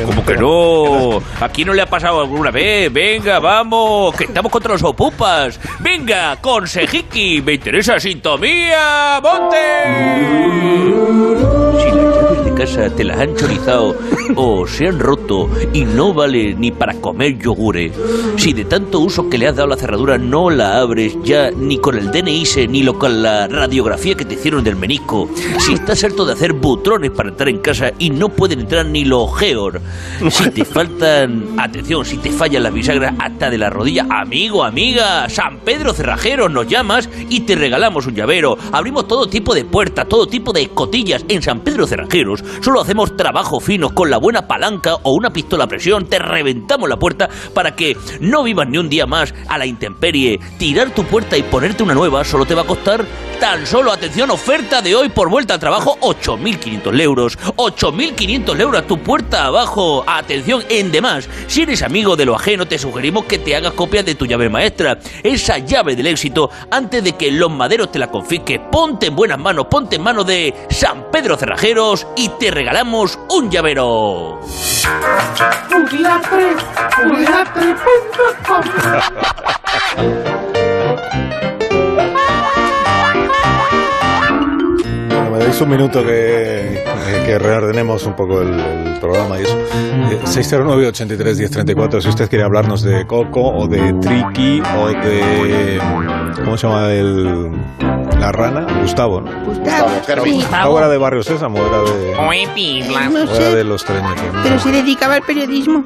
Como 0.07 0.25
que 0.25 0.37
no? 0.37 1.23
¿Aquí 1.41 1.65
no 1.65 1.75
le 1.75 1.83
ha 1.83 1.87
pasado 1.87 2.21
alguna 2.21 2.51
vez? 2.51 2.93
Venga, 2.93 3.39
vamos, 3.39 4.15
que 4.15 4.25
estamos 4.25 4.51
contra 4.51 4.73
los 4.73 4.83
opupas. 4.83 5.61
Venga, 5.81 6.37
consejiki, 6.41 7.43
me 7.43 7.55
interesa 7.55 8.01
sintomía, 8.01 9.21
monte. 9.23 9.57
Te 12.61 13.05
las 13.05 13.19
han 13.19 13.35
chorizado 13.37 13.97
o 14.37 14.67
se 14.67 14.87
han 14.87 14.99
roto 14.99 15.49
y 15.73 15.87
no 15.87 16.13
vale 16.13 16.55
ni 16.55 16.71
para 16.71 16.93
comer 16.93 17.39
yogures, 17.39 17.93
si 18.37 18.53
de 18.53 18.67
tanto 18.67 19.01
uso 19.01 19.31
que 19.31 19.39
le 19.39 19.49
has 19.49 19.57
dado 19.57 19.69
la 19.69 19.77
cerradura 19.77 20.19
no 20.19 20.51
la 20.51 20.79
abres 20.79 21.17
ya 21.25 21.51
ni 21.51 21.79
con 21.79 21.97
el 21.97 22.11
DNI 22.11 22.45
ni 22.69 22.83
lo 22.83 22.99
con 22.99 23.23
la 23.23 23.49
radiografía 23.49 24.15
que 24.15 24.27
te 24.27 24.35
hicieron 24.35 24.63
del 24.63 24.77
menisco, 24.77 25.31
si 25.59 25.73
estás 25.73 26.05
harto 26.05 26.27
de 26.27 26.35
hacer 26.35 26.53
butrones 26.53 27.11
para 27.13 27.31
entrar 27.31 27.49
en 27.49 27.61
casa 27.61 27.93
y 27.99 28.11
no 28.11 28.29
pueden 28.29 28.61
entrar 28.61 28.85
ni 28.85 29.07
los 29.07 29.35
geor, 29.39 29.81
si 30.31 30.51
te 30.51 30.67
faltan, 30.67 31.59
atención, 31.59 32.05
si 32.05 32.19
te 32.19 32.31
fallan 32.31 32.65
las 32.65 32.75
bisagras 32.75 33.15
hasta 33.19 33.49
de 33.49 33.57
la 33.57 33.71
rodilla, 33.71 34.07
amigo, 34.11 34.65
amiga, 34.65 35.31
San 35.31 35.61
Pedro 35.61 35.95
Cerrajero, 35.95 36.51
nos 36.51 36.69
llamas 36.69 37.09
y 37.31 37.41
te 37.41 37.57
regalamos 37.57 38.07
un 38.07 38.15
llavero. 38.15 38.59
Abrimos 38.73 39.09
todo 39.09 39.29
tipo 39.29 39.55
de 39.55 39.65
puertas, 39.65 40.09
todo 40.09 40.27
tipo 40.27 40.53
de 40.53 40.63
escotillas. 40.63 41.25
En 41.29 41.43
San 41.43 41.61
Pedro 41.61 41.87
Cerrajeros 41.87 42.45
solo 42.61 42.81
hacemos 42.81 43.17
trabajo 43.17 43.61
fino 43.61 43.95
con 43.95 44.11
la 44.11 44.19
buena 44.19 44.47
palanca 44.47 44.97
o 45.03 45.13
una 45.13 45.33
pistola 45.33 45.65
a 45.65 45.69
presión. 45.69 46.07
Te 46.07 46.19
reventamos 46.19 46.89
la 46.89 46.99
puerta 46.99 47.29
para 47.55 47.75
que 47.75 47.97
no 48.21 48.43
vivas 48.43 48.69
ni 48.69 48.79
un 48.79 48.89
día 48.89 49.07
más 49.07 49.35
a 49.49 49.59
la 49.59 49.67
intemperie. 49.67 50.41
Tirar 50.59 50.91
tu 50.91 51.05
puerta 51.05 51.37
y 51.37 51.43
ponerte 51.43 51.83
una 51.83 51.95
nueva 51.95 52.25
solo 52.25 52.47
te 52.47 52.55
va 52.55 52.63
a 52.63 52.67
costar 52.67 53.05
tan 53.41 53.67
solo, 53.67 53.91
atención, 53.91 54.31
oferta 54.31 54.83
de 54.83 54.95
hoy 54.95 55.09
por 55.09 55.31
vuelta 55.31 55.55
al 55.55 55.61
trabajo, 55.61 55.97
8.500 56.03 57.01
euros. 57.01 57.39
8.500 57.57 58.61
euros 58.61 58.87
tu 58.87 58.99
puerta 58.99 59.47
abajo. 59.47 60.05
Atención, 60.07 60.63
en 60.69 60.93
demás, 60.93 61.27
si 61.47 61.63
eres 61.63 61.83
amigo 61.83 62.17
de 62.17 62.27
lo 62.27 62.37
ajeno, 62.37 62.69
te 62.69 62.79
sugerimos 62.79 63.25
que 63.25 63.39
te 63.39 63.57
hagas 63.57 63.73
copia 63.73 64.03
de 64.03 64.15
tu 64.15 64.27
llave 64.27 64.51
maestra. 64.51 64.99
Esa 65.23 65.57
llave 65.57 65.97
del 65.97 66.09
éxito, 66.09 66.51
antes 66.71 67.03
de 67.03 67.13
que 67.13 67.33
los 67.33 67.51
maderos 67.51 67.91
te 67.91 67.99
la 67.99 68.11
confisque, 68.11 68.61
ponte 68.61 69.07
en 69.07 69.17
buenas 69.17 69.39
manos, 69.39 69.69
ponte 69.71 69.97
en 69.97 70.03
manos 70.03 70.27
de 70.27 70.55
San 70.69 71.11
Pedro 71.11 71.39
Cerrajeros 71.39 72.07
y 72.17 72.29
te 72.41 72.51
regalamos 72.51 73.19
un 73.29 73.51
llavero. 73.51 74.41
es 85.49 85.61
un 85.61 85.71
minuto 85.71 86.05
que, 86.05 86.85
que 87.27 87.39
reordenemos 87.39 88.05
un 88.07 88.15
poco 88.15 88.41
el, 88.43 88.59
el 88.59 88.99
programa 89.01 89.39
y 89.39 89.43
eso. 89.43 89.57
Eh, 89.59 90.19
609-83-1034, 90.25 92.01
si 92.01 92.09
usted 92.09 92.29
quiere 92.29 92.45
hablarnos 92.45 92.83
de 92.83 93.07
Coco 93.07 93.43
o 93.43 93.67
de 93.67 93.93
Tricky 94.01 94.63
o 94.79 94.89
de... 94.89 95.81
¿Cómo 96.45 96.57
se 96.57 96.67
llama 96.67 96.93
el, 96.93 97.51
la 98.19 98.33
rana? 98.33 98.67
Gustavo, 98.81 99.21
¿no? 99.21 99.31
Gustavo. 99.45 99.89
Kermit. 100.07 100.33
Sí. 100.33 100.41
Gustavo 100.41 100.79
era 100.79 100.89
de 100.89 100.99
Barrio 100.99 101.23
Sésamo, 101.23 101.59
era 101.59 101.79
de, 101.83 102.15
No 102.15 103.19
o 103.21 103.23
era 103.23 103.35
sé, 103.35 103.55
de 103.57 103.65
los 103.65 103.85
treñitos. 103.85 104.23
¿no? 104.33 104.43
pero 104.43 104.59
se 104.59 104.71
dedicaba 104.71 105.15
al 105.15 105.23
periodismo. 105.23 105.85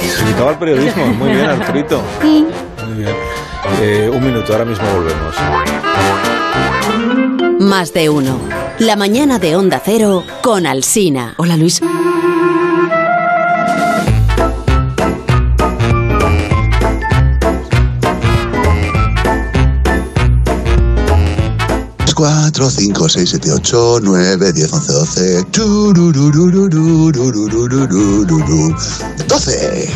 Se 0.00 0.24
dedicaba 0.24 0.50
al 0.50 0.58
periodismo, 0.58 1.06
muy 1.06 1.30
bien, 1.30 1.46
Arturito. 1.46 2.02
Sí. 2.20 2.46
Muy 2.86 2.98
bien. 2.98 3.14
Eh, 3.80 4.10
un 4.12 4.24
minuto, 4.24 4.52
ahora 4.52 4.64
mismo 4.64 4.84
volvemos. 4.92 5.36
Más 7.60 7.92
de 7.92 8.08
uno. 8.10 8.61
La 8.84 8.96
mañana 8.96 9.38
de 9.38 9.54
Onda 9.54 9.80
Cero 9.84 10.24
con 10.42 10.66
Alsina. 10.66 11.34
Hola 11.36 11.56
Luis. 11.56 11.80
Cuatro, 22.16 22.68
cinco, 22.70 23.08
seis, 23.08 23.30
siete, 23.30 23.52
ocho, 23.52 24.00
nueve, 24.02 24.52
diez, 24.52 24.72
once, 24.72 24.92
doce. 24.92 25.44
Doce. 29.28 29.88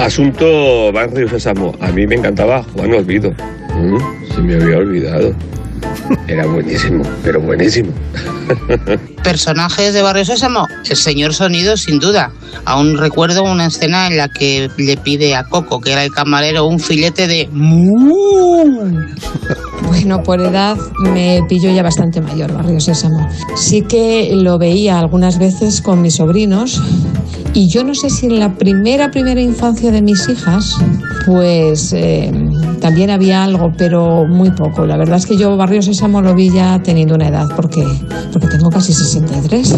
Asunto 0.00 0.92
Barrio 0.92 1.28
Sésamo. 1.28 1.72
A 1.80 1.92
mí 1.92 2.04
me 2.04 2.16
encantaba 2.16 2.64
Juan 2.74 2.94
Olvido. 2.94 3.32
Se 4.34 4.42
me 4.42 4.54
había 4.56 4.78
olvidado. 4.78 5.32
Era 6.28 6.46
buenísimo, 6.46 7.04
pero 7.22 7.40
buenísimo. 7.40 7.92
Personajes 9.22 9.94
de 9.94 10.02
Barrio 10.02 10.24
Sésamo, 10.24 10.66
el 10.88 10.96
señor 10.96 11.34
Sonido 11.34 11.76
sin 11.76 11.98
duda. 11.98 12.32
Aún 12.64 12.96
recuerdo 12.96 13.42
una 13.42 13.66
escena 13.66 14.06
en 14.06 14.16
la 14.16 14.28
que 14.28 14.70
le 14.76 14.96
pide 14.96 15.34
a 15.34 15.44
Coco, 15.44 15.80
que 15.80 15.92
era 15.92 16.04
el 16.04 16.12
camarero, 16.12 16.66
un 16.66 16.78
filete 16.78 17.26
de. 17.26 17.48
Bueno, 19.86 20.22
por 20.22 20.40
edad 20.40 20.76
me 21.00 21.40
pillo 21.48 21.70
ya 21.70 21.82
bastante 21.82 22.20
mayor, 22.20 22.52
Barrio 22.52 22.80
Sésamo. 22.80 23.28
Sí 23.56 23.82
que 23.82 24.32
lo 24.34 24.58
veía 24.58 24.98
algunas 24.98 25.38
veces 25.38 25.80
con 25.80 26.02
mis 26.02 26.16
sobrinos 26.16 26.80
y 27.54 27.68
yo 27.68 27.84
no 27.84 27.94
sé 27.94 28.10
si 28.10 28.26
en 28.26 28.40
la 28.40 28.52
primera, 28.54 29.12
primera 29.12 29.40
infancia 29.40 29.92
de 29.92 30.02
mis 30.02 30.28
hijas, 30.28 30.76
pues 31.24 31.92
eh, 31.92 32.32
también 32.80 33.10
había 33.10 33.44
algo, 33.44 33.72
pero 33.78 34.26
muy 34.26 34.50
poco. 34.50 34.84
La 34.84 34.96
verdad 34.96 35.18
es 35.18 35.26
que 35.26 35.36
yo 35.36 35.56
Barrio 35.56 35.80
Sésamo 35.80 36.20
lo 36.20 36.34
vi 36.34 36.50
ya 36.50 36.82
teniendo 36.82 37.14
una 37.14 37.28
edad, 37.28 37.46
porque, 37.54 37.84
porque 38.34 38.48
tengo 38.48 38.68
casi 38.68 38.92
63. 38.92 39.74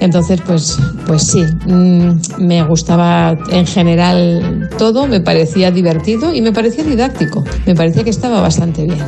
Entonces, 0.00 0.40
pues, 0.46 0.78
pues 1.04 1.22
sí, 1.24 1.42
mm, 1.66 2.20
me 2.38 2.62
gustaba 2.62 3.36
en 3.50 3.66
general 3.66 4.70
todo, 4.78 5.08
me 5.08 5.20
parecía 5.20 5.72
divertido 5.72 6.32
y 6.32 6.40
me 6.42 6.52
parecía 6.52 6.84
didáctico. 6.84 7.42
Me 7.66 7.74
parecía 7.74 8.04
que 8.04 8.10
estaba 8.10 8.40
bastante 8.40 8.84
bien. 8.84 9.00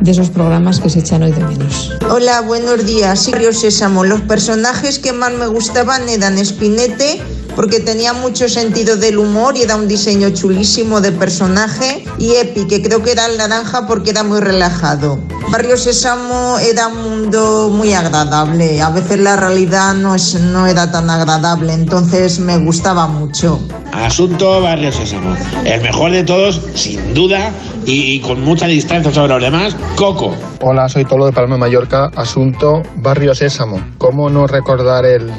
De 0.00 0.10
esos 0.10 0.28
programas 0.28 0.80
que 0.80 0.90
se 0.90 0.98
echan 0.98 1.22
hoy 1.22 1.32
de 1.32 1.42
menos. 1.42 1.92
Hola, 2.10 2.42
buenos 2.42 2.84
días. 2.84 3.30
Río 3.32 3.54
Sésamo. 3.54 4.04
Los 4.04 4.20
personajes 4.20 4.98
que 4.98 5.14
más 5.14 5.32
me 5.32 5.46
gustaban 5.46 6.06
eran 6.10 6.44
Spinete, 6.44 7.22
porque 7.56 7.80
tenía 7.80 8.12
mucho 8.12 8.48
sentido 8.48 8.96
del 8.96 9.18
humor 9.18 9.56
y 9.56 9.62
era 9.62 9.76
un 9.76 9.88
diseño 9.88 10.30
chulísimo 10.30 11.00
de 11.00 11.12
personaje, 11.12 12.04
y 12.18 12.34
Epi, 12.36 12.66
que 12.66 12.82
creo 12.82 13.02
que 13.02 13.12
era 13.12 13.26
el 13.26 13.38
naranja 13.38 13.86
porque 13.86 14.10
era 14.10 14.22
muy 14.22 14.40
relajado. 14.40 15.18
Barrio 15.50 15.76
Sésamo 15.76 16.58
era 16.58 16.88
un 16.88 17.02
mundo 17.02 17.70
muy 17.72 17.92
agradable. 17.92 18.80
A 18.80 18.90
veces 18.90 19.20
la 19.20 19.36
realidad 19.36 19.94
no, 19.94 20.14
es, 20.14 20.34
no 20.34 20.66
era 20.66 20.90
tan 20.90 21.08
agradable, 21.10 21.72
entonces 21.72 22.38
me 22.38 22.56
gustaba 22.58 23.06
mucho. 23.06 23.60
Asunto 23.92 24.60
Barrio 24.60 24.90
Sésamo. 24.90 25.36
El 25.64 25.82
mejor 25.82 26.10
de 26.10 26.24
todos, 26.24 26.60
sin 26.74 27.14
duda, 27.14 27.52
y, 27.86 28.14
y 28.14 28.20
con 28.20 28.40
mucha 28.42 28.66
distancia 28.66 29.12
sobre 29.12 29.34
los 29.34 29.42
demás, 29.42 29.76
Coco. 29.96 30.34
Hola, 30.60 30.88
soy 30.88 31.04
Tolo 31.04 31.26
de 31.26 31.32
Palma 31.32 31.54
de 31.54 31.60
Mallorca. 31.60 32.10
Asunto 32.16 32.82
Barrio 32.96 33.34
Sésamo. 33.34 33.80
¿Cómo 33.98 34.30
no 34.30 34.46
recordar 34.46 35.04
el 35.04 35.30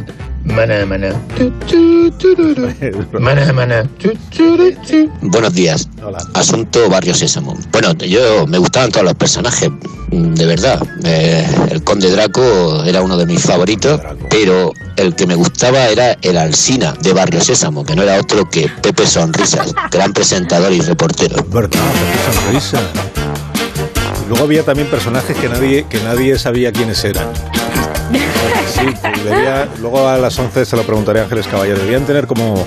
maná 0.45 0.85
maná? 0.85 1.09
Maná 3.19 3.53
maná. 3.53 3.83
Buenos 5.21 5.53
días. 5.53 5.89
Asunto 6.33 6.89
Barrio 6.89 7.13
Sésamo. 7.13 7.57
Bueno, 7.71 7.93
yo 7.93 8.45
me 8.47 8.57
gustaban 8.57 8.91
todos 8.91 9.05
los 9.05 9.15
personajes, 9.15 9.69
mm, 10.11 10.33
de 10.33 10.45
verdad. 10.45 10.81
Eh, 11.03 11.45
el 11.71 11.83
Conde 11.83 12.09
Draco 12.11 12.83
era 12.83 13.01
uno 13.01 13.17
de 13.17 13.25
mis 13.25 13.41
favoritos, 13.41 13.99
pero 14.29 14.71
el 14.97 15.15
que 15.15 15.27
me 15.27 15.35
gustaba 15.35 15.87
era 15.87 16.17
el 16.21 16.37
Alsina 16.37 16.93
de 17.01 17.13
Barrio 17.13 17.41
Sésamo, 17.41 17.83
que 17.83 17.95
no 17.95 18.03
era 18.03 18.19
otro 18.19 18.49
que 18.49 18.69
Pepe 18.81 19.05
Sonrisas, 19.07 19.73
gran 19.91 20.13
presentador 20.13 20.71
y 20.71 20.81
reportero. 20.81 21.43
¿Verdad? 21.49 21.79
Pepe 21.79 22.33
Sonrisa. 22.33 22.79
Y 24.25 24.29
Luego 24.29 24.45
había 24.45 24.63
también 24.63 24.89
personajes 24.89 25.35
que 25.37 25.49
nadie, 25.49 25.85
que 25.89 26.01
nadie 26.01 26.37
sabía 26.39 26.71
quiénes 26.71 27.03
eran. 27.03 27.27
Sí, 28.75 29.21
debía- 29.23 29.67
luego 29.81 30.07
a 30.07 30.17
las 30.17 30.37
11 30.37 30.65
se 30.65 30.75
lo 30.75 30.83
preguntaré 30.83 31.19
a 31.21 31.23
Ángeles 31.23 31.47
Caballero. 31.47 31.79
Debían 31.79 32.05
tener 32.05 32.27
como 32.27 32.65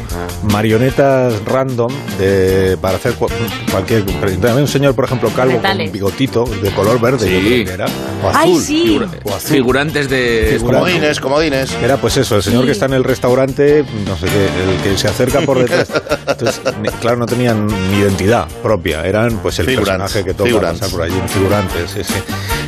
marionetas 0.53 1.35
random 1.45 1.93
de, 2.19 2.77
para 2.81 2.97
hacer 2.97 3.15
cu- 3.15 3.29
cualquier. 3.71 4.05
Había 4.23 4.55
un 4.55 4.69
señor, 4.69 4.95
por 4.95 5.05
ejemplo, 5.05 5.29
calvo 5.31 5.53
con 5.55 5.63
Metales. 5.63 5.87
un 5.89 5.93
bigotito 5.93 6.45
de 6.45 6.71
color 6.71 7.01
verde, 7.01 7.31
yo 7.31 7.41
creo 7.41 7.65
que 7.67 7.73
era. 7.73 7.87
O 7.87 8.31
Ay, 8.35 8.51
azul. 8.53 8.63
sí. 8.63 8.83
Figura- 8.85 9.09
O 9.25 9.29
azul. 9.35 9.51
Figurantes 9.51 10.09
de... 10.09 10.49
Figurante. 10.59 10.79
Comodines, 10.91 11.21
comodines. 11.21 11.73
Era 11.83 11.97
pues 11.99 12.17
eso, 12.17 12.37
el 12.37 12.43
señor 12.43 12.63
Sí. 12.63 12.67
que 12.67 12.73
está 12.73 12.87
en 12.87 12.95
el 12.95 13.05
restaurante, 13.05 13.85
no 14.07 14.17
sé 14.17 14.27
qué, 14.27 14.45
el 14.47 14.83
que 14.83 14.99
se 14.99 15.09
acerca 15.09 15.41
por 15.43 15.59
detrás. 15.59 15.89
Entonces, 16.27 16.61
claro, 17.01 17.17
no 17.19 17.27
tenían 17.27 17.67
ni 17.67 17.99
identidad 17.99 18.47
propia, 18.63 19.05
eran 19.07 19.39
pues 19.39 19.59
el 19.59 19.67
Figurantes, 19.67 20.01
personaje 20.13 20.25
que 20.25 20.35
toca 20.35 20.49
figurantes. 20.49 20.81
pasar 20.81 20.97
por 20.97 21.03
allí, 21.03 21.21
figurantes, 21.29 21.91
sí, 21.91 22.01
sí. 22.05 22.15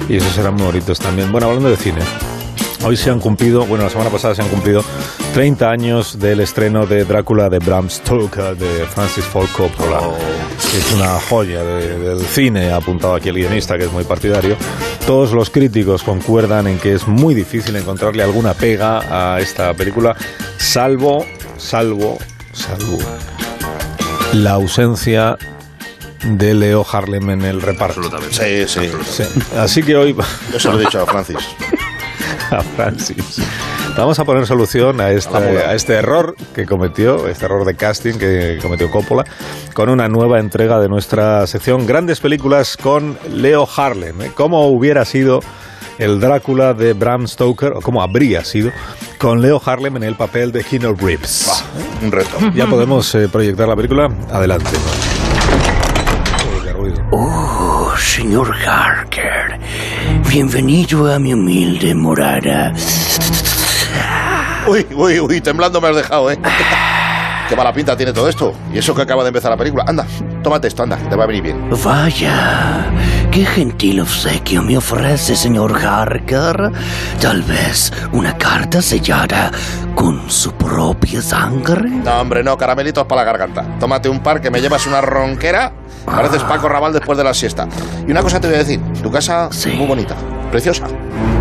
Y 0.08 0.16
esos 0.16 0.36
eran 0.38 0.54
muy 0.54 0.66
bonitos 0.66 0.98
también. 0.98 1.30
Bueno, 1.32 1.46
hablando 1.48 1.70
de 1.70 1.76
cine. 1.76 2.00
Hoy 2.82 2.96
se 2.96 3.10
han 3.10 3.20
cumplido, 3.20 3.66
bueno, 3.66 3.84
la 3.84 3.90
semana 3.90 4.08
pasada 4.10 4.34
se 4.34 4.42
han 4.42 4.48
cumplido 4.48 4.82
30 5.34 5.70
años 5.70 6.18
del 6.18 6.40
estreno 6.40 6.86
de 6.86 7.04
Drácula 7.04 7.50
de 7.50 7.58
Bram 7.58 7.90
Stoker 7.90 8.56
de 8.56 8.86
Francis 8.86 9.24
Ford 9.24 9.48
Coppola. 9.56 10.00
que 10.70 10.78
Es 10.78 10.92
una 10.94 11.18
joya 11.28 11.62
de- 11.64 11.98
del 11.98 12.24
cine, 12.24 12.70
ha 12.70 12.76
apuntado 12.76 13.14
aquí 13.14 13.28
el 13.28 13.34
guionista, 13.36 13.76
que 13.76 13.84
es 13.84 13.92
muy 13.92 14.04
partidario. 14.04 14.56
Todos 15.06 15.32
los 15.32 15.50
críticos 15.50 16.02
concuerdan 16.02 16.68
en 16.68 16.78
que 16.78 16.94
es 16.94 17.06
muy 17.08 17.34
difícil 17.34 17.74
encontrarle 17.76 18.22
alguna 18.22 18.54
pega 18.54 19.34
a 19.34 19.40
esta 19.40 19.74
película, 19.74 20.16
salvo, 20.58 21.26
salvo, 21.58 22.18
salvo 22.52 22.98
la 24.34 24.52
ausencia 24.52 25.36
de 26.24 26.54
Leo 26.54 26.86
Harlem 26.90 27.30
en 27.30 27.42
el 27.42 27.60
reparto. 27.60 28.00
Sí, 28.30 28.66
sí. 28.66 28.90
Sí. 29.10 29.24
Así 29.58 29.82
que 29.82 29.96
hoy 29.96 30.14
Yo 30.52 30.60
se 30.60 30.68
lo 30.68 30.78
he 30.78 30.84
dicho 30.84 31.02
a 31.02 31.06
Francis. 31.06 31.36
a 32.56 32.62
Francis. 32.62 33.40
Vamos 33.96 34.18
a 34.18 34.24
poner 34.24 34.46
solución 34.46 35.00
a 35.00 35.10
este, 35.10 35.36
a 35.36 35.74
este 35.74 35.94
error 35.94 36.34
que 36.54 36.66
cometió, 36.66 37.28
este 37.28 37.44
error 37.44 37.64
de 37.64 37.74
casting 37.74 38.14
que 38.14 38.58
cometió 38.62 38.90
Coppola, 38.90 39.24
con 39.74 39.88
una 39.88 40.08
nueva 40.08 40.38
entrega 40.38 40.78
de 40.78 40.88
nuestra 40.88 41.46
sección 41.46 41.86
Grandes 41.86 42.20
Películas 42.20 42.76
con 42.76 43.18
Leo 43.32 43.68
Harlem. 43.76 44.22
¿eh? 44.22 44.32
¿Cómo 44.34 44.68
hubiera 44.68 45.04
sido 45.04 45.40
el 45.98 46.18
Drácula 46.18 46.72
de 46.72 46.94
Bram 46.94 47.28
Stoker, 47.28 47.72
o 47.72 47.80
cómo 47.80 48.02
habría 48.02 48.44
sido, 48.44 48.70
con 49.18 49.42
Leo 49.42 49.60
Harlem 49.64 49.96
en 49.96 50.04
el 50.04 50.14
papel 50.14 50.50
de 50.50 50.64
Keanu 50.64 50.94
Reeves? 50.94 51.64
Un 52.02 52.10
reto. 52.10 52.38
Ya 52.54 52.66
podemos 52.66 53.14
eh, 53.14 53.28
proyectar 53.28 53.68
la 53.68 53.76
película. 53.76 54.08
Adelante. 54.32 54.70
Uy, 56.54 56.64
qué 56.64 56.72
ruido. 56.72 56.96
Oh, 57.10 57.92
señor 57.98 58.54
Harker. 58.66 59.39
Bienvenido 60.28 61.12
a 61.12 61.18
mi 61.18 61.32
humilde 61.32 61.94
morada. 61.94 62.72
Uy, 64.66 64.86
uy, 64.94 65.20
uy, 65.20 65.40
temblando 65.40 65.80
me 65.80 65.88
has 65.88 65.96
dejado, 65.96 66.30
¿eh? 66.30 66.38
Qué 67.50 67.56
mala 67.56 67.72
pinta 67.72 67.96
tiene 67.96 68.12
todo 68.12 68.28
esto. 68.28 68.54
Y 68.72 68.78
eso 68.78 68.94
que 68.94 69.02
acaba 69.02 69.24
de 69.24 69.30
empezar 69.30 69.50
la 69.50 69.56
película. 69.56 69.84
Anda, 69.84 70.06
tómate 70.40 70.68
esto, 70.68 70.84
anda, 70.84 70.96
te 70.96 71.16
va 71.16 71.24
a 71.24 71.26
venir 71.26 71.42
bien. 71.42 71.68
Vaya, 71.84 72.86
qué 73.32 73.44
gentil 73.44 74.02
obsequio 74.02 74.62
me 74.62 74.76
ofrece, 74.76 75.34
señor 75.34 75.76
Harker. 75.84 76.70
Tal 77.20 77.42
vez 77.42 77.92
una 78.12 78.38
carta 78.38 78.80
sellada 78.80 79.50
con 79.96 80.30
su 80.30 80.52
propia 80.52 81.20
sangre. 81.20 81.90
No, 81.90 82.20
hombre, 82.20 82.44
no, 82.44 82.56
caramelitos 82.56 83.04
para 83.06 83.22
la 83.22 83.32
garganta. 83.32 83.66
Tómate 83.80 84.08
un 84.08 84.20
par 84.20 84.40
que 84.40 84.52
me 84.52 84.60
llevas 84.60 84.86
una 84.86 85.00
ronquera. 85.00 85.72
Pareces 86.06 86.44
Paco 86.44 86.68
Raval 86.68 86.92
después 86.92 87.18
de 87.18 87.24
la 87.24 87.34
siesta. 87.34 87.66
Y 88.06 88.12
una 88.12 88.22
cosa 88.22 88.40
te 88.40 88.46
voy 88.46 88.54
a 88.54 88.58
decir, 88.60 88.80
tu 89.02 89.10
casa 89.10 89.50
muy 89.76 89.86
bonita, 89.88 90.14
preciosa. 90.52 90.86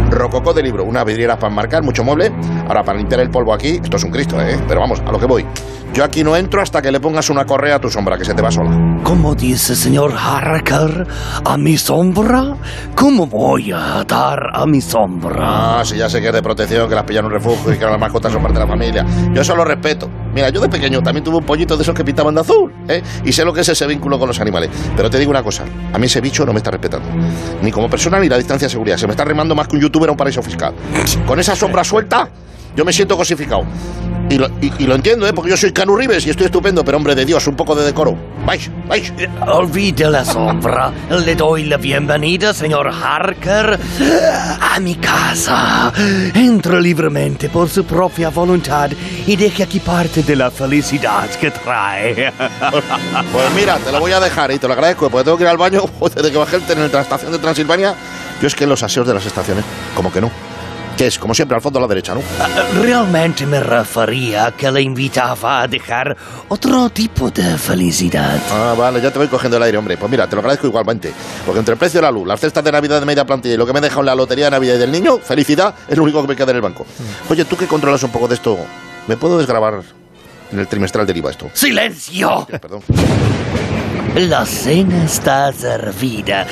Rococó 0.10 0.54
de 0.54 0.64
libro, 0.64 0.84
una 0.84 1.04
vidriera 1.04 1.38
para 1.38 1.52
enmarcar, 1.52 1.84
mucho 1.84 2.04
mueble. 2.04 2.32
Ahora, 2.68 2.84
para 2.84 2.98
limpiar 2.98 3.22
el 3.22 3.30
polvo 3.30 3.54
aquí, 3.54 3.80
esto 3.84 3.98
es 3.98 4.04
un 4.04 4.12
Cristo, 4.12 4.40
¿eh? 4.42 4.58
Pero 4.68 4.82
vamos, 4.82 5.00
a 5.00 5.12
lo 5.12 5.20
que 5.20 5.26
voy. 5.26 5.46
Yo 5.94 6.04
aquí 6.04 6.24
no 6.24 6.36
entro 6.36 6.62
hasta 6.62 6.84
que 6.84 6.92
le 6.92 7.00
pongas 7.00 7.30
una 7.32 7.46
correa 7.46 7.78
a 7.78 7.80
tu 7.80 7.90
sombra, 7.90 8.16
que 8.16 8.24
se 8.24 8.36
te 8.36 8.42
va 8.44 8.52
sola. 8.52 9.00
¿Cómo 9.04 9.34
dice 9.34 9.76
señor 9.76 10.14
Harker? 10.16 11.08
¿A 11.44 11.58
mi 11.58 11.78
sombra? 11.78 12.56
¿Cómo 12.96 13.26
voy 13.26 13.72
a 13.72 14.04
dar 14.08 14.40
a 14.54 14.68
mi 14.68 14.82
sombra? 14.82 15.80
Ah, 15.80 15.82
sí, 15.84 15.98
ya 15.98 16.08
sé 16.08 16.22
que 16.22 16.28
es 16.28 16.34
de 16.34 16.44
protección, 16.44 16.88
que 16.88 16.94
las 16.94 17.06
pillan 17.06 17.26
en 17.26 17.32
un 17.32 17.32
refugio 17.32 17.74
y 17.74 17.78
que 17.78 17.86
las 17.86 18.00
mascotas 18.00 18.32
son 18.32 18.42
parte 18.44 18.60
de 18.60 18.66
la 18.66 18.72
familia. 18.72 19.06
Yo 19.34 19.42
eso 19.42 19.56
lo 19.56 19.66
respeto. 19.66 20.08
Mira, 20.32 20.50
yo 20.50 20.62
de 20.62 20.70
pequeño 20.70 21.02
también 21.02 21.24
tuve 21.24 21.38
un 21.38 21.44
pollito 21.44 21.76
de 21.76 21.82
esos 21.82 21.96
que 21.96 22.04
pintaban 22.04 22.36
de 22.36 22.42
azul, 22.42 22.72
¿eh? 22.88 23.02
Y 23.26 23.32
sé 23.32 23.44
lo 23.44 23.52
que 23.52 23.62
es 23.62 23.70
ese 23.70 23.88
vínculo 23.88 24.20
con 24.20 24.28
los 24.28 24.40
animales. 24.40 24.70
Pero 24.96 25.10
te 25.10 25.18
digo 25.18 25.32
una 25.32 25.42
cosa, 25.42 25.64
a 25.92 25.98
mí 25.98 26.06
ese 26.06 26.22
bicho 26.22 26.46
no 26.46 26.54
me 26.54 26.60
está 26.60 26.70
respetando. 26.70 27.10
Ni 27.64 27.72
como 27.72 27.90
persona 27.90 28.20
ni 28.20 28.30
la 28.30 28.38
distancia 28.38 28.68
de 28.68 28.70
seguridad. 28.70 28.98
Se 28.98 29.08
me 29.08 29.14
está 29.14 29.26
remando 29.26 29.56
más 29.56 29.68
que 29.68 29.76
un 29.76 29.82
youtuber 29.82 29.99
a 30.08 30.12
un 30.12 30.18
paraíso 30.18 30.42
fiscal. 30.42 30.74
Con 31.28 31.40
esa 31.40 31.56
sombra 31.56 31.84
suelta, 31.84 32.30
yo 32.76 32.86
me 32.86 32.94
siento 32.94 33.18
cosificado. 33.18 33.64
Y 34.30 34.38
lo, 34.38 34.48
y- 34.62 34.72
y 34.78 34.84
lo 34.86 34.94
entiendo, 34.94 35.28
¿eh? 35.28 35.34
Porque 35.34 35.50
yo 35.50 35.58
soy 35.58 35.72
Canu 35.74 35.96
Rives 35.96 36.28
y 36.28 36.30
estoy 36.30 36.46
estupendo, 36.46 36.86
pero 36.86 36.98
hombre 36.98 37.16
de 37.16 37.26
Dios, 37.26 37.48
un 37.48 37.56
poco 37.56 37.74
de 37.74 37.84
decoro. 37.84 38.16
Vais, 38.46 38.70
vais. 38.88 39.12
Olvide 39.48 40.08
la 40.10 40.24
sombra. 40.24 40.92
Le 41.10 41.34
doy 41.36 41.66
la 41.66 41.78
bienvenida, 41.78 42.54
señor 42.54 42.90
Harker, 42.94 43.80
a 44.62 44.80
mi 44.80 44.94
casa. 44.96 45.92
Entre 46.36 46.80
libremente 46.80 47.50
por 47.50 47.70
su 47.70 47.86
propia 47.86 48.30
voluntad 48.30 48.92
y 49.26 49.36
deje 49.36 49.64
aquí 49.64 49.80
parte 49.80 50.22
de 50.22 50.36
la 50.36 50.52
felicidad 50.52 51.28
que 51.32 51.50
trae. 51.50 52.32
Pues 53.32 53.46
mira, 53.56 53.78
te 53.78 53.92
lo 53.92 54.00
voy 54.00 54.12
a 54.12 54.20
dejar 54.20 54.52
y 54.52 54.60
te 54.60 54.68
lo 54.68 54.74
agradezco, 54.74 55.10
porque 55.10 55.26
tengo 55.26 55.38
que 55.38 55.44
ir 55.44 55.50
al 55.50 55.58
baño 55.58 55.84
desde 56.16 56.32
que 56.32 56.38
bajé 56.38 56.58
en 56.70 56.92
la 56.92 57.02
estación 57.02 57.32
de 57.32 57.40
Transilvania. 57.40 57.96
Yo 58.42 58.48
es 58.48 58.56
que 58.56 58.66
los 58.68 58.82
aseos 58.84 59.08
de 59.08 59.14
las 59.16 59.26
estaciones, 59.26 59.66
como 59.96 60.12
que 60.12 60.22
no. 60.22 60.30
Que 61.00 61.08
es, 61.08 61.18
como 61.18 61.34
siempre, 61.34 61.56
al 61.56 61.62
fondo 61.62 61.80
a 61.80 61.84
la 61.84 61.88
derecha, 61.88 62.14
¿no? 62.14 62.22
Realmente 62.82 63.46
me 63.46 63.62
refería 63.62 64.48
a 64.48 64.52
que 64.52 64.70
le 64.70 64.82
invitaba 64.82 65.62
a 65.62 65.68
dejar 65.70 66.18
otro 66.50 66.90
tipo 66.90 67.32
de 67.32 67.58
felicidad. 67.58 68.38
Ah, 68.52 68.76
vale, 68.78 69.00
ya 69.00 69.10
te 69.10 69.18
voy 69.18 69.30
cogiendo 69.30 69.56
el 69.56 69.64
aire, 69.64 69.78
hombre. 69.78 69.96
Pues 69.96 70.12
mira, 70.12 70.28
te 70.28 70.36
lo 70.36 70.42
agradezco 70.42 70.68
igualmente. 70.68 71.14
Porque 71.46 71.60
entre 71.60 71.72
el 71.72 71.80
precio 71.80 72.02
de 72.02 72.02
la 72.02 72.12
luz, 72.12 72.28
las 72.28 72.42
cestas 72.42 72.66
de 72.66 72.74
Navidad 72.74 73.00
de 73.00 73.06
media 73.06 73.26
plantilla 73.26 73.54
y 73.54 73.58
lo 73.58 73.66
que 73.66 73.72
me 73.72 73.80
he 73.80 73.82
dejado 73.82 74.02
en 74.02 74.08
la 74.08 74.16
lotería 74.16 74.46
de 74.48 74.52
Navidad 74.52 74.76
y 74.76 74.80
del 74.80 74.92
niño, 74.92 75.20
felicidad 75.20 75.74
es 75.88 75.96
lo 75.96 76.04
único 76.04 76.22
que 76.22 76.28
me 76.28 76.36
queda 76.36 76.52
en 76.52 76.58
el 76.58 76.62
banco. 76.62 76.86
Oye, 77.30 77.46
tú 77.46 77.56
que 77.56 77.66
controlas 77.66 78.04
un 78.04 78.12
poco 78.12 78.28
de 78.28 78.36
esto, 78.36 78.58
¿me 79.08 79.16
puedo 79.16 79.38
desgrabar 79.38 79.82
en 80.52 80.60
el 80.60 80.68
trimestral 80.68 81.08
del 81.08 81.16
IVA 81.16 81.32
esto? 81.32 81.50
¡Silencio! 81.54 82.46
Perdón. 82.60 82.82
La 84.16 84.46
cena 84.46 85.06
está 85.06 85.54
servida. 85.54 86.46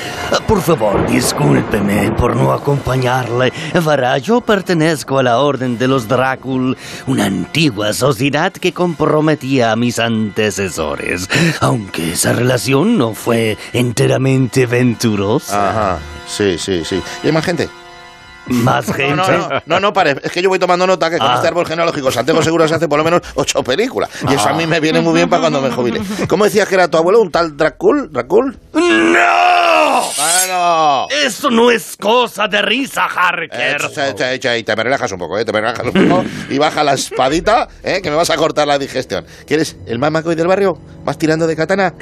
Por 0.46 0.60
favor, 0.62 1.06
discúlpeme 1.06 2.10
por 2.12 2.36
no 2.36 2.52
acompañarle. 2.52 3.52
Verá, 3.84 4.18
yo 4.18 4.40
pertenezco 4.40 5.18
a 5.18 5.22
la 5.22 5.38
Orden 5.40 5.76
de 5.76 5.88
los 5.88 6.08
Drácul, 6.08 6.76
una 7.06 7.26
antigua 7.26 7.92
sociedad 7.92 8.52
que 8.52 8.72
comprometía 8.72 9.72
a 9.72 9.76
mis 9.76 9.98
antecesores. 9.98 11.28
Aunque 11.60 12.12
esa 12.12 12.32
relación 12.32 12.96
no 12.96 13.14
fue 13.14 13.56
enteramente 13.72 14.66
venturosa. 14.66 15.70
Ajá, 15.70 15.98
sí, 16.26 16.58
sí, 16.58 16.84
sí. 16.84 17.02
¿Y 17.22 17.26
hay 17.26 17.32
más 17.32 17.44
gente? 17.44 17.68
¿Más 18.64 18.88
No, 18.88 18.94
gente? 18.94 19.14
no, 19.16 19.26
no, 19.48 19.62
no, 19.66 19.80
no, 19.80 19.92
pare. 19.92 20.16
Es 20.22 20.32
que 20.32 20.42
yo 20.42 20.48
voy 20.48 20.58
tomando 20.58 20.86
nota 20.86 21.10
que 21.10 21.18
con 21.18 21.28
Ah. 21.30 21.34
este 21.36 21.48
árbol 21.48 21.66
genealógico 21.66 22.10
Santiago 22.10 22.42
Seguro 22.42 22.66
se 22.68 22.74
hace 22.74 22.88
por 22.88 22.98
lo 22.98 23.04
menos 23.04 23.20
ocho 23.34 23.62
películas. 23.62 24.10
Y 24.28 24.34
eso 24.34 24.48
a 24.48 24.52
mí 24.54 24.66
me 24.66 24.80
viene 24.80 25.00
muy 25.00 25.14
bien 25.14 25.28
para 25.28 25.40
cuando 25.42 25.60
me 25.60 25.70
jubile. 25.70 26.00
¿Cómo 26.28 26.44
decías 26.44 26.68
que 26.68 26.74
era 26.74 26.88
tu 26.88 26.96
abuelo? 26.98 27.20
¿Un 27.20 27.30
tal 27.30 27.56
Dracul? 27.56 28.10
¿Dracul? 28.12 28.58
¡No! 28.74 30.02
Bueno. 30.16 31.06
Eso 31.24 31.50
no 31.50 31.70
es 31.70 31.96
cosa 31.96 32.46
de 32.48 32.62
risa, 32.62 33.04
Harker. 33.06 33.76
Echa, 33.76 34.08
echa, 34.08 34.32
echa, 34.32 34.56
y 34.56 34.62
te 34.62 34.74
me 34.76 34.84
relajas 34.84 35.10
un 35.12 35.18
poco, 35.18 35.36
¿eh? 35.38 35.44
Te 35.44 35.52
me 35.52 35.60
relajas 35.60 35.86
un 35.86 36.08
poco 36.08 36.24
y 36.50 36.58
baja 36.58 36.84
la 36.84 36.94
espadita, 36.94 37.68
¿eh? 37.82 38.00
Que 38.02 38.10
me 38.10 38.16
vas 38.16 38.30
a 38.30 38.36
cortar 38.36 38.66
la 38.66 38.78
digestión. 38.78 39.26
¿Quieres 39.46 39.76
el 39.86 39.98
más 39.98 40.10
macoy 40.10 40.34
del 40.34 40.46
barrio? 40.46 40.78
¿Vas 41.04 41.18
tirando 41.18 41.46
de 41.46 41.56
katana? 41.56 41.94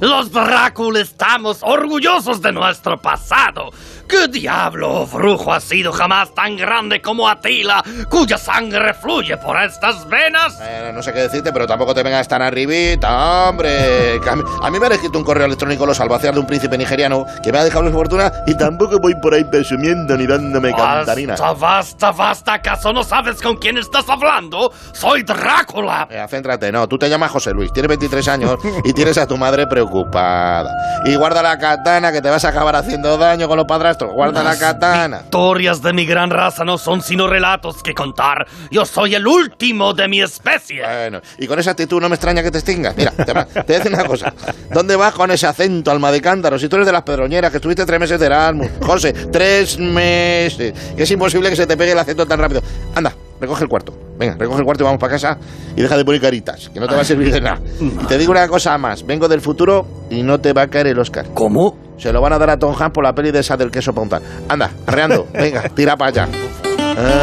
Los 0.00 0.30
Drácul 0.32 0.96
estamos 0.96 1.58
orgullosos 1.62 2.40
de 2.42 2.52
nuestro 2.52 3.00
pasado. 3.00 3.70
¿Qué 4.08 4.26
diablo 4.28 5.06
brujo 5.06 5.52
ha 5.52 5.60
sido 5.60 5.92
jamás 5.92 6.34
tan 6.34 6.56
grande 6.56 7.02
como 7.02 7.28
Atila, 7.28 7.82
cuya 8.08 8.38
sangre 8.38 8.94
fluye 8.94 9.36
por 9.36 9.60
estas 9.62 10.08
venas? 10.08 10.58
Eh, 10.62 10.92
no 10.94 11.02
sé 11.02 11.12
qué 11.12 11.20
decirte, 11.20 11.52
pero 11.52 11.66
tampoco 11.66 11.94
te 11.94 12.02
vengas 12.02 12.26
tan 12.26 12.40
arribita, 12.40 13.48
hombre. 13.48 14.18
A, 14.26 14.36
mí, 14.36 14.42
a 14.62 14.70
mí 14.70 14.80
me 14.80 14.86
ha 14.86 14.90
escrito 14.90 15.18
un 15.18 15.24
correo 15.24 15.44
electrónico 15.44 15.84
los 15.84 16.00
albaceas 16.00 16.32
de 16.32 16.40
un 16.40 16.46
príncipe 16.46 16.78
nigeriano 16.78 17.26
que 17.42 17.52
me 17.52 17.58
ha 17.58 17.64
dejado 17.64 17.86
su 17.86 17.92
fortuna 17.92 18.32
y 18.46 18.56
tampoco 18.56 18.98
voy 18.98 19.14
por 19.16 19.34
ahí 19.34 19.44
presumiendo 19.44 20.16
ni 20.16 20.26
dándome 20.26 20.72
cantarina. 20.72 21.34
Basta, 21.36 21.52
basta, 21.52 22.12
basta. 22.12 22.52
¿Acaso 22.54 22.92
no 22.94 23.04
sabes 23.04 23.42
con 23.42 23.56
quién 23.58 23.76
estás 23.76 24.08
hablando? 24.08 24.72
Soy 24.92 25.22
Drácula. 25.22 26.06
Mira, 26.08 26.26
céntrate, 26.28 26.72
no, 26.72 26.88
tú 26.88 26.98
te 26.98 27.10
llamas 27.10 27.30
José 27.30 27.52
Luis, 27.52 27.72
tienes 27.74 27.88
23 27.88 28.28
años 28.28 28.58
y 28.84 28.92
tienes 28.94 29.18
a 29.18 29.26
tu 29.26 29.36
madre 29.36 29.66
preocupada. 29.66 30.70
Y 31.04 31.14
guarda 31.16 31.42
la 31.42 31.58
katana 31.58 32.10
que 32.10 32.22
te 32.22 32.30
vas 32.30 32.44
a 32.46 32.48
acabar 32.48 32.74
haciendo 32.74 33.18
daño 33.18 33.46
con 33.48 33.58
los 33.58 33.66
Guarda 34.06 34.42
la 34.42 34.58
katana. 34.58 35.20
Historias 35.24 35.82
de 35.82 35.92
mi 35.92 36.06
gran 36.06 36.30
raza 36.30 36.64
no 36.64 36.78
son 36.78 37.02
sino 37.02 37.26
relatos 37.26 37.82
que 37.82 37.94
contar. 37.94 38.46
Yo 38.70 38.84
soy 38.84 39.14
el 39.14 39.26
último 39.26 39.94
de 39.94 40.08
mi 40.08 40.20
especie. 40.20 40.82
Bueno, 40.82 41.20
y 41.38 41.46
con 41.46 41.58
esa 41.58 41.72
actitud 41.72 42.00
no 42.00 42.08
me 42.08 42.14
extraña 42.14 42.42
que 42.42 42.50
te 42.50 42.58
extingas. 42.58 42.96
Mira, 42.96 43.10
te, 43.10 43.24
te 43.24 43.32
voy 43.32 43.42
a 43.42 43.64
decir 43.64 43.92
una 43.92 44.04
cosa. 44.04 44.32
¿Dónde 44.72 44.96
vas 44.96 45.14
con 45.14 45.30
ese 45.30 45.46
acento, 45.46 45.90
alma 45.90 46.10
de 46.12 46.20
cántaro? 46.20 46.58
Si 46.58 46.68
tú 46.68 46.76
eres 46.76 46.86
de 46.86 46.92
las 46.92 47.02
pedroñeras, 47.02 47.50
que 47.50 47.58
estuviste 47.58 47.84
tres 47.86 48.00
meses 48.00 48.20
de 48.20 48.26
Erasmus. 48.26 48.68
José, 48.82 49.12
tres 49.12 49.78
meses. 49.78 50.74
Es 50.96 51.10
imposible 51.10 51.50
que 51.50 51.56
se 51.56 51.66
te 51.66 51.76
pegue 51.76 51.92
el 51.92 51.98
acento 51.98 52.26
tan 52.26 52.38
rápido. 52.38 52.62
Anda, 52.94 53.12
recoge 53.40 53.62
el 53.64 53.68
cuarto. 53.68 53.92
Venga, 54.18 54.36
recoge 54.38 54.58
el 54.58 54.64
cuarto 54.64 54.82
y 54.82 54.86
vamos 54.86 55.00
para 55.00 55.12
casa 55.12 55.38
y 55.76 55.80
deja 55.82 55.96
de 55.96 56.04
poner 56.04 56.20
caritas, 56.20 56.68
que 56.72 56.80
no 56.80 56.88
te 56.88 56.94
va 56.94 57.02
a 57.02 57.04
servir 57.04 57.32
de 57.32 57.40
nada. 57.40 57.60
Y 57.80 57.88
te 58.06 58.18
digo 58.18 58.32
una 58.32 58.48
cosa 58.48 58.76
más. 58.78 59.06
Vengo 59.06 59.28
del 59.28 59.40
futuro 59.40 59.86
y 60.10 60.22
no 60.22 60.40
te 60.40 60.52
va 60.52 60.62
a 60.62 60.66
caer 60.68 60.88
el 60.88 60.98
Oscar. 60.98 61.26
¿Cómo? 61.34 61.76
Se 61.98 62.12
lo 62.12 62.20
van 62.20 62.32
a 62.32 62.38
dar 62.38 62.50
a 62.50 62.58
Tom 62.58 62.74
Hanks 62.78 62.92
por 62.94 63.04
la 63.04 63.14
peli 63.14 63.30
de 63.30 63.40
esa 63.40 63.56
del 63.56 63.70
queso 63.70 63.92
pontal. 63.92 64.22
Anda, 64.48 64.70
arreando. 64.86 65.26
Venga, 65.32 65.68
tira 65.68 65.96
para 65.96 66.10
allá. 66.10 66.28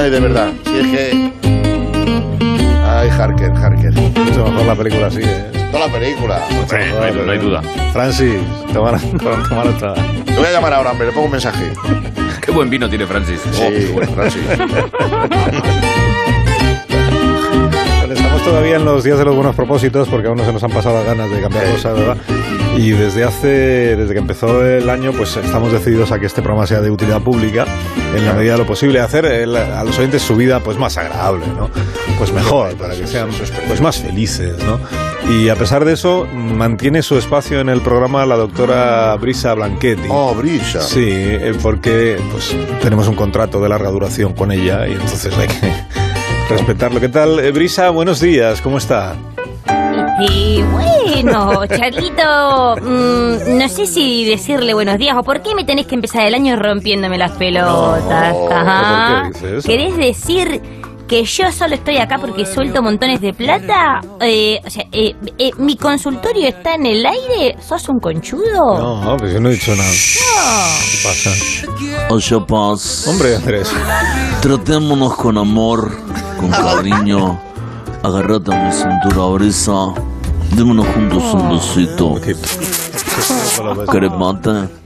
Ay, 0.02 0.10
de 0.10 0.20
verdad. 0.20 0.52
Si 0.66 0.78
es 0.80 0.88
que... 0.88 1.34
Ay, 2.88 3.10
Harker, 3.10 3.52
Harker. 3.52 3.92
Mucho 3.94 4.46
mejor 4.46 4.66
la 4.66 4.76
película 4.76 5.08
así, 5.08 5.22
¿eh? 5.22 5.52
Toda 5.72 5.88
la 5.88 5.94
película. 5.94 6.40
No 6.50 7.04
hay- 7.04 7.14
no 7.26 7.32
hay 7.32 7.38
duda. 7.40 7.62
Francis, 7.92 8.36
toma, 8.74 8.98
toma 9.50 9.64
nota. 9.66 9.94
Le 10.26 10.36
voy 10.38 10.46
a 10.46 10.52
llamar 10.52 10.74
ahora, 10.74 10.92
hombre, 10.92 11.08
le 11.08 11.14
pongo 11.14 11.26
un 11.26 11.32
mensaje. 11.34 11.74
Qué 12.46 12.52
buen 12.52 12.70
vino 12.70 12.88
tiene 12.90 13.06
Francis. 13.08 13.42
Sí, 13.52 13.94
Francis. 14.14 14.42
Bueno, 18.00 18.14
Estamos 18.14 18.44
todavía 18.44 18.76
en 18.76 18.86
los 18.86 19.04
días 19.04 19.18
de 19.18 19.26
los 19.26 19.34
buenos 19.36 19.56
propósitos 19.56 20.08
porque 20.08 20.28
aún 20.28 20.38
no 20.38 20.46
se 20.46 20.54
nos 20.54 20.64
han 20.64 20.70
pasado 20.72 20.96
las 20.98 21.06
ganas 21.06 21.30
de 21.32 21.42
cambiar 21.42 21.66
cosas, 21.72 21.98
¿verdad? 21.98 22.18
Y 22.78 22.92
desde 22.92 23.24
hace, 23.24 23.48
desde 23.96 24.14
que 24.14 24.20
empezó 24.20 24.64
el 24.66 24.90
año, 24.90 25.12
pues 25.14 25.36
estamos 25.38 25.72
decididos 25.72 26.12
a 26.12 26.20
que 26.20 26.26
este 26.28 26.42
programa 26.42 26.68
sea 26.68 26.82
de 26.82 26.92
utilidad 26.92 27.22
pública, 27.22 27.66
en 28.16 28.26
la 28.26 28.34
medida 28.34 28.52
de 28.54 28.58
lo 28.60 28.66
posible, 28.68 29.00
hacer 29.00 29.26
el- 29.26 29.56
a 29.56 29.84
los 29.84 29.98
oyentes 29.98 30.22
su 30.22 30.36
vida 30.36 30.60
pues 30.60 30.78
más 30.78 30.98
agradable, 30.98 31.48
¿no? 31.58 31.70
Pues 32.20 32.32
mejor, 32.32 32.76
para 32.76 32.96
que 32.96 33.08
sean 33.08 33.30
pues 33.68 33.82
más 33.82 33.98
felices, 33.98 34.56
¿no? 34.66 34.80
Y 35.30 35.50
a 35.50 35.56
pesar 35.56 35.86
de 35.86 35.94
eso, 35.94 36.28
mantiene 36.34 37.02
su 37.02 37.18
espacio 37.18 37.60
en 37.60 37.70
el 37.70 37.82
programa 37.82 38.26
la 38.26 38.36
doctora 38.36 39.16
Brisa 39.16 39.56
Blanchetti. 39.56 40.08
Oh, 40.10 40.36
Brisa. 40.36 40.82
Sí, 40.82 41.04
eh, 41.08 41.54
porque 41.62 42.18
pues 42.32 42.56
tenemos 42.82 43.08
un 43.08 43.16
contrato 43.16 43.60
de 43.60 43.70
larga 43.70 43.90
duración 43.90 44.34
con 44.34 44.52
ella 44.52 44.88
y 44.88 44.94
entonces 44.94 45.36
hay 45.38 45.48
que 45.48 45.74
respetarlo. 46.50 47.00
¿Qué 47.00 47.10
tal, 47.10 47.40
eh, 47.40 47.52
Brisa? 47.52 47.90
Buenos 47.90 48.22
días, 48.22 48.62
¿cómo 48.62 48.78
está? 48.78 49.16
Y 50.20 50.62
bueno, 50.62 51.66
Charlito, 51.68 52.76
mm, 52.82 53.58
no 53.58 53.68
sé 53.68 53.88
si 53.88 54.26
decirle 54.26 54.74
buenos 54.76 54.98
días 55.00 55.18
o 55.18 55.24
por 55.24 55.42
qué 55.42 55.56
me 55.56 55.66
tenés 55.66 55.88
que 55.88 55.96
empezar 55.96 56.26
el 56.28 56.36
año 56.36 56.56
rompiéndome 56.56 57.18
las 57.18 57.32
pelotas. 57.32 58.36
Ajá. 58.52 59.24
¿por 59.24 59.34
qué 59.34 59.40
dice 59.40 59.58
eso? 59.58 59.68
¿Querés 59.68 59.98
decir 59.98 60.62
que 61.08 61.24
yo 61.24 61.52
solo 61.52 61.76
estoy 61.76 61.98
acá 61.98 62.18
porque 62.18 62.46
suelto 62.46 62.82
montones 62.82 63.22
de 63.22 63.34
plata? 63.34 64.02
Eh, 64.22 64.60
o 64.66 64.70
sea, 64.70 64.86
eh, 64.92 65.16
eh, 65.38 65.52
¿mi 65.58 65.78
consultorio 65.78 66.48
está 66.48 66.76
en 66.76 66.86
el 66.88 67.06
aire? 67.06 67.58
¿Sos 67.62 67.88
un 67.90 68.00
conchudo? 68.00 68.78
No, 68.78 69.16
pues 69.18 69.34
yo 69.34 69.40
no 69.40 69.50
he 69.50 69.54
dicho 69.54 69.76
nada. 69.76 69.90
¿Qué 69.92 71.08
pasa? 71.08 71.32
Oye, 72.10 72.46
paz. 72.48 73.08
Hombre, 73.08 73.36
Andrés. 73.36 73.72
Tratémonos 74.42 75.16
con 75.16 75.38
amor, 75.38 75.92
con 76.40 76.50
cariño. 76.52 77.40
Agarrate 78.04 78.54
a 78.54 78.66
mi 78.66 78.72
cintura, 78.72 79.26
brisa. 79.34 79.94
Démonos 80.56 80.88
juntos 80.88 81.24
un 81.34 81.50
besito. 81.50 82.16
¿Querés 83.92 84.12
mate? 84.12 84.85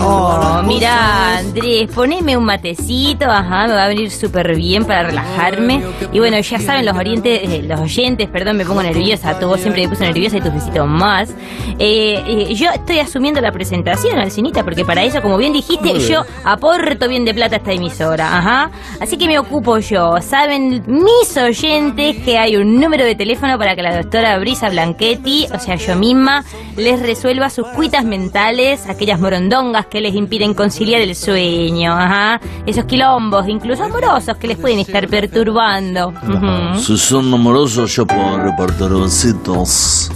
Oh, 0.00 0.62
mira, 0.64 1.38
Andrés, 1.38 1.90
poneme 1.92 2.36
un 2.36 2.44
matecito, 2.44 3.24
ajá, 3.24 3.66
me 3.66 3.74
va 3.74 3.84
a 3.84 3.88
venir 3.88 4.10
súper 4.10 4.54
bien 4.54 4.84
para 4.84 5.04
relajarme. 5.04 5.82
Y 6.12 6.18
bueno, 6.18 6.38
ya 6.38 6.60
saben 6.60 6.86
los 6.86 6.96
orientes, 6.96 7.40
eh, 7.42 7.62
los 7.62 7.80
oyentes, 7.80 8.28
perdón, 8.28 8.56
me 8.58 8.64
pongo 8.64 8.82
nerviosa, 8.82 9.38
todo 9.38 9.56
siempre 9.56 9.82
me 9.82 9.88
puse 9.88 10.04
nerviosa 10.04 10.36
y 10.36 10.40
tú 10.40 10.52
necesito 10.52 10.86
más. 10.86 11.30
Eh, 11.78 12.22
eh, 12.26 12.54
yo 12.54 12.70
estoy 12.70 13.00
asumiendo 13.00 13.40
la 13.40 13.52
presentación, 13.52 14.18
Alcinita, 14.18 14.62
porque 14.62 14.84
para 14.84 15.02
eso, 15.02 15.20
como 15.20 15.36
bien 15.36 15.52
dijiste, 15.52 15.92
bien. 15.92 15.98
yo 15.98 16.22
aporto 16.44 17.08
bien 17.08 17.24
de 17.24 17.34
plata 17.34 17.56
a 17.56 17.58
esta 17.58 17.72
emisora, 17.72 18.38
ajá. 18.38 18.70
Así 19.00 19.16
que 19.16 19.26
me 19.26 19.38
ocupo 19.38 19.78
yo. 19.78 20.20
Saben 20.20 20.84
mis 20.86 21.36
oyentes 21.36 22.16
que 22.24 22.38
hay 22.38 22.56
un 22.56 22.80
número 22.80 23.04
de 23.04 23.14
teléfono 23.14 23.58
para 23.58 23.74
que 23.74 23.82
la 23.82 23.96
doctora 23.96 24.38
Brisa 24.38 24.70
Blanchetti, 24.70 25.46
o 25.52 25.58
sea, 25.58 25.74
yo 25.76 25.96
misma, 25.96 26.44
les 26.76 27.00
resuelva 27.00 27.50
sus 27.50 27.66
cuitas 27.68 28.04
mentales, 28.04 28.88
aquellas 28.88 29.20
morondongas 29.46 29.86
que 29.86 30.00
les 30.00 30.14
impiden 30.14 30.54
conciliar 30.54 31.00
el 31.00 31.14
sueño, 31.14 31.92
ajá. 31.92 32.40
Esos 32.66 32.84
quilombos, 32.84 33.48
incluso 33.48 33.84
amorosos, 33.84 34.36
que 34.36 34.48
les 34.48 34.58
pueden 34.58 34.80
estar 34.80 35.08
perturbando. 35.08 36.08
Ujú. 36.08 36.78
Si 36.80 36.98
son 36.98 37.32
amorosos, 37.32 37.94
yo 37.94 38.06
puedo 38.06 38.38
repartir 38.38 38.88
besitos. 38.88 40.10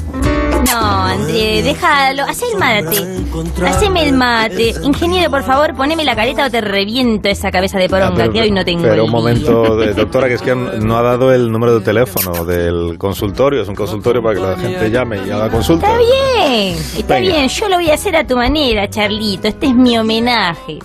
No, 0.66 0.78
André, 0.78 1.62
déjalo. 1.62 2.24
Hacé 2.24 2.44
el 2.52 2.58
mate. 2.58 3.66
Haceme 3.66 4.04
el 4.04 4.12
mate. 4.12 4.74
Ingeniero, 4.82 5.30
por 5.30 5.42
favor, 5.42 5.74
poneme 5.74 6.04
la 6.04 6.14
careta 6.14 6.46
o 6.46 6.50
te 6.50 6.60
reviento 6.60 7.28
esa 7.28 7.50
cabeza 7.50 7.78
de 7.78 7.88
poronga 7.88 8.14
Pero- 8.16 8.32
que 8.32 8.42
hoy 8.42 8.50
no 8.50 8.64
tengo. 8.64 8.82
Pero 8.82 9.04
un 9.06 9.10
momento, 9.10 9.76
de- 9.76 9.94
doctora, 9.94 10.28
que 10.28 10.34
es 10.34 10.42
que 10.42 10.54
no 10.54 10.96
ha 10.98 11.02
dado 11.02 11.32
el 11.32 11.50
número 11.50 11.78
de 11.78 11.84
teléfono 11.84 12.44
del 12.44 12.96
consultorio. 12.98 13.62
Es 13.62 13.68
un 13.68 13.74
consultorio 13.74 14.22
para 14.22 14.34
que 14.34 14.40
la 14.46 14.56
gente 14.56 14.90
llame 14.90 15.20
y 15.26 15.30
haga 15.30 15.48
consulta. 15.50 15.86
Está 15.86 15.98
bien, 15.98 16.76
está 16.96 17.14
Venga. 17.14 17.32
bien, 17.36 17.48
yo 17.48 17.68
lo 17.68 17.76
voy 17.76 17.90
a 17.90 17.94
hacer 17.94 18.16
a 18.16 18.26
tu 18.26 18.36
manera, 18.36 18.88
Charlito. 18.90 19.48
Este 19.48 19.66
es 19.66 19.74
mi 19.74 19.98
homenaje. 19.98 20.78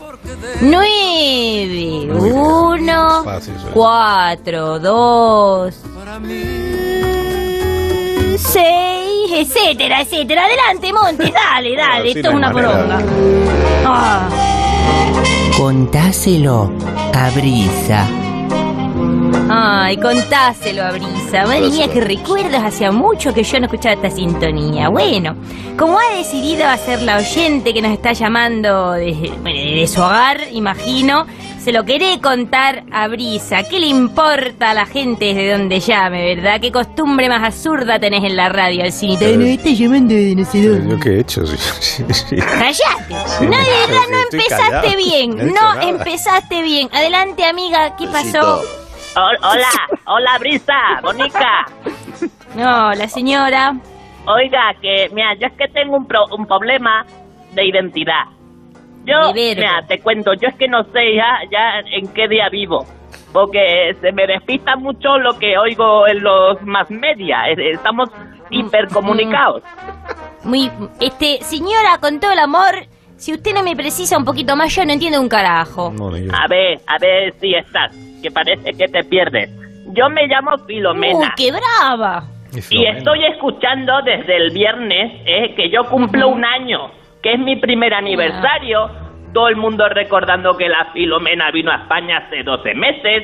Nueve, 0.61 2.07
uno, 2.11 3.23
Fácil, 3.23 3.53
sí. 3.57 3.65
cuatro, 3.73 4.79
dos, 4.79 5.75
seis, 8.37 9.04
etcétera, 9.41 10.01
etcétera. 10.01 10.45
Adelante, 10.45 10.93
Montes, 10.93 11.31
dale, 11.31 11.75
dale. 11.75 12.11
Esto 12.11 12.29
es 12.29 12.33
una 12.33 12.51
poronga. 12.51 12.99
Ah. 13.85 14.29
Contáselo 15.57 16.71
a 17.13 17.29
Brisa. 17.29 18.24
Ay, 19.57 19.95
contáselo 19.97 20.83
a 20.83 20.91
Brisa. 20.91 21.45
Madre 21.45 21.69
mía, 21.69 21.87
qué 21.91 22.01
recuerdos. 22.01 22.61
Hacía 22.61 22.91
mucho 22.91 23.33
que 23.33 23.43
yo 23.43 23.57
no 23.59 23.67
escuchaba 23.67 23.95
esta 23.95 24.09
sintonía. 24.09 24.89
Bueno, 24.89 25.35
como 25.77 25.97
ha 25.97 26.17
decidido 26.17 26.67
hacer 26.67 27.01
la 27.01 27.17
oyente 27.17 27.73
que 27.73 27.81
nos 27.81 27.93
está 27.93 28.11
llamando 28.11 28.91
desde, 28.91 29.29
bueno, 29.41 29.87
su 29.87 30.01
hogar, 30.01 30.41
imagino, 30.51 31.25
se 31.63 31.71
lo 31.71 31.85
queré 31.85 32.19
contar 32.19 32.83
a 32.91 33.07
Brisa. 33.07 33.63
¿Qué 33.63 33.79
le 33.79 33.87
importa 33.87 34.71
a 34.71 34.73
la 34.73 34.85
gente 34.85 35.25
desde 35.25 35.51
donde 35.53 35.79
llame, 35.79 36.35
verdad? 36.35 36.59
¿Qué 36.59 36.71
costumbre 36.73 37.29
más 37.29 37.41
absurda 37.43 37.97
tenés 37.97 38.25
en 38.25 38.35
la 38.35 38.49
radio, 38.49 38.83
Alcinita? 38.83 39.23
Eh, 39.25 39.37
No 39.37 39.45
está 39.45 39.69
llamando 39.69 40.13
de 40.13 40.35
no 40.35 40.45
sé 40.45 40.67
dónde. 40.67 40.89
¿Yo 40.95 40.99
qué 40.99 41.09
he 41.11 41.19
hecho? 41.21 41.47
Sí, 41.47 41.55
sí, 41.79 42.03
sí. 42.11 42.35
¡Cállate! 42.35 43.15
Sí, 43.39 43.45
no, 43.45 43.57
de 43.57 43.87
verdad, 43.87 44.03
no 44.11 44.17
empezaste 44.31 44.71
callado. 44.71 44.97
bien. 44.97 45.53
No 45.53 45.81
empezaste 45.81 46.61
bien. 46.61 46.89
Adelante, 46.91 47.45
amiga. 47.45 47.95
¿Qué 47.95 48.05
pasó? 48.07 48.61
Hola, 49.15 49.69
hola 50.07 50.37
Brisa, 50.39 50.73
Bonica. 51.01 51.65
No, 52.55 52.93
la 52.93 53.07
señora. 53.07 53.75
Oiga, 54.27 54.73
que, 54.81 55.09
mira, 55.13 55.33
yo 55.35 55.47
es 55.47 55.53
que 55.53 55.67
tengo 55.69 55.95
un, 55.97 56.05
pro- 56.07 56.25
un 56.35 56.45
problema 56.45 57.05
de 57.53 57.65
identidad. 57.65 58.23
Yo, 59.05 59.33
mira, 59.33 59.83
te 59.87 59.99
cuento, 60.01 60.33
yo 60.33 60.47
es 60.49 60.55
que 60.55 60.67
no 60.67 60.83
sé 60.85 61.15
ya, 61.15 61.39
ya 61.51 61.79
en 61.91 62.07
qué 62.13 62.27
día 62.27 62.49
vivo. 62.49 62.85
Porque 63.31 63.95
se 64.01 64.11
me 64.11 64.25
despista 64.25 64.75
mucho 64.75 65.17
lo 65.17 65.37
que 65.37 65.57
oigo 65.57 66.07
en 66.07 66.23
los 66.23 66.61
más 66.63 66.89
media. 66.89 67.47
Estamos 67.49 68.09
hipercomunicados. 68.49 69.61
Muy, 70.43 70.71
este, 70.99 71.39
señora, 71.43 71.97
con 71.99 72.19
todo 72.19 72.31
el 72.31 72.39
amor, 72.39 72.85
si 73.17 73.33
usted 73.33 73.53
no 73.53 73.63
me 73.63 73.75
precisa 73.75 74.17
un 74.17 74.25
poquito 74.25 74.55
más, 74.55 74.75
yo 74.75 74.85
no 74.85 74.93
entiendo 74.93 75.21
un 75.21 75.29
carajo. 75.29 75.93
A 76.33 76.47
ver, 76.47 76.79
a 76.87 76.97
ver 76.99 77.33
si 77.39 77.55
estás, 77.55 77.95
que 78.21 78.29
parece 78.31 78.73
que 78.73 78.87
te 78.87 79.03
pierdes. 79.03 79.49
Yo 79.93 80.09
me 80.09 80.27
llamo 80.27 80.57
Filomena. 80.65 81.27
¡Uh, 81.27 81.35
qué 81.37 81.51
brava! 81.51 82.25
Y 82.69 82.85
estoy 82.85 83.25
escuchando 83.25 84.01
desde 84.03 84.37
el 84.37 84.51
viernes 84.51 85.21
eh, 85.25 85.53
que 85.55 85.69
yo 85.69 85.83
cumplo 85.85 86.29
un 86.29 86.43
año, 86.43 86.91
que 87.21 87.33
es 87.33 87.39
mi 87.39 87.57
primer 87.57 87.93
aniversario. 87.93 88.89
Todo 89.33 89.49
el 89.49 89.57
mundo 89.57 89.87
recordando 89.89 90.55
que 90.55 90.69
la 90.69 90.91
Filomena 90.93 91.51
vino 91.51 91.71
a 91.71 91.75
España 91.75 92.25
hace 92.25 92.43
12 92.43 92.73
meses. 92.75 93.23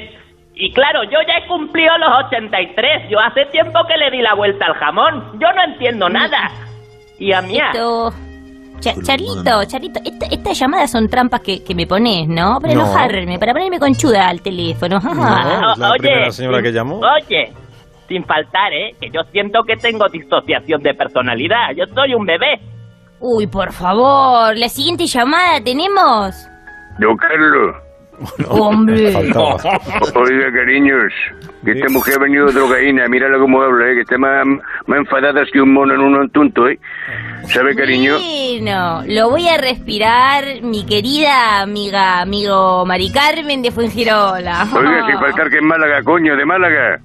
Y 0.54 0.72
claro, 0.74 1.04
yo 1.06 1.20
ya 1.28 1.38
he 1.38 1.48
cumplido 1.48 1.98
los 1.98 2.26
83. 2.26 3.10
Yo 3.10 3.20
hace 3.20 3.46
tiempo 3.46 3.80
que 3.88 3.98
le 3.98 4.12
di 4.12 4.22
la 4.22 4.34
vuelta 4.34 4.66
al 4.66 4.74
jamón. 4.74 5.40
Yo 5.40 5.52
no 5.54 5.64
entiendo 5.64 6.10
nada. 6.10 6.52
Y 7.18 7.32
a 7.32 7.42
mí. 7.42 7.58
Esto... 7.58 8.14
Cha- 8.82 8.96
Charlito, 9.02 9.64
Charlito, 9.66 10.00
esta- 10.04 10.26
estas 10.26 10.60
llamadas 10.60 10.92
son 10.92 11.08
trampas 11.08 11.42
que, 11.42 11.64
que 11.64 11.74
me 11.76 11.86
pones, 11.88 12.28
¿no? 12.28 12.60
Para 12.60 12.74
No. 12.74 12.82
enojarme, 12.82 13.40
para 13.40 13.54
ponerme 13.54 13.80
conchuda 13.80 14.28
al 14.28 14.42
teléfono. 14.42 15.00
No, 15.00 15.72
es 15.72 15.78
la 15.78 15.92
primera 15.98 16.32
señora 16.32 16.62
que 16.62 16.72
llamó. 16.72 17.00
Oye, 17.00 17.54
sin 18.08 18.26
faltar, 18.26 18.74
¿eh? 18.74 18.96
Que 19.00 19.10
yo 19.10 19.22
siento 19.32 19.64
que 19.64 19.78
tengo 19.78 20.08
disociación 20.10 20.82
de 20.82 20.94
personalidad. 20.94 21.72
Yo 21.78 21.86
soy 21.94 22.14
un 22.16 22.26
bebé. 22.26 22.60
Uy, 23.20 23.48
por 23.48 23.72
favor, 23.72 24.58
la 24.58 24.68
siguiente 24.68 25.06
llamada 25.06 25.64
tenemos. 25.64 26.36
Don 27.00 27.16
Carlos. 27.18 27.76
Hombre. 28.48 29.16
Oiga, 29.16 30.52
cariños, 30.54 31.12
que 31.64 31.72
esta 31.72 31.90
mujer 31.90 32.16
ha 32.18 32.24
venido 32.24 32.52
drogaína, 32.52 33.08
mírala 33.08 33.38
cómo 33.38 33.62
habla, 33.62 33.92
¿eh? 33.92 33.96
que 33.96 34.02
está 34.02 34.18
más, 34.18 34.46
más 34.88 35.00
enfadada 35.00 35.42
que 35.52 35.62
un 35.62 35.74
mono 35.74 35.94
en 35.94 36.02
un 36.02 36.30
tonto, 36.30 36.68
¿eh? 36.68 36.80
¿Sabe, 37.46 37.76
cariño? 37.76 38.18
Bueno, 38.18 39.04
lo 39.08 39.30
voy 39.30 39.48
a 39.48 39.58
respirar, 39.58 40.62
mi 40.62 40.86
querida 40.86 41.62
amiga, 41.62 42.22
amigo 42.22 42.86
Mari 42.86 43.12
Carmen 43.12 43.62
de 43.62 43.72
Fuengirola. 43.72 44.68
Oiga, 44.76 45.06
sin 45.08 45.20
faltar 45.20 45.50
que 45.50 45.58
es 45.58 45.64
Málaga, 45.64 46.04
coño, 46.04 46.36
de 46.36 46.46
Málaga. 46.46 47.02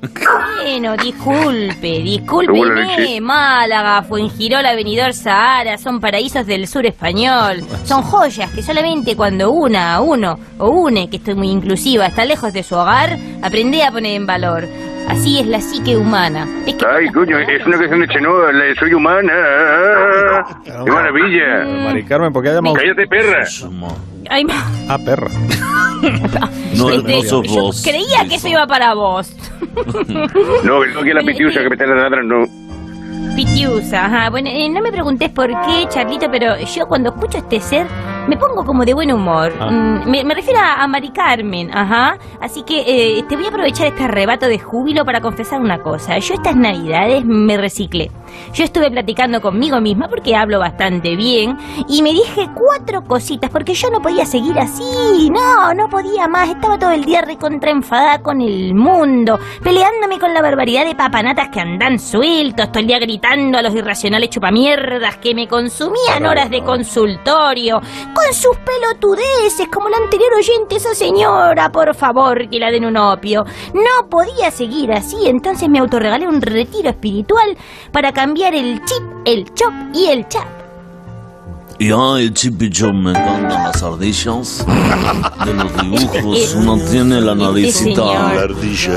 Bueno, 0.00 0.96
disculpe, 0.96 2.00
leche. 2.00 3.20
Málaga, 3.20 4.02
Fuengirola, 4.02 4.74
Benidorm, 4.74 5.12
Sahara, 5.12 5.78
son 5.78 6.00
paraísos 6.00 6.46
del 6.46 6.66
sur 6.66 6.86
español. 6.86 7.62
Son 7.84 8.02
joyas 8.02 8.50
que 8.50 8.62
solamente 8.62 9.16
cuando 9.16 9.50
una, 9.50 10.00
uno 10.00 10.38
o 10.58 10.68
une, 10.70 11.08
que 11.08 11.16
estoy 11.16 11.34
muy 11.34 11.48
inclusiva, 11.50 12.06
está 12.06 12.24
lejos 12.24 12.52
de 12.52 12.62
su 12.62 12.76
hogar, 12.76 13.16
aprende 13.42 13.82
a 13.82 13.90
poner 13.90 14.14
en 14.14 14.26
valor. 14.26 14.64
Así 15.08 15.38
es 15.40 15.46
la 15.46 15.60
psique 15.60 15.96
humana. 15.96 16.46
Es 16.66 16.74
que 16.74 16.84
Ay, 16.86 17.08
coño, 17.14 17.38
es 17.38 17.66
una 17.66 17.78
canción 17.78 18.00
de 18.00 18.08
Chenoa, 18.08 18.52
la 18.52 18.64
de 18.64 18.74
Soy 18.74 18.92
Humana. 18.92 20.44
¡Qué 20.64 20.90
maravilla! 20.90 21.64
Mari 21.84 22.04
Carmen, 22.04 22.32
¿por 22.32 22.44
qué? 22.44 22.50
¡Cállate, 22.50 23.06
perra! 23.06 23.44
Ay, 24.30 24.44
Ah, 24.88 24.98
perra. 25.04 25.28
No, 26.76 26.90
este, 26.90 27.12
no 27.16 27.22
sos 27.22 27.46
yo 27.48 27.62
vos. 27.62 27.82
creía 27.82 28.24
que 28.28 28.36
eso 28.36 28.46
iba 28.48 28.66
para 28.66 28.94
vos. 28.94 29.32
No, 30.64 30.80
que 30.82 30.88
no 30.94 31.02
que 31.02 31.14
la 31.14 31.22
pitiusa 31.22 31.60
que 31.60 31.68
me 31.68 31.74
está 31.74 31.86
ladrando, 31.86 32.36
no. 32.38 32.57
Pitiusa, 33.38 34.06
ajá. 34.06 34.30
Bueno, 34.30 34.50
eh, 34.52 34.68
no 34.68 34.80
me 34.82 34.90
preguntes 34.90 35.30
por 35.30 35.46
qué, 35.46 35.86
Charlito, 35.88 36.26
pero 36.28 36.58
yo 36.58 36.88
cuando 36.88 37.10
escucho 37.10 37.38
este 37.38 37.60
ser 37.60 37.86
me 38.26 38.36
pongo 38.36 38.64
como 38.64 38.84
de 38.84 38.94
buen 38.94 39.12
humor. 39.12 39.52
Ah. 39.60 39.70
Mm, 39.70 40.10
me, 40.10 40.24
me 40.24 40.34
refiero 40.34 40.58
a, 40.58 40.82
a 40.82 40.88
Mari 40.88 41.10
Carmen, 41.10 41.70
ajá. 41.72 42.18
Así 42.40 42.64
que 42.64 42.82
eh, 42.84 43.22
te 43.28 43.36
voy 43.36 43.46
a 43.46 43.50
aprovechar 43.50 43.86
este 43.86 44.02
arrebato 44.02 44.48
de 44.48 44.58
júbilo 44.58 45.04
para 45.04 45.20
confesar 45.20 45.60
una 45.60 45.78
cosa. 45.78 46.18
Yo 46.18 46.34
estas 46.34 46.56
navidades 46.56 47.24
me 47.24 47.56
reciclé. 47.56 48.10
Yo 48.52 48.64
estuve 48.64 48.90
platicando 48.90 49.40
conmigo 49.40 49.80
misma 49.80 50.08
porque 50.08 50.34
hablo 50.34 50.58
bastante 50.58 51.14
bien 51.14 51.56
y 51.88 52.02
me 52.02 52.10
dije 52.10 52.50
cuatro 52.54 53.04
cositas 53.04 53.50
porque 53.50 53.74
yo 53.74 53.88
no 53.88 54.02
podía 54.02 54.26
seguir 54.26 54.58
así. 54.58 55.30
No, 55.30 55.72
no 55.74 55.88
podía 55.88 56.26
más. 56.26 56.48
Estaba 56.48 56.76
todo 56.76 56.90
el 56.90 57.04
día 57.04 57.22
recontra 57.22 57.70
enfadada 57.70 58.20
con 58.20 58.40
el 58.40 58.74
mundo, 58.74 59.38
peleándome 59.62 60.18
con 60.18 60.34
la 60.34 60.42
barbaridad 60.42 60.84
de 60.84 60.96
papanatas 60.96 61.50
que 61.50 61.60
andan 61.60 62.00
sueltos, 62.00 62.72
todo 62.72 62.80
el 62.80 62.88
día 62.88 62.98
gritando 62.98 63.27
a 63.28 63.62
los 63.62 63.74
irracionales 63.74 64.30
chupamierdas 64.30 65.18
que 65.18 65.34
me 65.34 65.46
consumían 65.46 66.24
horas 66.24 66.48
de 66.48 66.62
consultorio, 66.62 67.78
con 68.14 68.32
sus 68.32 68.56
pelotudeces, 68.56 69.68
como 69.70 69.90
la 69.90 69.98
anterior 69.98 70.32
oyente, 70.34 70.76
esa 70.76 70.94
señora, 70.94 71.70
por 71.70 71.94
favor, 71.94 72.48
que 72.48 72.58
la 72.58 72.70
den 72.70 72.86
un 72.86 72.96
opio. 72.96 73.44
No 73.74 74.08
podía 74.08 74.50
seguir 74.50 74.92
así, 74.92 75.28
entonces 75.28 75.68
me 75.68 75.78
autorregalé 75.78 76.26
un 76.26 76.40
retiro 76.40 76.88
espiritual 76.88 77.54
para 77.92 78.12
cambiar 78.12 78.54
el 78.54 78.82
chip, 78.86 79.02
el 79.26 79.52
chop 79.52 79.72
y 79.92 80.06
el 80.06 80.26
chap. 80.28 80.57
Ya, 81.80 82.18
el 82.18 82.34
chipichón 82.34 83.04
me 83.04 83.10
encantan 83.10 83.62
las 83.64 83.80
ardillas. 83.84 84.66
De 85.44 85.54
los 85.54 85.80
dibujos, 85.80 86.54
uno 86.56 86.76
tiene 86.90 87.20
la 87.20 87.36
naricita 87.36 88.48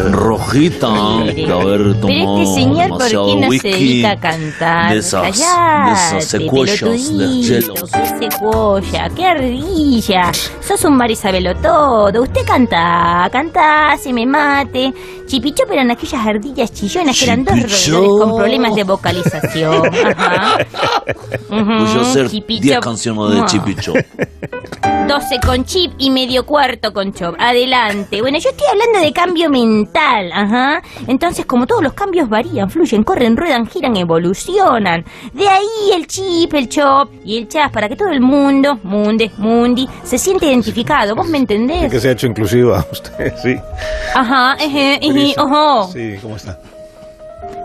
rojita 0.10 0.90
de 1.24 1.52
haber 1.52 1.78
Pero 1.78 1.96
tomado 1.96 2.42
este 2.42 2.56
señor, 2.56 2.90
¿por 2.90 2.98
demasiado 2.98 3.26
qué 3.28 3.36
no 3.36 3.52
se 3.52 3.68
dedica 3.68 4.12
a 4.12 4.20
cantar? 4.20 4.94
de 4.94 4.98
esas- 5.00 5.22
de 5.38 5.44
Callate, 5.44 5.92
esas 6.18 6.26
secuoyas 6.26 6.80
de 6.80 6.86
pelotudito, 6.86 7.42
hielo. 7.54 7.74
¿Qué 8.20 8.30
secuoya? 8.30 9.10
¿Qué 9.16 9.26
ardilla? 9.28 10.32
Sos 10.68 10.84
un 10.86 10.98
marisabelo 10.98 11.56
todo. 11.58 12.24
Usted 12.24 12.42
canta, 12.48 13.30
canta, 13.32 13.96
se 14.02 14.12
me 14.12 14.26
mate. 14.26 14.92
Chipichó, 15.28 15.64
pero 15.68 15.82
en 15.82 15.92
aquellas 15.92 16.26
ardillas 16.26 16.74
chillonas 16.74 17.18
que 17.18 17.26
eran 17.26 17.46
dos 17.46 17.54
roedores 17.56 18.10
con 18.20 18.36
problemas 18.38 18.76
de 18.76 18.84
vocalización. 18.84 19.86
Ajá. 20.18 20.58
Voy 21.48 21.88
a 21.98 22.02
hacer 22.02 22.30
Chipichó. 22.80 22.80
10 22.80 22.80
canciones 22.80 23.30
de 23.32 23.36
Mua. 23.38 23.46
chipichó. 23.46 23.94
12 25.08 25.40
con 25.46 25.66
chip 25.66 25.94
y 25.98 26.10
medio 26.10 26.46
cuarto 26.46 26.94
con 26.94 27.14
chop. 27.14 27.36
Adelante. 27.40 28.22
Bueno, 28.22 28.38
yo 28.40 28.50
estoy 28.50 28.68
hablando 28.72 29.00
de 29.00 29.12
cambio 29.14 29.50
mental, 29.50 30.32
ajá. 30.34 30.82
Entonces, 31.08 31.46
como 31.46 31.68
todos 31.68 31.84
los 31.84 31.94
cambios 31.94 32.30
varían, 32.30 32.70
fluyen, 32.70 33.04
corren, 33.04 33.36
ruedan, 33.36 33.68
giran, 33.68 33.96
evolucionan. 33.98 35.04
De 35.34 35.48
ahí 35.48 35.92
el 35.94 36.08
chip, 36.08 36.54
el 36.54 36.70
chop 36.70 37.10
y 37.26 37.38
el 37.38 37.48
chas 37.48 37.72
para 37.72 37.90
que 37.90 37.96
todo 37.96 38.10
el 38.10 38.22
mundo, 38.22 38.80
munde, 38.84 39.32
mundi, 39.38 39.88
se 40.04 40.18
siente 40.18 40.46
identificado. 40.48 41.16
¿Vos 41.16 41.28
me 41.28 41.38
entendés? 41.38 41.90
Que 41.92 42.00
se 42.00 42.10
ha 42.10 42.12
hecho 42.12 42.28
inclusiva 42.28 42.86
usted, 42.92 43.34
sí. 43.42 43.56
Ajá, 44.16 44.56
eje, 44.60 44.96
eje, 44.96 45.12
Brisa. 45.12 45.44
ojo. 45.44 45.92
Sí, 45.92 46.16
¿cómo 46.22 46.36
está? 46.36 46.60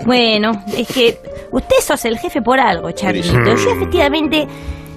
Bueno, 0.05 0.53
es 0.77 0.87
que 0.89 1.19
usted 1.51 1.77
sos 1.83 2.05
el 2.05 2.19
jefe 2.19 2.41
por 2.43 2.61
algo, 2.61 2.91
Charlito. 2.93 3.57
Yo 3.57 3.71
efectivamente, 3.73 4.47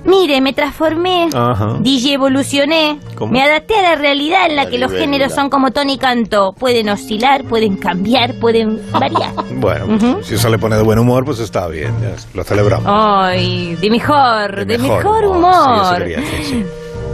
mire, 0.05 0.41
me 0.41 0.53
transformé, 0.53 1.29
Ajá. 1.33 1.77
DJ 1.79 2.13
evolucioné, 2.13 2.99
¿Cómo? 3.15 3.31
me 3.31 3.41
adapté 3.41 3.75
a 3.75 3.81
la 3.81 3.95
realidad 3.95 4.45
en 4.49 4.55
la 4.55 4.69
que 4.69 4.77
los 4.77 4.91
géneros 4.91 5.33
son 5.33 5.49
como 5.49 5.71
Tony 5.71 5.97
Canto. 5.97 6.53
Pueden 6.57 6.89
oscilar, 6.89 7.43
pueden 7.45 7.77
cambiar, 7.77 8.33
pueden 8.35 8.79
variar. 8.91 9.33
Bueno, 9.59 10.21
si 10.23 10.35
eso 10.35 10.47
le 10.49 10.57
pone 10.57 10.77
de 10.77 10.83
buen 10.83 10.99
humor, 10.99 11.25
pues 11.25 11.39
está 11.39 11.67
bien, 11.67 11.93
lo 12.33 12.43
celebramos. 12.45 12.85
Ay, 12.87 13.75
de 13.75 13.89
mejor, 13.89 14.65
de, 14.65 14.77
mejor, 14.77 15.19
Sí, 15.21 15.27
humor. 15.27 15.99
decir, 15.99 16.45
sí. 16.45 16.65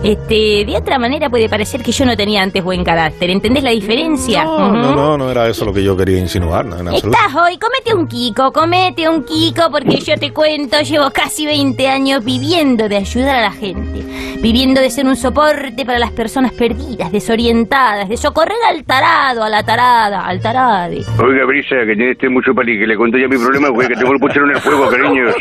Este, 0.03 0.65
de 0.65 0.77
otra 0.77 0.99
manera 0.99 1.29
puede 1.29 1.49
parecer 1.49 1.81
que 1.81 1.91
yo 1.91 2.05
no 2.05 2.15
tenía 2.15 2.43
antes 2.43 2.63
buen 2.63 2.83
carácter. 2.83 3.29
¿Entendés 3.29 3.63
la 3.63 3.71
diferencia? 3.71 4.43
No, 4.43 4.71
no, 4.71 4.95
no, 4.95 5.17
no 5.17 5.31
era 5.31 5.47
eso 5.47 5.65
lo 5.65 5.73
que 5.73 5.83
yo 5.83 5.97
quería 5.97 6.19
insinuar, 6.19 6.65
no, 6.65 6.79
en. 6.79 6.87
Estás 6.89 7.33
hoy, 7.35 7.57
comete 7.57 7.95
un 7.95 8.07
Kiko, 8.07 8.51
comete 8.51 9.09
un 9.09 9.23
Kiko, 9.23 9.71
porque 9.71 9.97
yo 9.97 10.15
te 10.17 10.31
cuento, 10.31 10.79
llevo 10.81 11.09
casi 11.11 11.45
20 11.45 11.87
años 11.87 12.23
viviendo 12.23 12.87
de 12.87 12.97
ayudar 12.97 13.35
a 13.37 13.41
la 13.41 13.51
gente, 13.51 14.03
viviendo 14.41 14.79
de 14.79 14.89
ser 14.89 15.05
un 15.05 15.15
soporte 15.15 15.85
para 15.85 15.97
las 15.97 16.11
personas 16.11 16.51
perdidas, 16.53 17.11
desorientadas, 17.11 18.07
de 18.07 18.17
socorrer 18.17 18.57
al 18.69 18.83
tarado, 18.83 19.43
a 19.43 19.49
la 19.49 19.63
tarada, 19.63 20.25
al 20.25 20.39
tarade. 20.39 21.03
Oiga, 21.19 21.45
Brisa, 21.45 21.77
que 21.85 21.95
tiene 21.95 22.11
este 22.11 22.29
mucho 22.29 22.53
pali, 22.53 22.77
que 22.77 22.85
le 22.85 22.95
cuento 22.95 23.17
ya 23.17 23.27
mi 23.27 23.37
problema, 23.37 23.69
güey, 23.69 23.87
que 23.87 23.95
tengo 23.95 24.13
el 24.13 24.19
puchero 24.19 24.45
en 24.45 24.55
el 24.55 24.61
fuego, 24.61 24.87
cariños. 24.87 25.35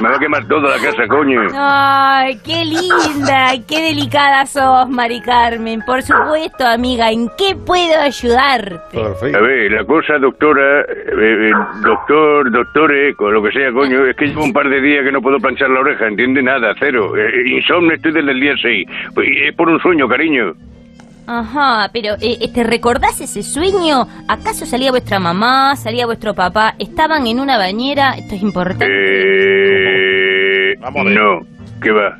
Me 0.00 0.08
va 0.08 0.16
a 0.16 0.18
quemar 0.18 0.46
toda 0.48 0.76
la 0.76 0.82
casa, 0.82 1.06
coño. 1.08 1.40
Ay, 1.54 2.38
qué 2.44 2.64
linda, 2.64 3.52
qué 3.66 3.92
delicada 3.98 4.46
sos, 4.46 4.88
Mari 4.88 5.20
Carmen. 5.20 5.82
Por 5.82 6.02
supuesto, 6.02 6.64
amiga, 6.64 7.10
¿en 7.10 7.28
qué 7.36 7.56
puedo 7.56 8.00
ayudarte? 8.00 8.98
A 9.00 9.40
ver, 9.40 9.72
la 9.72 9.84
cosa, 9.84 10.18
doctora, 10.18 10.82
eh, 10.82 10.86
eh, 11.18 11.50
doctor, 11.82 12.50
doctore, 12.50 13.14
con 13.14 13.34
lo 13.34 13.42
que 13.42 13.50
sea, 13.50 13.72
coño, 13.72 14.06
es 14.06 14.16
que 14.16 14.26
llevo 14.26 14.44
un 14.44 14.52
par 14.52 14.68
de 14.68 14.80
días 14.80 15.04
que 15.04 15.10
no 15.10 15.20
puedo 15.20 15.38
planchar 15.38 15.70
la 15.70 15.80
oreja, 15.80 16.06
¿entiende? 16.06 16.42
Nada, 16.42 16.74
cero. 16.78 17.16
Eh, 17.16 17.50
insomnio 17.50 17.94
estoy 17.94 18.12
desde 18.12 18.30
el 18.30 18.40
día 18.40 18.54
6. 18.60 18.86
Pues, 19.14 19.28
es 19.48 19.54
por 19.54 19.68
un 19.68 19.80
sueño, 19.80 20.06
cariño. 20.08 20.54
Ajá, 21.26 21.90
pero 21.92 22.14
eh, 22.20 22.48
¿te 22.54 22.62
recordás 22.62 23.20
ese 23.20 23.42
sueño? 23.42 24.06
¿Acaso 24.28 24.64
salía 24.64 24.90
vuestra 24.90 25.18
mamá, 25.18 25.74
salía 25.76 26.06
vuestro 26.06 26.34
papá? 26.34 26.74
¿Estaban 26.78 27.26
en 27.26 27.40
una 27.40 27.58
bañera? 27.58 28.12
Esto 28.16 28.36
es 28.36 28.42
importante. 28.42 28.86
Eh, 28.88 30.74
no, 30.78 31.40
¿qué 31.82 31.90
va? 31.90 32.16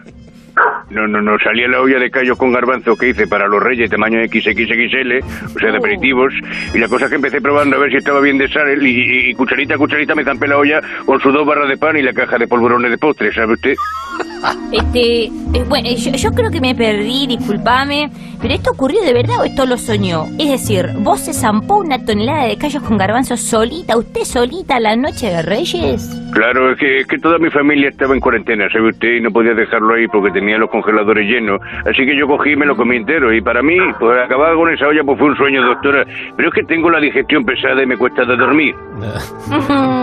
No, 0.91 1.07
no, 1.07 1.21
no, 1.21 1.39
salía 1.39 1.69
la 1.69 1.83
olla 1.83 1.99
de 1.99 2.11
callos 2.11 2.39
con 2.39 2.51
garbanzo 2.51 2.97
que 2.97 3.11
hice 3.11 3.27
para 3.27 3.47
los 3.47 3.63
reyes 3.63 3.91
tamaño 3.91 4.21
XXXL, 4.27 5.19
o 5.55 5.59
sea, 5.59 5.71
de 5.71 5.77
aperitivos, 5.77 6.33
y 6.75 6.79
la 6.79 6.89
cosa 6.89 7.05
es 7.05 7.11
que 7.11 7.17
empecé 7.17 7.43
probando 7.43 7.77
a 7.77 7.81
ver 7.81 7.91
si 7.91 7.99
estaba 7.99 8.21
bien 8.21 8.39
de 8.39 8.49
sal 8.49 8.85
y, 8.87 8.91
y- 8.91 9.31
y 9.31 9.35
cucharita 9.35 9.75
a 9.75 9.79
cucharita 9.79 10.15
me 10.15 10.25
zampé 10.25 10.49
la 10.49 10.57
olla 10.57 10.81
con 11.05 11.21
sus 11.21 11.33
dos 11.35 11.47
barras 11.47 11.69
de 11.69 11.77
pan 11.77 11.99
y 11.99 12.03
la 12.03 12.15
caja 12.15 12.39
de 12.39 12.49
polvorones 12.49 12.91
de 12.91 12.97
postre, 12.99 13.33
¿sabe 13.35 13.53
usted? 13.53 13.75
Este, 14.73 15.25
eh, 15.25 15.65
bueno, 15.69 15.89
yo, 15.97 16.13
yo 16.13 16.31
creo 16.31 16.51
que 16.51 16.61
me 16.61 16.73
perdí, 16.75 17.27
discúlpame, 17.27 18.09
pero 18.41 18.55
¿esto 18.55 18.71
ocurrió 18.71 19.03
de 19.03 19.13
verdad 19.13 19.41
o 19.41 19.45
esto 19.45 19.67
lo 19.67 19.77
soñó? 19.77 20.27
Es 20.39 20.51
decir, 20.51 20.87
¿vos 20.99 21.21
se 21.21 21.33
zampó 21.33 21.79
una 21.79 22.05
tonelada 22.05 22.47
de 22.47 22.57
callos 22.57 22.83
con 22.85 22.99
garbanzo 22.99 23.37
solita, 23.37 23.97
usted 23.97 24.21
solita 24.23 24.79
la 24.79 24.95
noche 24.95 25.27
de 25.27 25.43
Reyes? 25.43 26.09
Claro, 26.33 26.71
es 26.71 26.79
que, 26.79 27.01
es 27.01 27.07
que 27.09 27.19
toda 27.19 27.39
mi 27.39 27.51
familia 27.51 27.89
estaba 27.89 28.15
en 28.15 28.21
cuarentena, 28.21 28.69
¿sabe 28.71 28.91
usted? 28.91 29.15
Y 29.17 29.21
no 29.21 29.33
podía 29.33 29.55
dejarlo 29.55 29.95
ahí 29.95 30.07
porque 30.07 30.31
tenía 30.31 30.57
los 30.59 30.71
congeladores 30.83 31.27
llenos. 31.27 31.61
Así 31.87 32.05
que 32.05 32.17
yo 32.17 32.27
cogí 32.27 32.53
y 32.53 32.57
me 32.57 32.67
lo 32.67 32.77
comí 32.77 32.97
entero. 32.97 33.33
Y 33.33 33.41
para 33.41 33.63
mí, 33.63 33.77
pues 33.99 34.19
acabar 34.23 34.55
con 34.55 34.71
esa 34.71 34.89
olla 34.89 35.03
pues 35.05 35.19
fue 35.19 35.29
un 35.29 35.37
sueño, 35.37 35.63
doctora. 35.63 36.05
Pero 36.37 36.49
es 36.49 36.55
que 36.55 36.65
tengo 36.65 36.91
la 36.91 37.01
digestión 37.01 37.45
pesada 37.45 37.83
y 37.83 37.87
me 37.87 37.97
cuesta 37.97 38.25
de 38.25 38.37
dormir. 38.37 38.75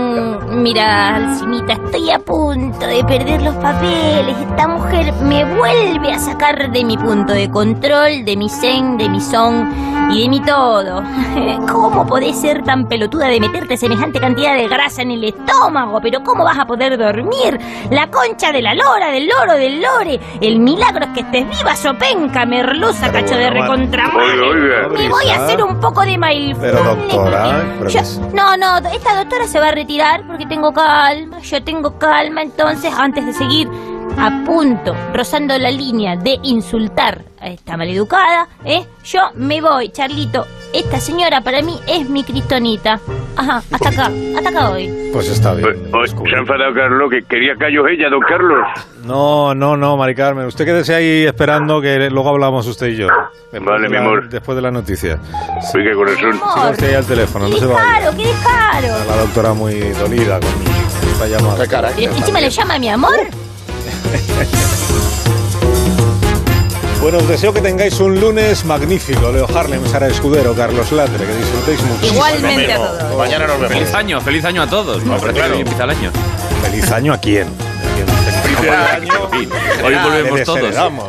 Mira, 0.51 1.15
Alcinita, 1.15 1.73
estoy 1.73 2.11
a 2.11 2.19
punto 2.19 2.88
de 2.88 3.03
perder 3.03 3.41
los 3.41 3.55
papeles. 3.55 4.38
Esta 4.38 4.67
mujer 4.67 5.11
me 5.23 5.43
vuelve 5.43 6.11
a 6.11 6.19
sacar 6.19 6.71
de 6.71 6.86
mi 6.86 6.97
punto 6.97 7.34
de 7.34 7.49
control, 7.49 8.23
de 8.23 8.38
mi 8.38 8.47
zen, 8.47 8.97
de 8.97 9.09
mi 9.09 9.19
son 9.19 9.69
y 10.11 10.23
de 10.23 10.30
mi 10.30 10.41
todo. 10.41 11.03
¿Cómo 11.71 12.05
podés 12.07 12.39
ser 12.39 12.63
tan 12.63 12.88
pelotuda 12.88 13.28
de 13.28 13.39
meterte 13.39 13.76
semejante 13.76 14.19
cantidad 14.19 14.55
de 14.55 14.67
grasa 14.67 15.01
en 15.01 15.11
el 15.11 15.23
estómago? 15.26 15.99
Pero 16.01 16.21
¿cómo 16.23 16.43
vas 16.43 16.57
a 16.57 16.65
poder 16.65 16.97
dormir? 16.97 17.59
La 17.91 18.07
concha 18.07 18.51
de 18.51 18.61
la 18.61 18.73
lora, 18.73 19.11
del 19.11 19.28
loro, 19.28 19.53
del 19.53 19.82
lore. 19.82 20.19
El 20.41 20.59
milagro 20.66 21.05
es 21.05 21.11
que 21.11 21.20
estés 21.22 21.47
viva, 21.57 21.76
sopenca, 21.76 22.45
merluza, 22.45 23.11
cacho 23.11 23.36
de 23.36 23.49
recontra. 23.49 24.11
Oiga, 24.13 24.47
oiga. 24.47 24.88
Me 24.89 25.07
voy 25.09 25.30
a 25.30 25.36
hacer 25.45 25.63
un 25.63 25.80
poco 25.80 26.01
de 26.01 26.18
mail. 26.18 26.55
Pero 26.59 26.84
doctora, 26.84 27.63
Yo- 27.88 28.01
no, 28.34 28.57
no, 28.57 28.78
esta 28.89 29.16
doctora 29.16 29.47
se 29.47 29.59
va 29.59 29.70
a 29.70 29.72
retirar 29.72 30.26
porque 30.28 30.45
tengo 30.45 30.74
calma, 30.74 31.39
yo 31.39 31.63
tengo 31.63 31.97
calma, 31.97 32.41
entonces 32.41 32.93
antes 32.97 33.26
de 33.26 33.32
seguir 33.34 33.70
a 34.18 34.43
punto, 34.45 34.95
rozando 35.13 35.57
la 35.57 35.72
línea 35.72 36.16
de 36.16 36.39
insultar 36.43 37.24
a 37.39 37.47
esta 37.49 37.76
maleducada, 37.78 38.47
¿eh? 38.63 38.86
yo 39.03 39.20
me 39.36 39.61
voy, 39.61 39.89
Charlito. 39.89 40.45
Esta 40.74 40.99
señora 40.99 41.41
para 41.41 41.61
mí 41.61 41.80
es 41.88 42.09
mi 42.09 42.24
cristonita. 42.24 42.99
Ajá, 43.38 43.57
hasta 43.71 43.89
acá, 43.89 44.11
hasta 44.38 44.49
acá 44.49 44.69
hoy. 44.71 45.09
Pues 45.11 45.27
está 45.29 45.53
bien. 45.53 45.89
Oye, 45.93 46.07
se 46.07 46.36
ha 46.36 46.39
enfadado 46.39 46.73
Carlos, 46.73 47.09
que 47.11 47.23
quería 47.23 47.55
callos 47.57 47.86
ella, 47.89 48.09
don 48.09 48.21
Carlos. 48.21 48.59
No, 49.05 49.53
no, 49.53 49.77
no, 49.77 49.97
Mari 49.97 50.15
Carmen. 50.15 50.45
Usted 50.47 50.65
quédese 50.65 50.95
ahí 50.95 51.25
esperando 51.25 51.81
que 51.81 52.09
luego 52.09 52.29
hablamos 52.29 52.65
usted 52.67 52.88
y 52.88 52.95
yo. 52.97 53.07
Después 53.51 53.63
Vale, 53.63 53.83
de 53.83 53.89
mi 53.89 53.95
la- 53.95 54.01
amor. 54.01 54.29
Después 54.29 54.55
de 54.55 54.61
la 54.61 54.71
noticia. 54.71 55.19
Uy, 55.73 55.83
qué 55.83 55.93
corazón. 55.93 56.33
Siga 56.33 56.69
usted 56.71 56.89
ahí 56.89 56.95
al 56.95 57.05
teléfono, 57.05 57.47
no 57.49 57.57
se 57.57 57.65
vaya. 57.65 57.83
Claro, 57.99 58.17
qué 58.17 58.27
descaro. 58.27 58.88
La 59.07 59.17
doctora 59.17 59.53
muy 59.53 59.73
dolida 59.79 60.39
con 60.39 60.49
esta 61.11 61.27
llamada. 61.27 61.91
Y 61.97 62.05
encima 62.05 62.41
le 62.41 62.49
llama 62.49 62.79
mi 62.79 62.89
amor. 62.89 63.15
Bueno, 67.05 67.19
os 67.19 67.27
deseo 67.27 67.53
que 67.53 67.61
tengáis 67.61 67.99
un 67.99 68.19
lunes 68.19 68.65
magnífico. 68.65 69.31
Leo 69.31 69.47
Harlem, 69.55 69.85
Sara 69.85 70.07
Escudero, 70.07 70.55
Carlos 70.55 70.91
Latre, 70.91 71.23
que 71.23 71.35
disfrutéis 71.35 71.79
mucho. 71.83 72.03
Igualmente 72.07 72.73
a 72.73 72.77
todos. 72.77 73.15
Mañana 73.15 73.45
nos 73.45 73.59
vemos. 73.59 73.73
Feliz 73.73 73.93
año, 73.93 74.21
feliz 74.21 74.43
año 74.43 74.63
a 74.63 74.67
todos. 74.67 75.05
Me 75.05 75.19
parece 75.19 75.39
que 75.39 75.51
hoy 75.51 75.59
empieza 75.61 75.83
el 75.83 75.89
año. 75.91 76.11
¿Feliz 76.63 76.91
año 76.91 77.13
a 77.13 77.17
quién? 77.19 77.47
Hoy 79.83 79.95
volvemos 80.03 80.43
todos. 80.45 80.73
vamos. 80.73 81.05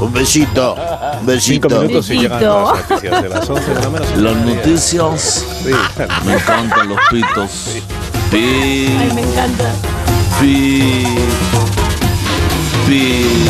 Un 0.00 0.12
besito. 0.12 0.76
Un 1.20 1.26
besito. 1.26 1.68
Cinco 1.68 1.82
minutos 1.82 2.10
y 2.10 2.18
llegan 2.20 2.44
las 2.44 2.88
noticias 2.88 3.22
de 3.24 3.28
las 3.28 3.50
11 3.50 3.74
de 3.74 3.80
la 3.80 3.90
menos. 3.90 4.16
Las 4.18 4.36
noticias. 4.36 5.46
Me 6.24 6.32
encantan 6.34 6.88
los 6.90 6.98
pitos. 7.10 7.50
Pi, 8.30 8.36
Ay, 9.00 9.12
me 9.16 9.22
encanta. 9.22 9.72
pi, 10.40 11.04
pi. 12.86 13.49